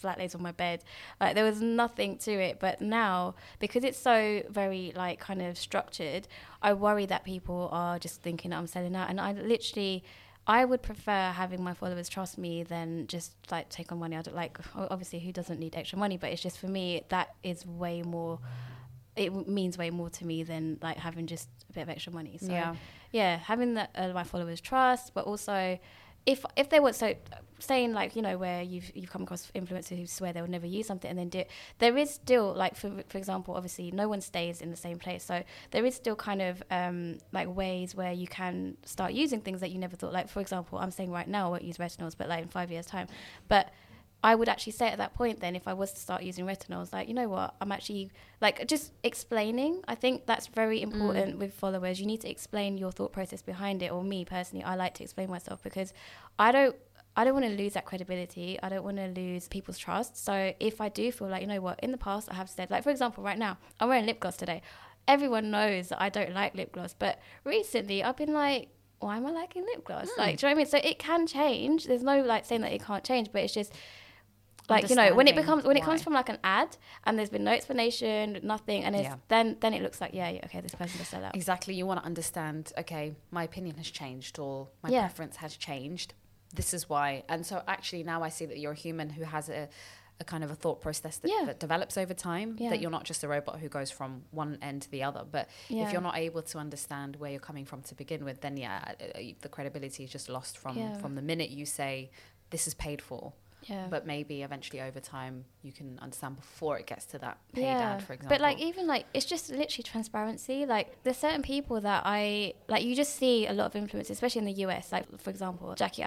flat 0.00 0.18
lays 0.18 0.34
on 0.34 0.42
my 0.42 0.52
bed 0.52 0.78
like 1.20 1.34
there 1.34 1.44
was 1.44 1.60
nothing 1.62 2.18
to 2.18 2.32
it 2.32 2.54
but 2.60 2.80
now 2.82 3.34
because 3.64 3.82
it's 3.88 3.98
so 4.10 4.42
very 4.50 4.92
like 4.94 5.18
kind 5.20 5.40
of 5.40 5.56
structured 5.56 6.22
i 6.60 6.70
worry 6.74 7.06
that 7.06 7.24
people 7.24 7.68
are 7.72 7.98
just 7.98 8.20
thinking 8.26 8.52
i'm 8.52 8.66
selling 8.66 8.94
out 9.00 9.08
and 9.08 9.18
i 9.20 9.32
literally 9.32 10.04
I 10.46 10.64
would 10.64 10.82
prefer 10.82 11.32
having 11.32 11.62
my 11.62 11.72
followers 11.74 12.08
trust 12.08 12.36
me 12.36 12.62
than 12.64 13.06
just 13.06 13.32
like 13.50 13.68
take 13.70 13.90
on 13.92 13.98
money. 13.98 14.16
I 14.16 14.22
don't 14.22 14.36
like 14.36 14.58
obviously 14.76 15.20
who 15.20 15.32
doesn't 15.32 15.58
need 15.58 15.74
extra 15.74 15.98
money, 15.98 16.16
but 16.18 16.30
it's 16.30 16.42
just 16.42 16.58
for 16.58 16.66
me 16.68 17.02
that 17.08 17.34
is 17.42 17.64
way 17.66 18.02
more. 18.02 18.38
It 19.16 19.26
w- 19.32 19.48
means 19.50 19.78
way 19.78 19.90
more 19.90 20.10
to 20.10 20.26
me 20.26 20.42
than 20.42 20.78
like 20.82 20.98
having 20.98 21.26
just 21.26 21.48
a 21.70 21.72
bit 21.72 21.82
of 21.82 21.88
extra 21.88 22.12
money. 22.12 22.36
So 22.38 22.52
Yeah. 22.52 22.74
yeah, 23.12 23.36
having 23.38 23.74
that 23.74 23.90
uh, 23.94 24.08
my 24.12 24.24
followers 24.24 24.60
trust, 24.60 25.14
but 25.14 25.24
also 25.24 25.78
if 26.26 26.44
if 26.56 26.70
they 26.70 26.80
were 26.80 26.92
so 26.92 27.14
saying 27.58 27.92
like 27.92 28.16
you 28.16 28.22
know 28.22 28.36
where 28.36 28.62
you've 28.62 28.90
you've 28.94 29.10
come 29.10 29.22
across 29.22 29.50
influencers 29.54 29.98
who 29.98 30.06
swear 30.06 30.32
they'll 30.32 30.46
never 30.46 30.66
use 30.66 30.86
something 30.86 31.08
and 31.08 31.18
then 31.18 31.28
do 31.28 31.38
it, 31.38 31.50
there 31.78 31.96
is 31.96 32.10
still 32.10 32.52
like 32.54 32.76
for 32.76 33.02
for 33.08 33.18
example, 33.18 33.54
obviously 33.54 33.90
no 33.90 34.08
one 34.08 34.20
stays 34.20 34.60
in 34.60 34.70
the 34.70 34.76
same 34.76 34.98
place, 34.98 35.24
so 35.24 35.42
there 35.70 35.84
is 35.84 35.94
still 35.94 36.16
kind 36.16 36.42
of 36.42 36.62
um 36.70 37.18
like 37.32 37.48
ways 37.54 37.94
where 37.94 38.12
you 38.12 38.26
can 38.26 38.76
start 38.84 39.12
using 39.12 39.40
things 39.40 39.60
that 39.60 39.70
you 39.70 39.78
never 39.78 39.96
thought. 39.96 40.12
Like 40.12 40.28
for 40.28 40.40
example, 40.40 40.78
I'm 40.78 40.90
saying 40.90 41.10
right 41.10 41.28
now 41.28 41.46
I 41.46 41.50
won't 41.50 41.64
use 41.64 41.78
retinols, 41.78 42.16
but 42.16 42.28
like 42.28 42.42
in 42.42 42.48
five 42.48 42.70
years 42.70 42.86
time, 42.86 43.08
but 43.48 43.70
I 44.24 44.34
would 44.34 44.48
actually 44.48 44.72
say 44.72 44.88
at 44.88 44.96
that 44.96 45.12
point 45.12 45.40
then 45.40 45.54
if 45.54 45.68
I 45.68 45.74
was 45.74 45.92
to 45.92 46.00
start 46.00 46.22
using 46.22 46.46
retinols, 46.46 46.94
like, 46.94 47.08
you 47.08 47.14
know 47.14 47.28
what, 47.28 47.54
I'm 47.60 47.70
actually 47.70 48.10
like 48.40 48.66
just 48.66 48.92
explaining. 49.02 49.82
I 49.86 49.94
think 49.94 50.24
that's 50.24 50.46
very 50.46 50.80
mm. 50.80 50.84
important 50.84 51.38
with 51.38 51.52
followers. 51.52 52.00
You 52.00 52.06
need 52.06 52.22
to 52.22 52.30
explain 52.30 52.78
your 52.78 52.90
thought 52.90 53.12
process 53.12 53.42
behind 53.42 53.82
it. 53.82 53.92
Or 53.92 54.02
me 54.02 54.24
personally, 54.24 54.64
I 54.64 54.76
like 54.76 54.94
to 54.94 55.02
explain 55.02 55.28
myself 55.28 55.62
because 55.62 55.92
I 56.38 56.52
don't 56.52 56.74
I 57.14 57.24
don't 57.24 57.34
want 57.34 57.44
to 57.44 57.52
lose 57.52 57.74
that 57.74 57.84
credibility. 57.84 58.58
I 58.62 58.70
don't 58.70 58.82
want 58.82 58.96
to 58.96 59.08
lose 59.08 59.46
people's 59.46 59.76
trust. 59.76 60.16
So 60.16 60.54
if 60.58 60.80
I 60.80 60.88
do 60.88 61.12
feel 61.12 61.28
like, 61.28 61.42
you 61.42 61.46
know 61.46 61.60
what, 61.60 61.78
in 61.80 61.92
the 61.92 61.98
past 61.98 62.30
I 62.30 62.34
have 62.34 62.48
said, 62.48 62.70
like 62.70 62.82
for 62.82 62.90
example, 62.90 63.22
right 63.22 63.38
now, 63.38 63.58
I'm 63.78 63.90
wearing 63.90 64.06
lip 64.06 64.20
gloss 64.20 64.38
today. 64.38 64.62
Everyone 65.06 65.50
knows 65.50 65.88
that 65.90 66.00
I 66.00 66.08
don't 66.08 66.32
like 66.32 66.54
lip 66.54 66.72
gloss, 66.72 66.94
but 66.98 67.20
recently 67.44 68.02
I've 68.02 68.16
been 68.16 68.32
like, 68.32 68.68
why 69.00 69.18
am 69.18 69.26
I 69.26 69.32
liking 69.32 69.66
lip 69.66 69.84
gloss? 69.84 70.08
Hmm. 70.14 70.20
Like, 70.22 70.38
do 70.38 70.46
you 70.46 70.48
know 70.48 70.56
what 70.56 70.60
I 70.60 70.64
mean? 70.64 70.66
So 70.70 70.78
it 70.78 70.98
can 70.98 71.26
change. 71.26 71.84
There's 71.84 72.02
no 72.02 72.22
like 72.22 72.46
saying 72.46 72.62
that 72.62 72.72
it 72.72 72.82
can't 72.82 73.04
change, 73.04 73.28
but 73.30 73.42
it's 73.42 73.52
just 73.52 73.74
like 74.68 74.88
you 74.88 74.96
know 74.96 75.14
when 75.14 75.28
it 75.28 75.36
becomes 75.36 75.64
when 75.64 75.76
it 75.76 75.82
comes 75.82 76.02
from 76.02 76.12
like 76.14 76.28
an 76.28 76.38
ad 76.42 76.76
and 77.04 77.18
there's 77.18 77.30
been 77.30 77.44
no 77.44 77.52
explanation, 77.52 78.40
nothing, 78.42 78.84
and 78.84 78.94
it's 78.96 79.04
Yeah. 79.04 79.16
then 79.28 79.56
then 79.60 79.74
it 79.74 79.82
looks 79.82 80.00
like 80.00 80.14
yeah, 80.14 80.30
yeah, 80.30 80.40
okay, 80.46 80.60
this 80.60 80.74
person 80.74 80.98
just 80.98 81.10
sell 81.10 81.24
out. 81.24 81.34
Exactly. 81.34 81.74
You 81.74 81.86
want 81.86 82.00
to 82.00 82.06
understand, 82.06 82.72
okay, 82.78 83.14
my 83.30 83.42
opinion 83.44 83.76
has 83.76 83.90
changed 83.90 84.38
or 84.38 84.68
my 84.82 84.88
Yeah. 84.90 85.00
preference 85.00 85.36
has 85.36 85.56
changed. 85.56 86.14
This 86.54 86.72
is 86.72 86.88
why. 86.88 87.24
And 87.28 87.44
so 87.44 87.62
actually 87.66 88.04
now 88.04 88.22
I 88.22 88.28
see 88.30 88.46
that 88.46 88.58
you're 88.58 88.72
a 88.72 88.76
human 88.76 89.10
who 89.10 89.24
has 89.24 89.48
a, 89.48 89.68
a 90.20 90.24
kind 90.24 90.44
of 90.44 90.50
a 90.52 90.54
thought 90.54 90.80
process 90.80 91.16
that, 91.18 91.28
Yeah. 91.30 91.44
that 91.46 91.58
develops 91.58 91.98
over 91.98 92.14
time, 92.14 92.56
Yeah. 92.58 92.70
that 92.70 92.80
you're 92.80 92.92
not 92.92 93.02
just 93.04 93.24
a 93.24 93.28
robot 93.28 93.58
who 93.58 93.68
goes 93.68 93.90
from 93.90 94.22
one 94.30 94.58
end 94.62 94.82
to 94.82 94.90
the 94.90 95.02
other. 95.02 95.24
But 95.28 95.48
Yeah. 95.68 95.84
if 95.84 95.92
you're 95.92 96.00
not 96.00 96.16
able 96.16 96.42
to 96.42 96.58
understand 96.58 97.16
where 97.16 97.30
you're 97.32 97.40
coming 97.40 97.64
from 97.64 97.82
to 97.82 97.94
begin 97.96 98.24
with, 98.24 98.40
then 98.40 98.56
yeah, 98.56 98.94
uh, 99.00 99.04
uh, 99.18 99.22
the 99.40 99.48
credibility 99.48 100.04
is 100.04 100.10
just 100.10 100.28
lost 100.28 100.56
from, 100.56 100.94
from 101.00 101.16
the 101.16 101.22
minute 101.22 101.50
you 101.50 101.66
say, 101.66 102.10
this 102.50 102.68
is 102.68 102.74
paid 102.74 103.02
for. 103.02 103.32
Yeah. 103.68 103.86
But 103.88 104.06
maybe 104.06 104.42
eventually 104.42 104.80
over 104.80 105.00
time 105.00 105.44
you 105.62 105.72
can 105.72 105.98
understand 106.00 106.36
before 106.36 106.78
it 106.78 106.86
gets 106.86 107.06
to 107.06 107.18
that 107.18 107.38
paid 107.52 107.66
ad, 107.66 108.02
for 108.02 108.12
example. 108.12 108.36
But 108.36 108.40
like 108.40 108.58
even 108.58 108.86
like 108.86 109.06
it's 109.14 109.26
just 109.26 109.50
literally 109.50 109.82
transparency. 109.82 110.66
Like 110.66 111.02
there's 111.02 111.16
certain 111.16 111.42
people 111.42 111.80
that 111.80 112.02
I 112.04 112.54
like 112.68 112.84
you 112.84 112.94
just 112.94 113.16
see 113.16 113.46
a 113.46 113.52
lot 113.52 113.74
of 113.74 113.80
influencers, 113.80 114.10
especially 114.10 114.40
in 114.40 114.46
the 114.46 114.64
US, 114.66 114.92
like 114.92 115.06
for 115.20 115.30
example, 115.30 115.74
Jackie. 115.74 116.04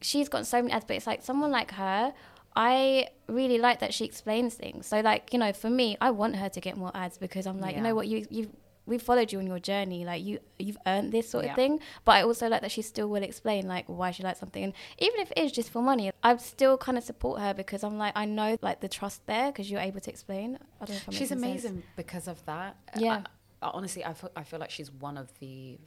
She's 0.00 0.28
got 0.28 0.46
so 0.46 0.62
many 0.62 0.72
ads, 0.72 0.84
but 0.86 0.96
it's 0.96 1.06
like 1.06 1.22
someone 1.22 1.50
like 1.50 1.72
her 1.72 2.12
I 2.56 3.08
really 3.28 3.58
like 3.58 3.80
that 3.80 3.92
she 3.92 4.06
explains 4.06 4.54
things. 4.54 4.86
So 4.86 5.00
like, 5.00 5.32
you 5.34 5.38
know, 5.38 5.52
for 5.52 5.68
me, 5.68 5.98
I 6.00 6.10
want 6.10 6.36
her 6.36 6.48
to 6.48 6.60
get 6.60 6.76
more 6.76 6.90
ads 6.94 7.18
because 7.18 7.46
I'm 7.46 7.60
like, 7.60 7.76
you 7.76 7.82
know 7.82 7.94
what, 7.94 8.08
you 8.08 8.26
you've 8.30 8.48
we've 8.86 9.02
followed 9.02 9.32
you 9.32 9.38
on 9.38 9.46
your 9.46 9.58
journey, 9.58 10.04
like 10.04 10.24
you 10.24 10.38
you've 10.58 10.78
earned 10.86 11.12
this 11.12 11.28
sort 11.28 11.44
Yeah. 11.44 11.50
of 11.50 11.56
thing. 11.56 11.80
But 12.04 12.12
I 12.12 12.22
also 12.22 12.48
like 12.48 12.62
that 12.62 12.70
she 12.70 12.82
still 12.82 13.08
will 13.08 13.22
explain 13.22 13.66
like 13.68 13.86
why 13.88 14.10
she 14.12 14.22
likes 14.22 14.38
something, 14.40 14.62
and 14.64 14.72
even 14.98 15.20
if 15.20 15.30
it 15.32 15.38
is 15.38 15.52
just 15.52 15.70
for 15.70 15.82
money, 15.82 16.10
I 16.22 16.36
still 16.38 16.78
kind 16.78 16.96
of 16.96 17.04
support 17.04 17.40
her 17.40 17.52
because 17.54 17.84
I'm 17.84 17.98
like 17.98 18.12
I 18.16 18.24
know 18.24 18.56
like 18.62 18.80
the 18.80 18.88
trust 18.88 19.26
there 19.26 19.50
because 19.52 19.70
you're 19.70 19.80
able 19.80 20.00
to 20.00 20.10
explain. 20.10 20.58
I 20.80 20.84
don't 20.84 20.90
know 20.90 20.96
if 20.96 21.08
I'm 21.08 21.12
She's 21.14 21.30
making 21.30 21.42
sense. 21.42 21.64
amazing 21.64 21.82
because 21.96 22.28
of 22.28 22.44
that. 22.46 22.76
Yeah. 22.96 23.22
I, 23.62 23.66
I, 23.66 23.70
honestly, 23.70 24.04
I 24.04 24.12
feel, 24.12 24.30
I 24.36 24.42
feel 24.44 24.60
like 24.60 24.70
she's 24.70 24.90
one 24.92 25.16
of 25.16 25.30
the 25.40 25.78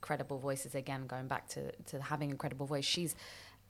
credible 0.00 0.38
voices 0.38 0.74
again, 0.74 1.06
going 1.06 1.26
back 1.26 1.48
to, 1.48 1.72
to 1.86 2.00
having 2.00 2.32
a 2.32 2.36
credible 2.36 2.66
voice. 2.66 2.84
She's 2.84 3.14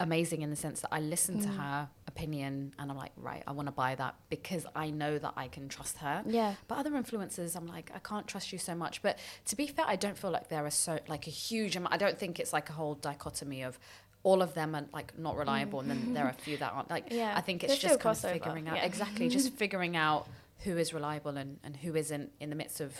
amazing 0.00 0.42
in 0.42 0.50
the 0.50 0.56
sense 0.56 0.80
that 0.82 0.92
I 0.92 1.00
listen 1.00 1.38
Mm. 1.38 1.42
to 1.42 1.48
her 1.48 1.88
opinion 2.06 2.74
and 2.78 2.90
I'm 2.90 2.96
like, 2.96 3.12
right, 3.16 3.42
I 3.46 3.52
want 3.52 3.66
to 3.66 3.72
buy 3.72 3.94
that 3.96 4.14
because 4.30 4.64
I 4.74 4.90
know 4.90 5.18
that 5.18 5.32
I 5.36 5.48
can 5.48 5.68
trust 5.68 5.98
her. 5.98 6.22
Yeah. 6.26 6.54
But 6.68 6.78
other 6.78 6.90
influencers, 6.90 7.56
I'm 7.56 7.66
like, 7.66 7.90
I 7.94 7.98
can't 7.98 8.26
trust 8.26 8.52
you 8.52 8.58
so 8.58 8.74
much. 8.74 9.02
But 9.02 9.18
to 9.46 9.56
be 9.56 9.66
fair, 9.66 9.84
I 9.88 9.96
don't 9.96 10.16
feel 10.16 10.30
like 10.30 10.48
there 10.48 10.64
are 10.64 10.70
so 10.70 11.00
like 11.08 11.26
a 11.26 11.30
huge 11.30 11.74
amount. 11.76 11.92
I 11.94 11.96
don't 11.96 12.18
think 12.18 12.38
it's 12.38 12.52
like 12.52 12.70
a 12.70 12.72
whole 12.74 12.94
dichotomy 12.94 13.62
of 13.62 13.78
all 14.24 14.42
of 14.42 14.54
them 14.54 14.74
are 14.74 14.84
like 14.92 15.16
not 15.18 15.36
reliable 15.36 15.78
and 15.80 15.88
then 15.90 16.12
there 16.12 16.24
are 16.24 16.30
a 16.30 16.34
few 16.34 16.56
that 16.56 16.72
aren't 16.72 16.90
like 16.90 17.06
Yeah. 17.10 17.32
I 17.36 17.40
think 17.40 17.62
it's 17.62 17.72
There's 17.72 17.82
just 17.82 18.00
kind 18.00 18.16
of 18.16 18.20
figuring 18.32 18.68
out 18.68 18.76
yeah. 18.76 18.84
exactly 18.84 19.28
just 19.38 19.52
figuring 19.54 19.96
out 19.96 20.26
who 20.64 20.76
is 20.76 20.92
reliable 20.92 21.36
and, 21.36 21.58
and 21.62 21.76
who 21.76 21.94
isn't 21.94 22.32
in 22.40 22.50
the 22.50 22.56
midst 22.56 22.80
of 22.80 22.96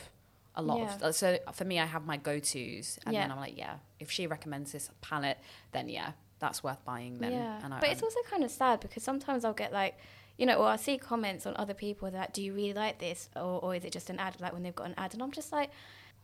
a 0.55 0.63
lot 0.63 1.03
of 1.03 1.15
so 1.17 1.39
for 1.53 1.65
me 1.65 1.79
I 1.81 1.87
have 1.87 2.07
my 2.07 2.17
go-tos 2.17 2.99
and 3.05 3.15
then 3.15 3.31
I'm 3.33 3.37
like 3.39 3.59
yeah 3.59 3.75
if 3.99 4.11
she 4.13 4.27
recommends 4.29 4.71
this 4.73 4.91
palette 5.01 5.39
then 5.73 5.89
yeah 5.89 6.13
that's 6.39 6.63
worth 6.63 6.85
buying 6.85 7.19
then 7.19 7.33
yeah. 7.33 7.61
and 7.65 7.75
I, 7.75 7.81
but 7.81 7.89
it's 7.91 8.03
also 8.03 8.21
kind 8.31 8.45
of 8.45 8.51
sad 8.51 8.81
because 8.81 9.03
sometimes 9.03 9.45
I'll 9.45 9.53
get 9.55 9.73
like, 9.73 9.99
you 10.37 10.47
know, 10.47 10.55
or 10.55 10.67
I 10.67 10.77
see 10.77 10.99
comments 10.99 11.47
on 11.47 11.55
other 11.57 11.75
people 11.75 12.11
that, 12.13 12.33
do 12.33 12.43
you 12.43 12.55
really 12.55 12.73
like 12.73 12.99
this? 12.99 13.29
Or, 13.35 13.61
or 13.63 13.75
is 13.75 13.85
it 13.85 13.93
just 13.93 14.09
an 14.09 14.19
ad, 14.21 14.41
like 14.41 14.53
when 14.53 14.63
they've 14.63 14.75
got 14.75 14.87
an 14.87 14.95
ad? 14.97 15.13
And 15.15 15.23
I'm 15.23 15.33
just 15.33 15.51
like, 15.51 15.71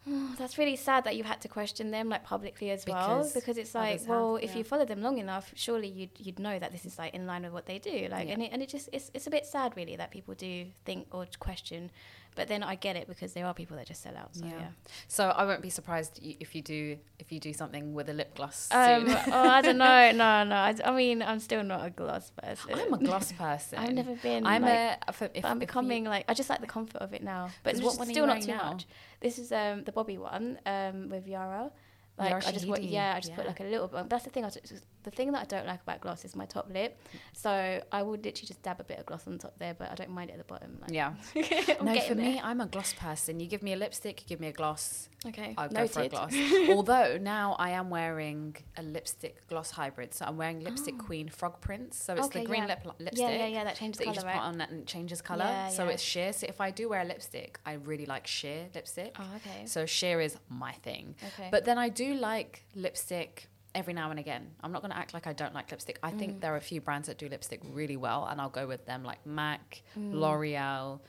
oh, 0.06 0.34
that's 0.38 0.56
really 0.56 0.76
sad 0.76 1.02
that 1.04 1.16
you 1.16 1.24
had 1.24 1.40
to 1.40 1.48
question 1.48 1.90
them 1.90 2.08
like 2.08 2.22
publicly 2.22 2.70
as 2.70 2.84
well. 2.86 3.18
Because 3.18 3.32
Because 3.32 3.58
it's 3.58 3.74
like, 3.74 3.88
others 3.94 4.00
have, 4.02 4.08
well, 4.10 4.36
if 4.36 4.50
yeah. 4.50 4.58
you 4.58 4.64
follow 4.64 4.84
them 4.84 5.02
long 5.02 5.18
enough, 5.18 5.52
surely 5.56 5.88
you'd, 5.88 6.10
you'd 6.18 6.38
know 6.38 6.58
that 6.60 6.70
this 6.70 6.86
is 6.86 6.96
like 6.96 7.12
in 7.12 7.26
line 7.26 7.42
with 7.42 7.52
what 7.52 7.66
they 7.66 7.80
do. 7.80 8.06
Like, 8.08 8.28
Yeah. 8.28 8.34
and, 8.34 8.42
it, 8.44 8.50
and 8.52 8.62
it 8.62 8.68
just, 8.68 8.88
it's, 8.92 9.10
it's 9.14 9.26
a 9.26 9.30
bit 9.30 9.46
sad 9.46 9.72
really 9.76 9.96
that 9.96 10.12
people 10.12 10.34
do 10.34 10.66
think 10.84 11.08
or 11.10 11.26
question. 11.40 11.90
But 12.34 12.48
then 12.48 12.62
I 12.62 12.74
get 12.74 12.96
it 12.96 13.06
because 13.08 13.32
there 13.32 13.46
are 13.46 13.54
people 13.54 13.76
that 13.76 13.86
just 13.86 14.02
sell 14.02 14.16
out. 14.16 14.34
So 14.34 14.46
yeah. 14.46 14.68
so 15.08 15.28
I 15.28 15.44
won't 15.44 15.62
be 15.62 15.70
surprised 15.70 16.18
if 16.22 16.54
you 16.54 16.62
do 16.62 16.98
if 17.18 17.30
you 17.32 17.38
do 17.40 17.52
something 17.52 17.94
with 17.94 18.08
a 18.08 18.12
lip 18.12 18.34
gloss 18.34 18.68
Um, 18.72 19.04
oh, 19.08 19.48
I 19.48 19.62
don't 19.62 19.78
know. 19.78 20.12
No, 20.24 20.44
no. 20.44 20.54
I, 20.56 20.74
I 20.84 20.90
mean, 20.90 21.22
I'm 21.22 21.38
still 21.40 21.62
not 21.62 21.84
a 21.86 21.90
gloss 21.90 22.30
person. 22.30 22.74
I'm 22.74 22.92
a 22.92 22.98
gloss 22.98 23.32
person 23.44 23.78
I've 23.78 23.92
never 23.92 24.14
been. 24.16 24.46
I'm 24.46 24.62
like, 24.62 24.70
a 24.72 24.96
if, 25.08 25.22
I'm 25.22 25.28
if 25.34 25.44
you- 25.44 25.54
becoming 25.60 26.04
like 26.04 26.24
I 26.28 26.34
just 26.34 26.50
like 26.50 26.60
the 26.60 26.66
comfort 26.66 27.00
of 27.02 27.12
it 27.14 27.22
now. 27.22 27.50
But 27.62 27.74
it's 27.74 27.82
what 27.82 27.90
just 27.90 27.98
one 28.00 28.08
are 28.08 28.10
you 28.10 28.14
still 28.14 28.26
not 28.26 28.42
too 28.42 28.48
now? 28.48 28.72
much. 28.72 28.86
This 29.20 29.38
is 29.38 29.52
um 29.52 29.84
the 29.84 29.92
Bobbi 29.92 30.18
one 30.18 30.58
um 30.66 31.08
with 31.08 31.26
Yara. 31.26 31.70
Like 32.16 32.30
You're 32.30 32.38
I 32.38 32.52
just 32.52 32.68
put 32.68 32.80
yeah, 32.82 33.14
I 33.16 33.20
just 33.20 33.34
put 33.34 33.46
like 33.46 33.58
a 33.60 33.64
little 33.64 33.88
bit. 33.88 34.08
That's 34.08 34.24
the 34.24 34.30
thing. 34.30 34.44
I 34.44 34.50
just, 34.50 34.72
the 35.02 35.10
thing 35.10 35.32
that 35.32 35.42
I 35.42 35.44
don't 35.44 35.66
like 35.66 35.82
about 35.82 36.00
gloss 36.00 36.24
is 36.24 36.36
my 36.36 36.46
top 36.46 36.70
lip. 36.72 36.96
So 37.32 37.82
I 37.90 38.02
would 38.02 38.24
literally 38.24 38.46
just 38.46 38.62
dab 38.62 38.78
a 38.80 38.84
bit 38.84 39.00
of 39.00 39.06
gloss 39.06 39.26
on 39.26 39.38
top 39.38 39.58
there, 39.58 39.74
but 39.74 39.90
I 39.90 39.94
don't 39.96 40.10
mind 40.10 40.30
it 40.30 40.34
at 40.34 40.38
the 40.38 40.44
bottom. 40.44 40.78
Like, 40.80 40.92
Yeah. 40.92 41.14
No, 41.82 41.98
for 42.00 42.14
me. 42.14 42.40
I'm 42.42 42.60
a 42.60 42.66
gloss 42.66 42.94
person. 42.94 43.40
You 43.40 43.48
give 43.48 43.62
me 43.64 43.72
a 43.72 43.76
lipstick, 43.76 44.20
you 44.22 44.26
give 44.28 44.40
me 44.40 44.46
a 44.46 44.52
gloss. 44.52 45.08
Okay, 45.26 45.54
I'll 45.56 45.68
go 45.68 45.86
for 45.86 46.00
a 46.00 46.02
noted. 46.04 46.10
gloss. 46.10 46.34
Although 46.70 47.18
now 47.18 47.56
I 47.58 47.70
am 47.70 47.90
wearing 47.90 48.56
a 48.76 48.82
lipstick 48.82 49.46
gloss 49.48 49.70
hybrid, 49.70 50.12
so 50.14 50.24
I'm 50.26 50.36
wearing 50.36 50.60
Lipstick 50.60 50.98
Queen 50.98 51.28
Frog 51.28 51.60
Prince. 51.60 51.96
So 51.96 52.12
it's 52.14 52.22
Oh. 52.22 52.26
Okay, 52.26 52.40
the 52.40 52.46
green 52.46 52.62
yeah. 52.62 52.68
lip 52.68 52.80
Yeah, 52.84 52.92
lipstick. 52.98 53.18
yeah, 53.38 53.46
yeah, 53.46 53.64
that 53.64 53.76
changes 53.76 53.98
that 53.98 54.04
you 54.04 54.12
colour, 54.12 54.14
just 54.14 54.26
right? 54.26 54.34
put 54.34 54.42
on 54.42 54.60
and 54.60 54.80
it 54.82 54.86
changes 54.86 55.20
color. 55.22 55.44
Yeah, 55.44 55.68
so 55.68 55.84
yeah. 55.84 55.90
it's 55.90 56.02
sheer. 56.02 56.32
So 56.32 56.46
if 56.48 56.60
I 56.60 56.70
do 56.70 56.88
wear 56.88 57.00
a 57.00 57.04
lipstick, 57.04 57.58
I 57.64 57.74
really 57.74 58.06
like 58.06 58.26
sheer 58.26 58.68
lipstick. 58.74 59.14
Oh, 59.18 59.26
okay. 59.36 59.66
So 59.66 59.86
sheer 59.86 60.20
is 60.20 60.36
my 60.48 60.72
thing. 60.72 61.14
Okay. 61.34 61.48
But 61.50 61.64
then 61.64 61.78
I 61.78 61.88
do 61.88 62.14
like 62.14 62.64
lipstick 62.74 63.48
every 63.74 63.92
now 63.92 64.10
and 64.10 64.20
again. 64.20 64.50
I'm 64.62 64.70
not 64.70 64.82
going 64.82 64.92
to 64.92 64.96
act 64.98 65.14
like 65.14 65.26
I 65.26 65.32
don't 65.32 65.52
like 65.52 65.70
lipstick. 65.70 65.98
I 66.02 66.12
Mm. 66.12 66.18
think 66.18 66.40
there 66.40 66.52
are 66.54 66.56
a 66.56 66.60
few 66.60 66.80
brands 66.80 67.08
that 67.08 67.18
do 67.18 67.28
lipstick 67.28 67.60
really 67.64 67.96
well, 67.96 68.24
and 68.26 68.40
I'll 68.40 68.48
go 68.48 68.66
with 68.68 68.86
them 68.86 69.02
like 69.02 69.24
MAC, 69.26 69.82
Mm. 69.98 70.12
L'Oreal. 70.14 71.00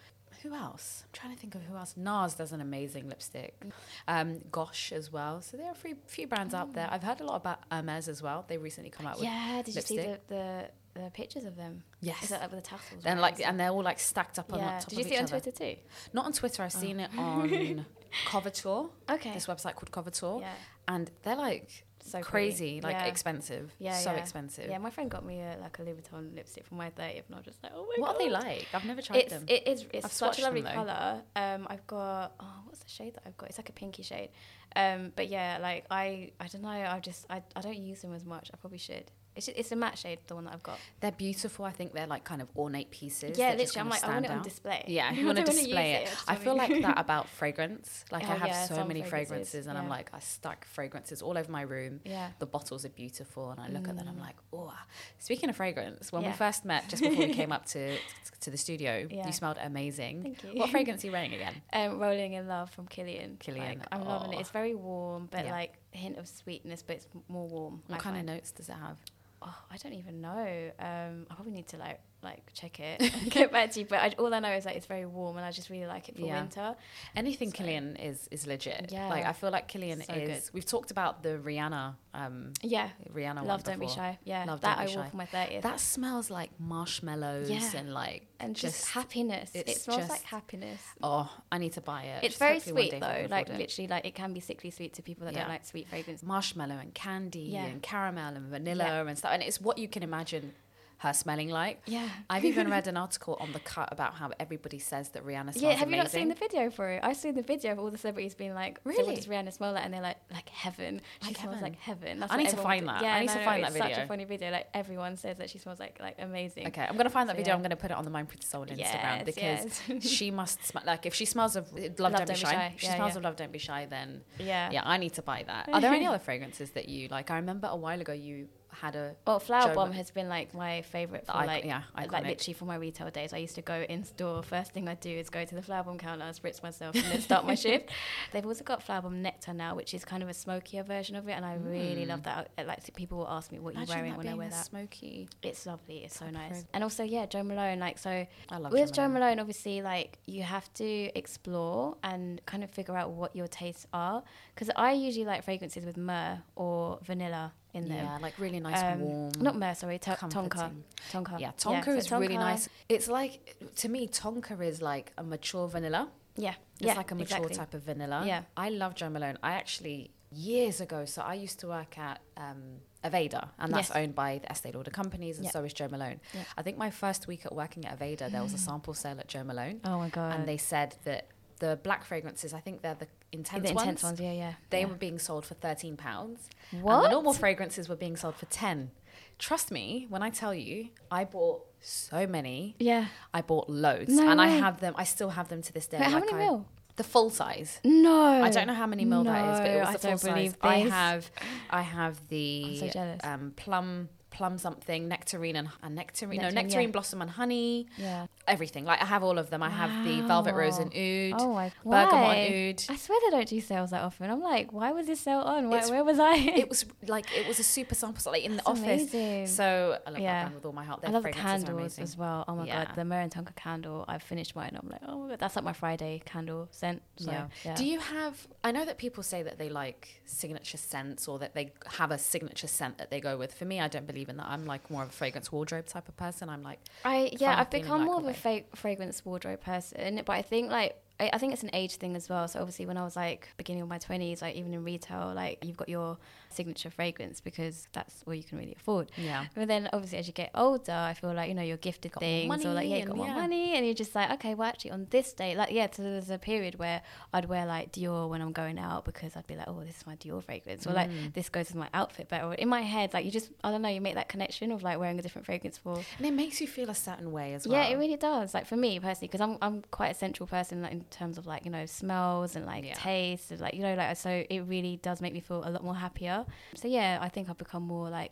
Who 0.46 0.54
else? 0.54 1.04
I'm 1.06 1.10
trying 1.12 1.34
to 1.34 1.40
think 1.40 1.56
of 1.56 1.64
who 1.64 1.76
else. 1.76 1.96
NARS 1.98 2.38
does 2.38 2.52
an 2.52 2.62
amazing 2.62 3.10
lipstick. 3.10 3.60
Um, 4.08 4.42
Gosh 4.52 4.92
as 4.92 5.12
well. 5.12 5.42
So 5.42 5.58
there 5.58 5.66
are 5.66 5.72
a 5.72 5.76
few, 5.76 5.98
few 6.06 6.28
brands 6.28 6.54
out 6.54 6.74
there. 6.74 6.88
I've 6.92 7.02
heard 7.02 7.20
a 7.20 7.24
lot 7.24 7.38
about 7.38 7.62
Hermes 7.72 8.08
as 8.08 8.22
well. 8.22 8.46
They 8.48 8.58
recently 8.58 8.92
come 8.92 9.08
out 9.08 9.16
with 9.16 9.24
Yeah, 9.24 9.64
did 9.64 9.74
you 9.74 9.82
see 9.82 9.98
the, 9.98 10.20
the 10.28 10.70
the 10.94 11.10
pictures 11.12 11.46
of 11.46 11.56
them? 11.56 11.84
Yes. 12.00 12.24
Is 12.24 12.30
that 12.30 12.42
like 12.42 12.52
with 12.52 12.64
the 12.64 12.70
tassels? 12.70 13.04
Then 13.04 13.18
right, 13.18 13.38
like, 13.38 13.46
and 13.46 13.60
they're 13.60 13.70
all 13.70 13.84
like 13.84 14.00
stacked 14.00 14.40
up 14.40 14.54
on 14.54 14.60
yeah. 14.60 14.80
top 14.80 14.90
Did 14.90 15.00
you 15.00 15.04
see 15.04 15.16
it 15.16 15.18
on 15.18 15.24
other. 15.24 15.40
Twitter 15.40 15.52
too? 15.52 15.76
Not 16.14 16.26
on 16.26 16.34
Twitter. 16.34 16.64
I've 16.64 16.72
seen 16.72 17.00
it 17.00 17.10
on 17.18 17.86
Coveteur. 18.28 18.90
Okay. 19.10 19.34
This 19.34 19.48
website 19.48 19.76
called 19.76 19.92
Coveteur. 19.92 20.42
Yeah. 20.42 20.54
And 20.88 21.12
they're 21.24 21.36
like 21.36 21.86
So 22.08 22.20
pretty. 22.22 22.30
crazy, 22.52 22.82
like 22.82 22.94
Yeah. 22.94 23.06
expensive. 23.06 23.74
Yeah, 23.80 23.98
so 23.98 24.12
yeah. 24.12 24.18
expensive. 24.20 24.70
Yeah, 24.70 24.78
my 24.78 24.92
friend 24.92 25.10
got 25.10 25.26
me 25.26 25.42
a, 25.42 25.58
like 25.60 25.80
a 25.80 25.82
Louis 25.84 25.96
Vuitton 25.96 26.36
lipstick 26.36 26.64
for 26.66 26.76
my 26.76 26.92
30th, 26.92 27.26
and 27.26 27.34
I 27.34 27.38
was 27.38 27.46
just 27.46 27.64
like, 27.64 27.72
oh 27.76 27.88
my 27.88 27.96
what 28.02 28.12
god. 28.12 28.16
are 28.16 28.20
they 28.26 28.30
like? 28.30 28.68
I've 28.74 28.86
never 28.86 29.02
tried 29.02 29.18
It's 29.18 29.34
them. 29.34 29.46
it 29.48 29.68
is 29.68 29.86
it's 29.92 30.06
I've 30.06 30.12
such 30.12 30.38
a 30.38 30.44
lovely 30.44 30.62
them, 30.62 30.76
color. 30.76 31.22
Um, 31.36 31.66
I've 31.68 31.86
got 31.88 32.34
oh, 32.40 32.54
what's 32.66 32.80
the 32.80 32.90
shade 32.90 33.16
that 33.16 33.24
I've 33.26 33.36
got? 33.38 33.50
It's 33.50 33.58
like 33.58 33.70
a 33.70 33.74
pinky 33.74 34.04
shade. 34.04 34.30
Um, 34.76 35.14
but 35.16 35.30
yeah, 35.30 35.58
like 35.60 35.86
I 35.90 36.32
I 36.40 36.48
don't 36.48 36.62
know. 36.62 36.70
I 36.70 37.00
just 37.00 37.26
I, 37.30 37.42
I 37.56 37.62
don't 37.62 37.78
use 37.78 38.02
them 38.04 38.14
as 38.14 38.24
much. 38.24 38.52
I 38.54 38.58
probably 38.58 38.78
should. 38.78 39.10
It's 39.36 39.48
just, 39.48 39.58
it's 39.58 39.72
a 39.72 39.76
matte 39.76 39.98
shade, 39.98 40.20
the 40.28 40.36
one 40.36 40.46
that 40.46 40.54
I've 40.54 40.64
got. 40.64 40.78
They're 41.02 41.12
beautiful. 41.12 41.66
I 41.66 41.72
think 41.72 41.94
they're 41.94 42.08
like 42.08 42.24
kind 42.24 42.42
of 42.42 42.48
ornate 42.56 42.90
pieces. 42.92 43.38
Yeah, 43.38 43.54
literally, 43.56 43.82
I'm 43.82 43.90
like, 43.90 44.04
I 44.04 44.14
want 44.14 44.26
it 44.26 44.32
on 44.32 44.38
out. 44.40 44.44
display. 44.44 44.84
Yeah, 44.88 45.12
you 45.14 45.26
want 45.26 45.38
to 45.40 45.44
display 45.44 45.94
it. 45.94 46.08
it, 46.08 46.16
I 46.28 46.36
feel 46.36 46.56
like 46.56 46.82
that 46.82 46.98
about 46.98 47.28
fragrance. 47.30 48.06
Like 48.12 48.24
Oh, 48.24 48.32
I 48.32 48.36
have 48.36 48.48
yeah, 48.48 48.66
so 48.66 48.86
many 48.86 49.02
fragrances, 49.02 49.10
fragrances, 49.52 49.68
and 49.68 49.78
I'm 49.78 49.90
like, 49.90 50.10
I 50.14 50.20
stack 50.20 50.66
fragrances 50.66 51.22
all 51.22 51.38
over 51.38 51.52
my 51.52 51.64
room. 51.64 52.00
Yeah. 52.06 52.30
The 52.40 52.46
bottles 52.46 52.86
are 52.86 52.90
beautiful, 52.90 53.52
and 53.52 53.60
I 53.60 53.68
look 53.68 53.88
at 53.90 53.98
them, 53.98 54.08
I'm 54.08 54.20
like, 54.20 54.36
oh. 54.54 54.74
Speaking 55.20 55.50
of 55.50 55.56
fragrance, 55.58 56.12
when 56.12 56.22
Yeah. 56.24 56.30
we 56.32 56.36
first 56.38 56.64
met, 56.66 56.88
just 56.88 57.04
before 57.04 57.26
we 57.28 57.34
came 57.34 57.52
up 57.52 57.66
to 57.68 57.98
to 58.42 58.52
the 58.52 58.58
studio, 58.58 59.08
Yeah. 59.10 59.26
you 59.28 59.34
smelled 59.34 59.58
amazing. 59.62 60.24
Thank 60.24 60.44
you. 60.44 60.60
What 60.60 60.70
fragrance 60.70 61.04
are 61.04 61.08
you 61.08 61.14
wearing 61.14 61.34
again? 61.34 61.56
Um, 61.74 62.00
Rolling 62.00 62.34
in 62.34 62.48
Love 62.48 62.70
from 62.72 62.88
Kilian. 62.88 63.38
Kilian, 63.38 63.80
Like, 63.80 63.88
I'm 63.92 64.06
loving 64.06 64.34
it. 64.34 64.38
oh. 64.38 64.40
It's 64.40 64.50
very 64.52 64.76
warm, 64.76 65.28
but 65.30 65.46
Yeah. 65.46 65.52
like 65.52 65.74
hint 65.92 66.18
of 66.18 66.28
sweetness, 66.28 66.84
but 66.84 66.98
it's 66.98 67.08
more 67.28 67.48
warm. 67.48 67.82
What 67.88 67.96
I 68.00 68.00
kind 68.02 68.16
find. 68.16 68.30
of 68.30 68.36
notes 68.36 68.52
does 68.52 68.70
it 68.70 68.74
have? 68.74 68.98
Oh, 69.46 69.56
I 69.72 69.78
don't 69.78 69.94
even 69.94 70.22
know. 70.22 70.72
Um, 70.80 71.28
I 71.30 71.36
probably 71.36 71.54
need 71.54 71.68
to 71.68 71.78
like 71.78 72.00
like 72.26 72.44
check 72.54 72.80
it 72.80 73.02
and 73.02 73.32
get 73.38 73.52
back 73.52 73.72
to 73.72 73.80
you. 73.80 73.86
But 73.86 74.00
I, 74.00 74.08
all 74.20 74.34
I 74.34 74.40
know 74.40 74.52
is 74.52 74.66
that 74.66 74.76
it's 74.76 74.86
very 74.88 75.06
warm, 75.06 75.38
and 75.38 75.46
I 75.46 75.52
just 75.52 75.70
really 75.70 75.88
like 75.88 76.10
it 76.10 76.16
for 76.18 76.26
Yeah. 76.26 76.42
winter. 76.42 76.76
Anything 77.16 77.52
Kilian 77.54 77.88
is 78.04 78.28
is 78.32 78.46
legit. 78.48 78.90
Yeah. 78.92 79.08
Like 79.10 79.26
I 79.26 79.32
feel 79.34 79.52
like 79.52 79.72
Kilian 79.72 80.06
So 80.06 80.14
is. 80.14 80.30
good. 80.30 80.54
We've 80.54 80.66
talked 80.66 80.92
about 80.92 81.24
the 81.24 81.38
Rihanna. 81.38 81.96
Um, 82.14 82.54
Yeah, 82.62 82.90
Rihanna. 83.14 83.36
one 83.38 83.48
Love 83.48 83.64
Don't 83.64 83.80
Be. 83.80 83.88
Shy. 83.88 84.18
Yeah, 84.24 84.46
Love 84.46 84.62
that 84.62 84.78
Don't 84.78 84.88
Be 84.88 84.94
I 84.94 84.96
wore 84.96 85.06
for 85.10 85.18
my 85.18 85.26
30th. 85.26 85.62
That 85.64 85.80
smells 85.82 86.30
like 86.30 86.50
marshmallows 86.60 87.50
Yeah. 87.50 87.72
and 87.76 87.94
like 87.94 88.28
and 88.40 88.56
just, 88.56 88.90
happiness. 88.90 89.52
It 89.54 89.68
it's 89.70 89.84
smells 89.84 90.10
like 90.10 90.24
happiness. 90.24 90.82
Oh, 91.02 91.30
I 91.52 91.58
need 91.58 91.74
to 91.74 91.82
buy 91.82 92.04
it. 92.04 92.24
It's 92.24 92.34
Just 92.34 92.40
very 92.40 92.60
sweet 92.60 92.92
day 92.92 92.98
if 92.98 93.04
I 93.04 93.22
though. 93.24 93.28
Like 93.30 93.50
it. 93.50 93.58
literally, 93.58 93.88
like 93.88 94.06
it 94.06 94.16
can 94.16 94.34
be 94.34 94.40
sickly 94.40 94.72
sweet 94.72 94.94
to 94.94 95.02
people 95.02 95.26
that 95.26 95.34
Yeah. 95.34 95.42
don't 95.42 95.50
like 95.50 95.66
sweet 95.66 95.88
fragrance. 95.90 96.24
marshmallow 96.24 96.78
and 96.78 96.94
candy 96.94 97.56
and 97.56 97.82
caramel 97.82 98.36
and 98.36 98.46
vanilla 98.48 99.06
and 99.06 99.18
stuff. 99.18 99.32
And 99.34 99.44
it's 99.44 99.60
what 99.60 99.78
you 99.78 99.88
can 99.88 100.04
imagine 100.04 100.54
her 101.00 101.14
smelling 101.14 101.50
like. 101.50 101.82
Yeah. 101.86 102.08
I've 102.30 102.46
even 102.46 102.70
read 102.70 102.88
an 102.94 102.98
article 102.98 103.38
on 103.40 103.52
the 103.52 103.60
cut 103.60 103.90
about 103.92 104.14
how 104.16 104.32
everybody 104.40 104.80
says 104.80 105.10
that 105.10 105.26
Rihanna 105.26 105.54
smells 105.54 105.62
Yeah, 105.62 105.72
have 105.74 105.90
you 105.92 105.98
not 105.98 106.10
seen 106.10 106.30
the 106.30 106.36
video 106.36 106.70
for 106.70 106.90
it? 106.90 107.02
I've 107.04 107.18
seen 107.18 107.36
the 107.36 107.42
video 107.42 107.74
of 107.74 107.80
all 107.80 107.92
the 107.92 107.98
celebrities 107.98 108.34
being 108.34 108.54
like, 108.54 108.78
"So 108.78 108.90
Really? 108.90 109.04
what 109.04 109.16
does 109.16 109.28
Rihanna 109.28 109.52
smell 109.54 109.74
like?" 109.74 109.84
And 109.86 109.94
they're 109.94 110.02
like, 110.02 110.18
"Like 110.32 110.48
heaven. 110.50 111.02
She 111.22 111.28
Like 111.28 111.38
smells 111.38 111.56
heaven. 111.56 111.62
like 111.72 111.80
heaven." 111.80 112.20
That's 112.20 112.32
I 112.34 112.38
need 112.38 112.50
to 112.50 112.58
find 112.58 112.88
that. 112.88 113.02
Yeah, 113.04 113.16
I 113.16 113.20
need 113.20 113.28
no, 113.28 113.34
to 113.34 113.40
no, 113.40 113.46
find 113.46 113.64
it's 113.66 113.74
that 113.78 113.94
Such 113.96 114.04
a 114.04 114.08
funny 114.08 114.24
video. 114.26 114.52
Like 114.52 114.68
everyone 114.74 115.18
says 115.18 115.38
that 115.38 115.50
she 115.50 115.58
smells 115.58 115.80
like 115.80 115.98
like 116.00 116.16
amazing. 116.20 116.68
Okay, 116.68 116.86
I'm 116.88 116.96
gonna 116.98 117.10
find 117.10 117.28
that 117.30 117.34
So, 117.34 117.38
video. 117.38 117.52
yeah. 117.52 117.56
I'm 117.58 117.62
gonna 117.62 117.76
put 117.76 117.92
it 117.92 117.98
on 117.98 118.06
the 118.06 118.10
Mind 118.12 118.30
Pretty 118.30 118.46
Soul 118.46 118.66
Instagram 118.66 118.78
Yes, 118.78 119.24
because 119.26 119.82
yes. 119.90 120.08
she 120.10 120.32
must 120.32 120.64
smell 120.66 120.84
like 120.86 121.06
if 121.06 121.14
she 121.14 121.26
smells 121.26 121.56
of 121.56 121.72
Love, 122.00 122.14
Don't, 122.14 122.28
Be 122.30 122.36
Shy. 122.36 122.72
If 122.74 122.80
she 122.82 122.88
Yeah, 122.88 122.96
smells 122.96 123.12
yeah. 123.14 123.18
of 123.18 123.24
Love 123.24 123.36
Don't 123.36 123.52
Be 123.52 123.60
Shy, 123.60 123.86
then 123.90 124.22
Yeah. 124.40 124.72
yeah, 124.72 124.82
I 124.86 124.98
need 124.98 125.14
to 125.14 125.22
buy 125.22 125.44
that. 125.46 125.70
Are 125.74 125.82
there 125.82 125.94
any 125.94 126.06
other 126.12 126.20
fragrances 126.20 126.72
that 126.72 126.88
you 126.90 127.10
like? 127.10 127.30
I 127.32 127.36
remember 127.36 127.68
a 127.70 127.76
while 127.76 128.00
ago 128.00 128.14
you 128.14 128.48
had 128.82 128.96
a 128.96 129.16
Well, 129.26 129.40
Flowerbomb 129.40 129.94
has 129.94 130.12
been 130.12 130.30
like 130.30 130.54
my 130.54 130.82
favorite 130.84 131.26
for 131.26 131.34
icon- 131.34 131.48
like 131.48 131.66
yeah, 131.66 131.84
like 131.96 132.12
literally 132.12 132.54
for 132.54 132.66
my 132.66 132.76
retail 132.76 133.10
days. 133.10 133.34
I 133.34 133.38
used 133.38 133.56
to 133.56 133.62
go 133.62 133.86
in 133.88 134.04
store. 134.04 134.44
First 134.44 134.72
thing 134.72 134.88
I 134.88 134.96
do 134.96 135.10
is 135.10 135.30
go 135.30 135.46
to 135.46 135.56
the 135.56 135.62
Flowerbomb 135.62 136.00
counter, 136.00 136.26
spritz 136.26 136.62
myself, 136.64 136.96
and 136.96 137.06
then 137.06 137.22
start 137.22 137.46
my 137.46 137.56
shift. 137.56 137.92
They've 138.32 138.46
also 138.46 138.64
got 138.64 138.86
Flowerbomb 138.86 139.14
Nectar 139.14 139.54
now, 139.54 139.76
which 139.76 139.94
is 139.94 140.06
kind 140.06 140.24
of 140.24 140.30
a 140.30 140.34
smokier 140.34 140.84
version 140.84 141.16
of 141.16 141.28
it, 141.28 141.34
and 141.34 141.46
I 141.46 141.56
really 141.56 142.04
hmm. 142.04 142.10
love 142.10 142.24
that. 142.24 142.50
I- 142.58 142.64
Like 142.64 142.94
people 142.96 143.20
will 143.20 143.30
ask 143.30 143.52
me 143.52 143.60
what 143.60 143.76
you're 143.76 143.86
wearing 143.86 144.16
when 144.16 144.28
I 144.28 144.34
wear 144.34 144.50
that. 144.50 144.66
smoky. 144.66 145.30
It's 145.42 145.66
lovely. 145.66 146.04
It's 146.06 146.18
so 146.18 146.30
nice. 146.30 146.66
And 146.74 146.84
also, 146.84 147.04
yeah, 147.04 147.26
Jo 147.26 147.44
Malone. 147.44 147.80
Like, 147.80 147.98
so 147.98 148.10
I 148.50 148.58
love 148.58 148.72
with 148.72 148.92
Jo 148.94 149.08
Malone. 149.08 149.26
Malone, 149.26 149.40
obviously, 149.40 149.82
like 149.82 150.20
you 150.26 150.44
have 150.44 150.72
to 150.76 151.18
explore 151.18 151.98
and 152.04 152.46
kind 152.46 152.64
of 152.64 152.70
figure 152.70 152.96
out 152.96 153.12
what 153.12 153.36
your 153.36 153.48
tastes 153.48 153.88
are. 153.94 154.24
Because 154.54 154.70
I 154.76 154.94
usually 154.94 155.26
like 155.26 155.44
fragrances 155.44 155.86
with 155.86 155.98
myrrh 155.98 156.42
or 156.56 157.00
vanilla 157.04 157.54
in 157.76 157.88
them. 157.90 158.06
Yeah, 158.06 158.18
like 158.22 158.34
really 158.40 158.60
nice, 158.60 158.82
Um, 158.82 159.02
warm. 159.02 159.32
Not 159.40 159.56
myrrh, 159.58 159.76
sorry, 159.76 160.00
to- 160.00 160.12
tonka. 160.12 160.72
Tonka. 161.12 161.40
Yeah, 161.40 161.52
Tonka 161.58 161.86
so 161.86 161.92
is 161.92 162.12
really 162.12 162.36
Tonka- 162.36 162.40
nice. 162.40 162.70
It's 162.90 163.08
like 163.08 163.56
to 163.82 163.90
me, 163.90 164.08
Tonka 164.08 164.60
is 164.62 164.82
like 164.82 165.12
a 165.18 165.24
mature 165.24 165.68
vanilla. 165.68 166.10
Yeah, 166.38 166.56
It's 166.80 166.88
yeah, 166.88 166.96
like 166.96 167.12
a 167.12 167.16
mature 167.16 167.38
exactly. 167.38 167.56
type 167.56 167.74
of 167.74 167.84
vanilla. 167.84 168.24
Yeah. 168.26 168.42
I 168.58 168.70
love 168.70 168.96
Jo 168.96 169.10
Malone. 169.10 169.38
I 169.44 169.52
actually 169.54 170.12
years 170.32 170.82
ago, 170.82 171.06
so 171.06 171.22
I 171.22 171.36
used 171.36 171.60
to 171.62 171.68
work 171.68 171.98
at 171.98 172.20
um, 172.36 172.62
Aveda, 173.06 173.50
and 173.60 173.72
that's 173.74 173.90
Yes. 173.90 173.96
owned 173.98 174.16
by 174.16 174.40
the 174.40 174.52
Estee 174.52 174.72
Lauder 174.74 174.92
companies, 174.92 175.38
and 175.38 175.46
Yeah. 175.46 175.52
so 175.52 175.64
is 175.64 175.72
Jo 175.74 175.88
Malone. 175.88 176.20
Yeah. 176.34 176.42
I 176.58 176.62
think 176.62 176.78
my 176.78 176.90
first 176.90 177.28
week 177.28 177.46
at 177.46 177.54
working 177.56 177.86
at 177.86 177.98
Aveda, 178.00 178.30
there 178.32 178.44
was 178.44 178.54
a 178.54 178.58
sample 178.58 178.94
sale 178.94 179.18
at 179.20 179.28
Jo 179.30 179.44
Malone, 179.44 179.80
Oh 179.86 179.98
my 180.00 180.10
god. 180.10 180.34
and 180.36 180.46
they 180.48 180.58
said 180.58 180.96
that 181.06 181.28
the 181.60 181.80
black 181.84 182.04
fragrances, 182.06 182.54
I 182.54 182.60
think 182.60 182.82
they're 182.82 182.96
the 182.96 183.08
intense, 183.32 183.64
the 183.64 183.70
intense 183.70 184.04
ones, 184.04 184.04
ones, 184.04 184.20
yeah, 184.20 184.32
yeah. 184.34 184.54
they 184.70 184.82
yeah. 184.82 184.86
were 184.88 184.96
being 184.96 185.20
sold 185.20 185.46
for 185.46 185.54
thirteen 185.56 185.98
pounds. 185.98 186.50
And 186.72 186.82
What? 186.84 187.04
the 187.04 187.10
normal 187.10 187.34
fragrances 187.34 187.88
were 187.90 187.96
being 187.96 188.16
sold 188.16 188.36
for 188.36 188.46
ten. 188.48 188.92
Trust 189.40 189.72
me 189.72 190.06
when 190.10 190.22
I 190.22 190.30
tell 190.30 190.54
you, 190.54 190.90
I 191.12 191.24
bought 191.26 191.66
so 191.82 192.26
many. 192.28 192.76
Yeah. 192.80 193.08
I 193.34 193.42
bought 193.42 193.70
loads, 193.70 194.14
No 194.14 194.30
and 194.30 194.42
I 194.42 194.48
have 194.48 194.80
them. 194.80 194.94
I 194.98 195.04
still 195.04 195.30
have 195.32 195.50
them 195.50 195.62
to 195.62 195.74
this 195.74 195.88
day. 195.88 196.00
Wait, 196.00 196.10
how 196.10 196.20
many 196.20 196.34
I- 196.34 196.38
mil? 196.38 196.66
The 196.98 197.04
full 197.04 197.30
size. 197.30 197.82
No. 197.84 198.42
I 198.42 198.50
don't 198.50 198.68
know 198.68 198.74
how 198.74 198.88
many 198.88 199.04
mil 199.04 199.26
that 199.26 199.54
is, 199.54 199.60
but 199.60 199.70
it 199.70 199.80
was 199.80 199.84
No, 199.84 199.84
the 199.84 199.90
I 199.90 199.92
full 199.98 200.10
don't 200.12 200.18
size. 200.18 200.34
believe 200.34 200.56
I 200.62 200.76
have, 200.78 201.32
I 201.70 201.82
have 201.82 202.28
the 202.30 202.90
so 202.90 203.18
um, 203.26 203.52
plum, 203.58 204.08
plum 204.30 204.58
something, 204.58 205.10
nectarine 205.10 205.58
and, 205.58 205.68
and 205.84 205.94
nectarine, 205.96 206.38
no, 206.40 206.44
Nectarine, 206.44 206.64
nectarine 206.68 206.88
yeah. 206.88 206.92
blossom 206.94 207.22
and 207.22 207.32
honey. 207.32 207.88
Yeah. 207.98 208.28
Everything. 208.48 208.86
Like 208.86 209.02
I 209.02 209.06
have 209.06 209.24
all 209.24 209.38
of 209.40 209.50
them. 209.50 209.64
I 209.64 209.70
have 209.70 209.92
the 210.04 210.22
velvet 210.22 210.54
rose 210.54 210.78
and 210.78 210.92
oud, 210.94 211.42
Oh 211.42 211.54
my 211.54 211.72
bergamot 211.84 212.38
oud. 212.38 212.84
I 212.90 212.96
swear 212.96 213.20
they 213.26 213.32
don't 213.38 213.48
do 213.48 213.60
sales 213.60 213.90
that 213.90 214.04
often. 214.04 214.30
I'm 214.30 214.42
like, 214.42 214.72
why 214.72 214.92
was 214.92 215.08
this 215.08 215.20
sale 215.20 215.40
on? 215.40 215.70
Why, 215.70 215.86
where 215.88 216.04
was 216.04 216.20
I? 216.20 216.36
It 216.36 216.70
was 216.70 216.86
like 217.08 217.36
it 217.36 217.46
was 217.46 217.60
a 217.60 217.64
super 217.64 217.96
sample, 217.96 218.32
like 218.32 218.44
in 218.44 218.58
the 218.58 218.66
office. 218.66 218.84
amazing. 218.84 219.48
So 219.48 219.98
I 220.06 220.10
love 220.12 220.20
Yeah. 220.22 220.34
that 220.34 220.42
brand 220.44 220.56
with 220.56 220.66
all 220.66 220.74
my 220.74 220.84
heart. 220.84 221.00
I 221.04 221.10
love 221.10 221.24
the 221.24 221.32
candles 221.32 221.98
as 221.98 222.16
well. 222.16 222.46
Oh 222.48 222.56
my 222.56 222.66
Yeah. 222.66 222.86
god, 222.86 222.96
the 222.96 223.16
and 223.16 223.56
candle. 223.56 224.06
I've 224.08 224.22
finished 224.24 224.56
mine. 224.56 224.78
I'm 224.82 224.90
like, 224.90 225.02
oh 225.08 225.24
my 225.24 225.30
god, 225.30 225.40
that's 225.40 225.56
like 225.56 225.66
my 225.66 225.74
Friday 225.74 226.22
candle 226.26 226.68
scent. 226.72 227.02
So, 227.18 227.32
yeah. 227.32 227.48
yeah. 227.64 227.76
Do 227.76 227.86
you 227.86 228.00
have? 228.00 228.48
I 228.64 228.72
know 228.72 228.86
that 228.86 228.98
people 228.98 229.24
say 229.24 229.42
that 229.44 229.58
they 229.58 229.70
like 229.70 230.22
signature 230.26 230.78
scents 230.78 231.28
or 231.28 231.40
that 231.40 231.56
they 231.56 231.74
have 231.94 232.12
a 232.12 232.18
signature 232.18 232.68
scent 232.68 233.00
that 233.00 233.10
they 233.10 233.20
go 233.20 233.38
with. 233.38 233.54
For 233.54 233.66
me, 233.66 233.80
I 233.80 233.88
don't 233.88 234.06
believe 234.08 234.30
in 234.30 234.38
that. 234.38 234.48
I'm 234.48 234.66
like 234.66 234.90
more 234.92 235.04
of 235.04 235.10
a 235.10 235.14
fragrance 235.14 235.52
wardrobe 235.52 235.88
type 235.88 236.08
of 236.08 236.16
person. 236.18 236.50
I'm 236.50 236.62
like, 236.62 236.80
I 237.04 237.32
yeah, 237.40 237.60
I've 237.60 237.72
become 237.72 238.02
like 238.02 238.06
more 238.06 238.18
of 238.20 238.28
a 238.28 238.34
way. 238.44 238.66
fa- 238.72 238.78
fragrance 238.78 239.24
wardrobe 239.26 239.62
person, 239.62 240.22
but 240.26 240.34
I 240.34 240.42
think 240.42 240.72
like 240.72 240.98
I, 241.20 241.30
I 241.34 241.38
think 241.38 241.54
it's 241.54 241.64
an 241.64 241.72
age 241.74 241.96
thing 241.96 242.16
as 242.16 242.30
well. 242.30 242.48
So 242.48 242.60
obviously, 242.60 242.86
when 242.86 242.98
I 242.98 243.04
was 243.04 243.16
like 243.16 243.50
beginning 243.58 243.82
of 243.84 243.90
my 243.90 243.98
twenties, 243.98 244.42
like 244.42 244.56
even 244.56 244.74
in 244.74 244.84
retail, 244.84 245.34
like 245.36 245.64
you've 245.64 245.78
got 245.78 245.90
your 245.90 246.18
signature 246.56 246.90
fragrance 246.90 247.42
because 247.42 247.88
that's 247.94 248.22
what 248.26 248.38
you 248.38 248.44
can 248.44 248.58
really 248.58 248.76
afford. 248.80 249.12
Yeah. 249.18 249.46
But 249.56 249.68
then 249.68 249.90
obviously, 249.94 250.18
as 250.20 250.28
you 250.28 250.34
get 250.34 250.52
older, 250.56 250.92
I 250.92 251.14
feel 251.14 251.34
like 251.34 251.50
you 251.50 251.56
know 251.56 251.62
you're 251.64 251.78
gifted 251.78 252.12
Got 252.14 252.22
things, 252.22 252.66
or 252.66 252.74
like 252.74 252.88
yeah, 252.90 252.98
you 252.98 253.06
got 253.06 253.18
more 253.18 253.28
yeah. 253.28 253.36
money, 253.36 253.74
and 253.76 253.86
you're 253.86 253.96
just 253.96 254.16
like 254.16 254.32
okay, 254.36 254.54
well 254.56 254.68
actually 254.70 254.92
on 254.92 255.08
this 255.10 255.34
day, 255.34 255.56
like 255.56 255.72
yeah, 255.72 255.88
so 255.92 256.04
there's 256.04 256.30
a 256.30 256.38
period 256.40 256.78
where 256.80 257.02
I'd 257.34 257.46
wear 257.46 257.66
like 257.66 257.92
Dior 257.92 258.30
when 258.30 258.42
I'm 258.42 258.52
going 258.52 258.80
out 258.80 259.06
because 259.06 259.36
I'd 259.36 259.48
be 259.48 259.56
like, 259.56 259.68
oh, 259.68 259.82
this 259.86 259.98
is 259.98 260.08
my 260.08 260.16
Dior 260.16 260.44
fragrance, 260.44 260.86
or 260.88 260.94
like 260.94 261.10
Mm. 261.10 261.34
this 261.34 261.50
goes 261.50 261.68
with 261.68 261.76
my 261.76 261.90
outfit 261.94 262.30
better. 262.30 262.46
Or 262.48 262.54
in 262.56 262.68
my 262.70 262.82
head, 262.82 263.14
like 263.14 263.26
you 263.26 263.32
just 263.32 263.52
I 263.64 263.72
don't 263.72 263.82
know, 263.82 263.90
you 263.90 264.02
make 264.02 264.16
that 264.16 264.30
connection 264.30 264.72
of 264.72 264.82
like 264.84 264.98
wearing 265.00 265.20
a 265.20 265.22
different 265.22 265.46
fragrance 265.46 265.78
for 265.78 265.96
And 266.18 266.26
it 266.26 266.34
makes 266.34 266.60
you 266.62 266.68
feel 266.68 266.90
a 266.90 266.96
certain 266.96 267.32
way 267.32 267.54
as 267.54 267.68
well. 267.68 267.78
yeah, 267.82 267.94
it 267.94 267.98
really 267.98 268.18
does. 268.18 268.54
Like 268.54 268.66
for 268.66 268.76
me 268.76 269.00
personally, 269.00 269.28
because 269.28 269.42
I'm 269.42 269.58
I'm 269.62 269.82
quite 269.92 270.10
a 270.10 270.14
central 270.14 270.48
person 270.48 270.82
like, 270.82 270.92
in 270.94 271.02
terms 271.06 271.38
of 271.38 271.46
like 271.48 271.66
you 271.66 271.72
know 271.72 271.86
smells 271.86 272.56
and 272.56 272.66
like 272.66 272.84
Yeah. 272.86 272.94
taste 272.96 273.52
and 273.52 273.60
like 273.62 273.74
you 273.74 273.82
know 273.82 273.96
like 273.96 274.16
so 274.18 274.44
it 274.50 274.62
really 274.62 274.98
does 275.02 275.22
make 275.22 275.34
me 275.34 275.40
feel 275.40 275.64
a 275.66 275.70
lot 275.70 275.84
more 275.84 275.96
happier. 275.96 276.45
So 276.76 276.88
yeah, 276.88 277.20
I 277.22 277.30
think 277.30 277.50
I've 277.50 277.58
become 277.58 277.84
more 277.84 278.10
like. 278.10 278.32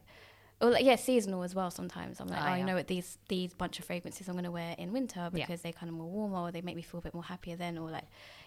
Or 0.64 0.72
like, 0.72 0.86
yeah, 0.86 0.96
seasonal 0.96 1.44
as 1.44 1.54
well. 1.54 1.70
Sometimes 1.70 2.20
I'm 2.22 2.28
like, 2.28 2.40
Ah, 2.40 2.46
oh, 2.46 2.50
yeah. 2.52 2.58
you 2.58 2.64
know 2.66 2.76
what? 2.76 2.88
These 2.88 3.18
these 3.28 3.54
bunch 3.54 3.80
of 3.80 3.86
fragrances 3.86 4.28
I'm 4.30 4.36
gonna 4.36 4.50
wear 4.50 4.76
in 4.78 4.94
winter 4.94 5.20
Yeah. 5.20 5.30
because 5.46 5.62
they're 5.62 5.74
kind 5.74 5.90
of 5.90 5.96
more 5.96 6.08
warmer, 6.08 6.38
or 6.48 6.52
they 6.52 6.62
make 6.62 6.76
me 6.78 6.82
feel 6.82 7.00
a 7.00 7.04
bit 7.04 7.14
more 7.14 7.24
happier 7.24 7.56
then, 7.58 7.78
or 7.78 7.92
like, 7.92 8.06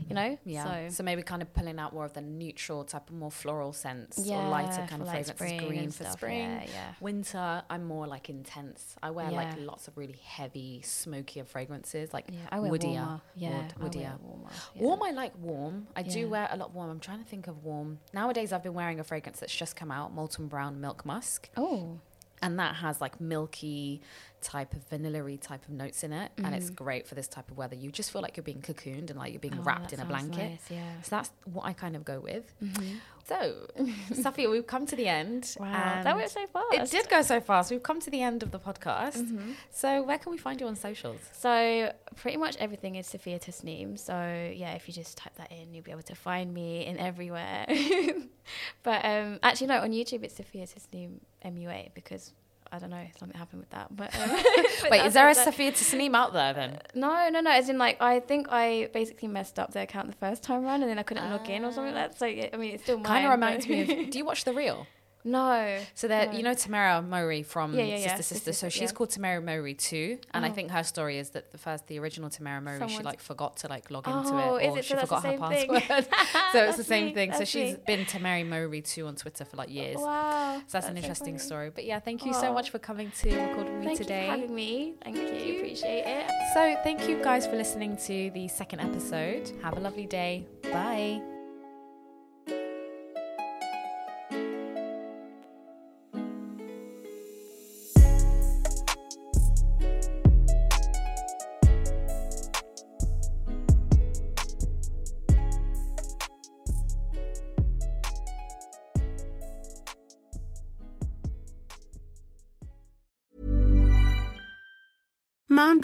you 0.09 0.15
know. 0.15 0.39
Yeah. 0.45 0.65
So, 0.89 0.97
So, 0.97 1.03
maybe 1.03 1.23
kind 1.23 1.43
of 1.43 1.53
pulling 1.53 1.79
out 1.79 1.93
more 1.93 2.05
of 2.07 2.15
the 2.15 2.23
neutral 2.23 2.85
type 2.85 3.11
of 3.11 3.15
more 3.17 3.31
floral 3.31 3.73
scents 3.75 4.19
yeah, 4.19 4.47
or 4.47 4.49
lighter 4.49 4.87
kind 4.89 5.03
of 5.03 5.09
like, 5.09 5.27
fragrances. 5.37 5.69
Green 5.69 5.91
for 5.91 6.05
stuff, 6.05 6.13
spring. 6.15 6.39
Yeah, 6.39 6.65
yeah. 6.73 6.95
Winter, 7.01 7.63
I'm 7.69 7.85
more 7.85 8.07
like 8.07 8.31
intense. 8.31 8.97
I 9.03 9.11
wear 9.11 9.31
like 9.31 9.59
lots 9.59 9.87
of 9.87 9.97
really 9.99 10.19
heavy, 10.25 10.81
smokier 10.83 11.45
fragrances, 11.45 12.15
like 12.15 12.31
Yeah, 12.33 12.39
I 12.51 12.61
wear 12.61 12.71
woodier. 12.73 12.95
warmer. 12.95 13.21
Yeah, 13.35 13.57
wood- 13.59 13.75
I 13.79 13.85
woodier. 13.85 14.21
warmer. 14.21 14.51
Yeah. 14.75 14.83
Warm, 14.83 15.03
I 15.03 15.11
like 15.11 15.33
warm. 15.39 15.89
I 15.95 16.03
do 16.03 16.29
wear 16.29 16.49
a 16.51 16.57
lot 16.57 16.73
warm. 16.73 16.89
I'm 16.91 17.01
trying 17.01 17.19
to 17.23 17.29
think 17.29 17.47
of 17.47 17.63
warm. 17.63 17.99
Nowadays, 18.15 18.53
I've 18.55 18.63
been 18.63 18.75
wearing 18.75 19.01
a 19.01 19.05
fragrance 19.05 19.41
that's 19.41 19.55
just 19.55 19.77
come 19.77 19.91
out, 19.91 20.15
Molton 20.17 20.49
Brown 20.49 20.81
Milk 20.81 21.05
Musk. 21.05 21.51
Oh, 21.57 22.01
And 22.43 22.59
that 22.59 22.77
has 22.77 23.01
like 23.01 23.21
milky 23.21 24.03
type 24.43 24.75
of 24.75 24.87
vanilla 24.89 25.37
type 25.39 25.65
of 25.65 25.71
notes 25.71 26.05
in 26.05 26.13
it. 26.13 26.31
And 26.37 26.55
it's 26.55 26.71
great 26.71 27.07
for 27.09 27.15
this 27.15 27.27
type 27.29 27.51
of 27.51 27.57
weather. 27.57 27.75
You 27.75 27.91
just 27.91 28.11
feel 28.13 28.23
like 28.23 28.37
you're 28.37 28.45
being 28.45 28.61
cocooned 28.63 29.11
and 29.11 29.17
like 29.17 29.33
you're 29.33 29.41
being 29.41 29.55
Mm-hmm. 29.55 29.61
Oh, 29.63 29.65
wrapped 29.65 29.93
in 29.93 30.01
a 30.01 30.05
blanket. 30.05 30.37
nice, 30.51 30.71
yeah. 30.71 31.01
So 31.03 31.09
that's 31.11 31.31
what 31.45 31.65
I 31.65 31.73
kind 31.73 31.97
of 31.97 32.05
go 32.05 32.21
with. 32.21 32.53
So, 33.27 33.67
Safia, 34.13 34.49
we've 34.49 34.67
come 34.67 34.87
to 34.87 34.97
the 34.97 35.09
end. 35.09 35.57
Wow, 35.67 36.03
that 36.05 36.17
went 36.17 36.31
so 36.31 36.47
fast. 36.47 36.75
It 36.75 36.91
did 36.91 37.09
go 37.09 37.23
so 37.23 37.41
fast. 37.41 37.71
We've 37.71 37.83
come 37.83 38.01
to 38.01 38.11
the 38.11 38.23
end 38.23 38.43
of 38.43 38.51
the 38.53 38.59
podcast. 38.59 39.17
Mm-hmm. 39.17 39.53
So, 39.71 40.03
where 40.03 40.19
can 40.19 40.31
we 40.31 40.39
find 40.39 40.61
you 40.61 40.67
on 40.69 40.77
socials? 40.77 41.21
So 41.33 41.93
pretty 42.15 42.37
much 42.37 42.57
everything 42.59 42.95
is 42.97 43.07
Sophia 43.07 43.39
Tasneem. 43.39 43.99
So 43.99 44.15
yeah, 44.55 44.75
if 44.75 44.87
you 44.87 44.95
just 44.95 45.17
type 45.17 45.35
that 45.37 45.51
in, 45.51 45.75
you'll 45.75 45.85
be 45.85 45.91
able 45.91 46.03
to 46.03 46.15
find 46.15 46.53
me 46.53 46.87
in 46.87 46.99
everywhere. 46.99 47.67
but 48.83 49.05
um, 49.05 49.39
actually, 49.43 49.69
no, 49.69 49.81
on 49.81 49.91
YouTube 49.91 50.23
it's 50.23 50.37
Sophia 50.37 50.67
Tasneem 50.67 51.21
MUA 51.45 51.95
because 51.95 52.33
I 52.73 52.79
don't 52.79 52.91
know 52.91 53.07
something 53.19 53.39
happened 53.39 53.61
with 53.61 53.71
that. 53.71 53.95
But, 53.95 54.15
um, 54.19 54.31
but 54.83 54.91
Wait, 54.91 55.07
is 55.07 55.15
there 55.15 55.29
a 55.29 55.35
that- 55.35 55.47
Safia 55.47 55.71
Tasneem 55.73 56.15
out 56.15 56.33
there 56.33 56.53
then? 56.53 56.79
No, 56.95 57.29
no, 57.29 57.41
no. 57.41 57.51
As 57.51 57.69
in, 57.69 57.79
like, 57.79 58.01
I 58.03 58.21
think 58.21 58.49
I 58.51 58.89
basically 58.93 59.29
messed 59.29 59.59
up 59.59 59.73
the 59.73 59.83
account 59.83 60.09
the 60.09 60.17
first 60.17 60.43
time 60.43 60.65
around, 60.65 60.83
and 60.83 60.91
then 60.91 60.99
I 60.99 61.03
couldn't 61.03 61.31
log 61.31 61.49
in 61.49 61.65
or 61.65 61.73
something 61.73 61.95
like 61.95 62.11
that. 62.13 62.19
So 62.19 62.27
yeah, 62.27 62.49
I 62.53 62.57
mean, 62.57 62.75
it's 62.75 62.83
still. 62.83 63.01
Kind 63.01 63.25
of 63.27 63.31
reminds 63.33 63.67
me 63.69 63.83
of. 63.83 64.11
Do 64.11 64.19
you 64.19 64.25
watch 64.25 64.45
The 64.45 64.53
Real? 64.53 64.87
No. 65.27 65.79
So 65.95 66.07
that 66.09 66.31
no. 66.33 66.39
you 66.39 66.45
know 66.45 66.53
Tamera 66.53 67.07
Mowry 67.07 67.43
from 67.43 67.75
Yeah, 67.75 67.83
yeah, 67.83 67.97
Sister 67.97 68.09
yeah. 68.09 68.17
Sister. 68.17 68.35
Sister, 68.35 68.53
So 68.53 68.69
she's 68.69 68.93
called 68.93 69.11
Tamera 69.11 69.43
Mowry 69.45 69.75
too, 69.75 70.19
and 70.33 70.45
I 70.47 70.51
Oh. 70.51 70.53
think 70.53 70.71
her 70.71 70.85
story 70.85 71.19
is 71.19 71.31
that 71.31 71.51
the 71.51 71.59
first, 71.59 71.89
the 71.89 71.99
original 71.99 72.31
Tamera 72.31 72.63
Mowry, 72.63 72.89
she 72.89 73.03
like 73.03 73.21
forgot 73.21 73.57
to 73.59 73.69
like 73.69 73.91
log 73.91 74.07
into 74.07 74.29
it, 74.39 74.47
oh, 74.47 74.57
is 74.57 74.75
or 74.75 74.79
it? 74.79 74.85
she 74.85 74.95
So 74.95 75.01
forgot 75.01 75.25
her 75.25 75.37
password. 75.37 75.83
so 76.53 76.65
it's 76.65 76.77
the 76.77 76.85
same 76.85 77.07
me, 77.07 77.15
thing. 77.15 77.33
So 77.33 77.39
that's 77.41 77.51
she's 77.51 77.75
me. 77.75 77.83
been 77.87 78.05
Tamera 78.07 78.47
Mowry 78.47 78.83
too 78.83 79.07
on 79.09 79.17
Twitter 79.17 79.45
for 79.45 79.57
like 79.57 79.69
years. 79.71 79.97
Wow. 79.99 80.59
So 80.69 80.79
that's, 80.79 80.87
an 80.87 80.95
so 80.95 80.99
interesting 80.99 81.35
funny. 81.35 81.39
story. 81.47 81.71
But 81.75 81.85
yeah, 81.85 81.99
thank 81.99 82.25
you 82.25 82.33
so 82.33 82.53
much 82.53 82.71
for 82.71 82.79
coming 82.79 83.11
to 83.23 83.37
record 83.37 83.67
with 83.67 83.79
me 83.81 83.87
Thank 83.87 83.99
today. 83.99 84.21
you 84.27 84.33
for 84.33 84.39
having 84.41 84.55
me. 84.55 84.95
Thank, 85.03 85.17
you. 85.17 85.23
you. 85.25 85.57
Appreciate 85.59 86.05
it. 86.07 86.31
So 86.55 86.77
thank 86.85 87.09
you 87.09 87.23
guys 87.23 87.47
for 87.47 87.57
listening 87.57 87.97
to 88.07 88.31
the 88.31 88.47
second 88.49 88.81
episode. 88.81 89.51
Have 89.63 89.77
a 89.77 89.81
lovely 89.81 90.07
day. 90.07 90.47
Bye. 90.73 91.36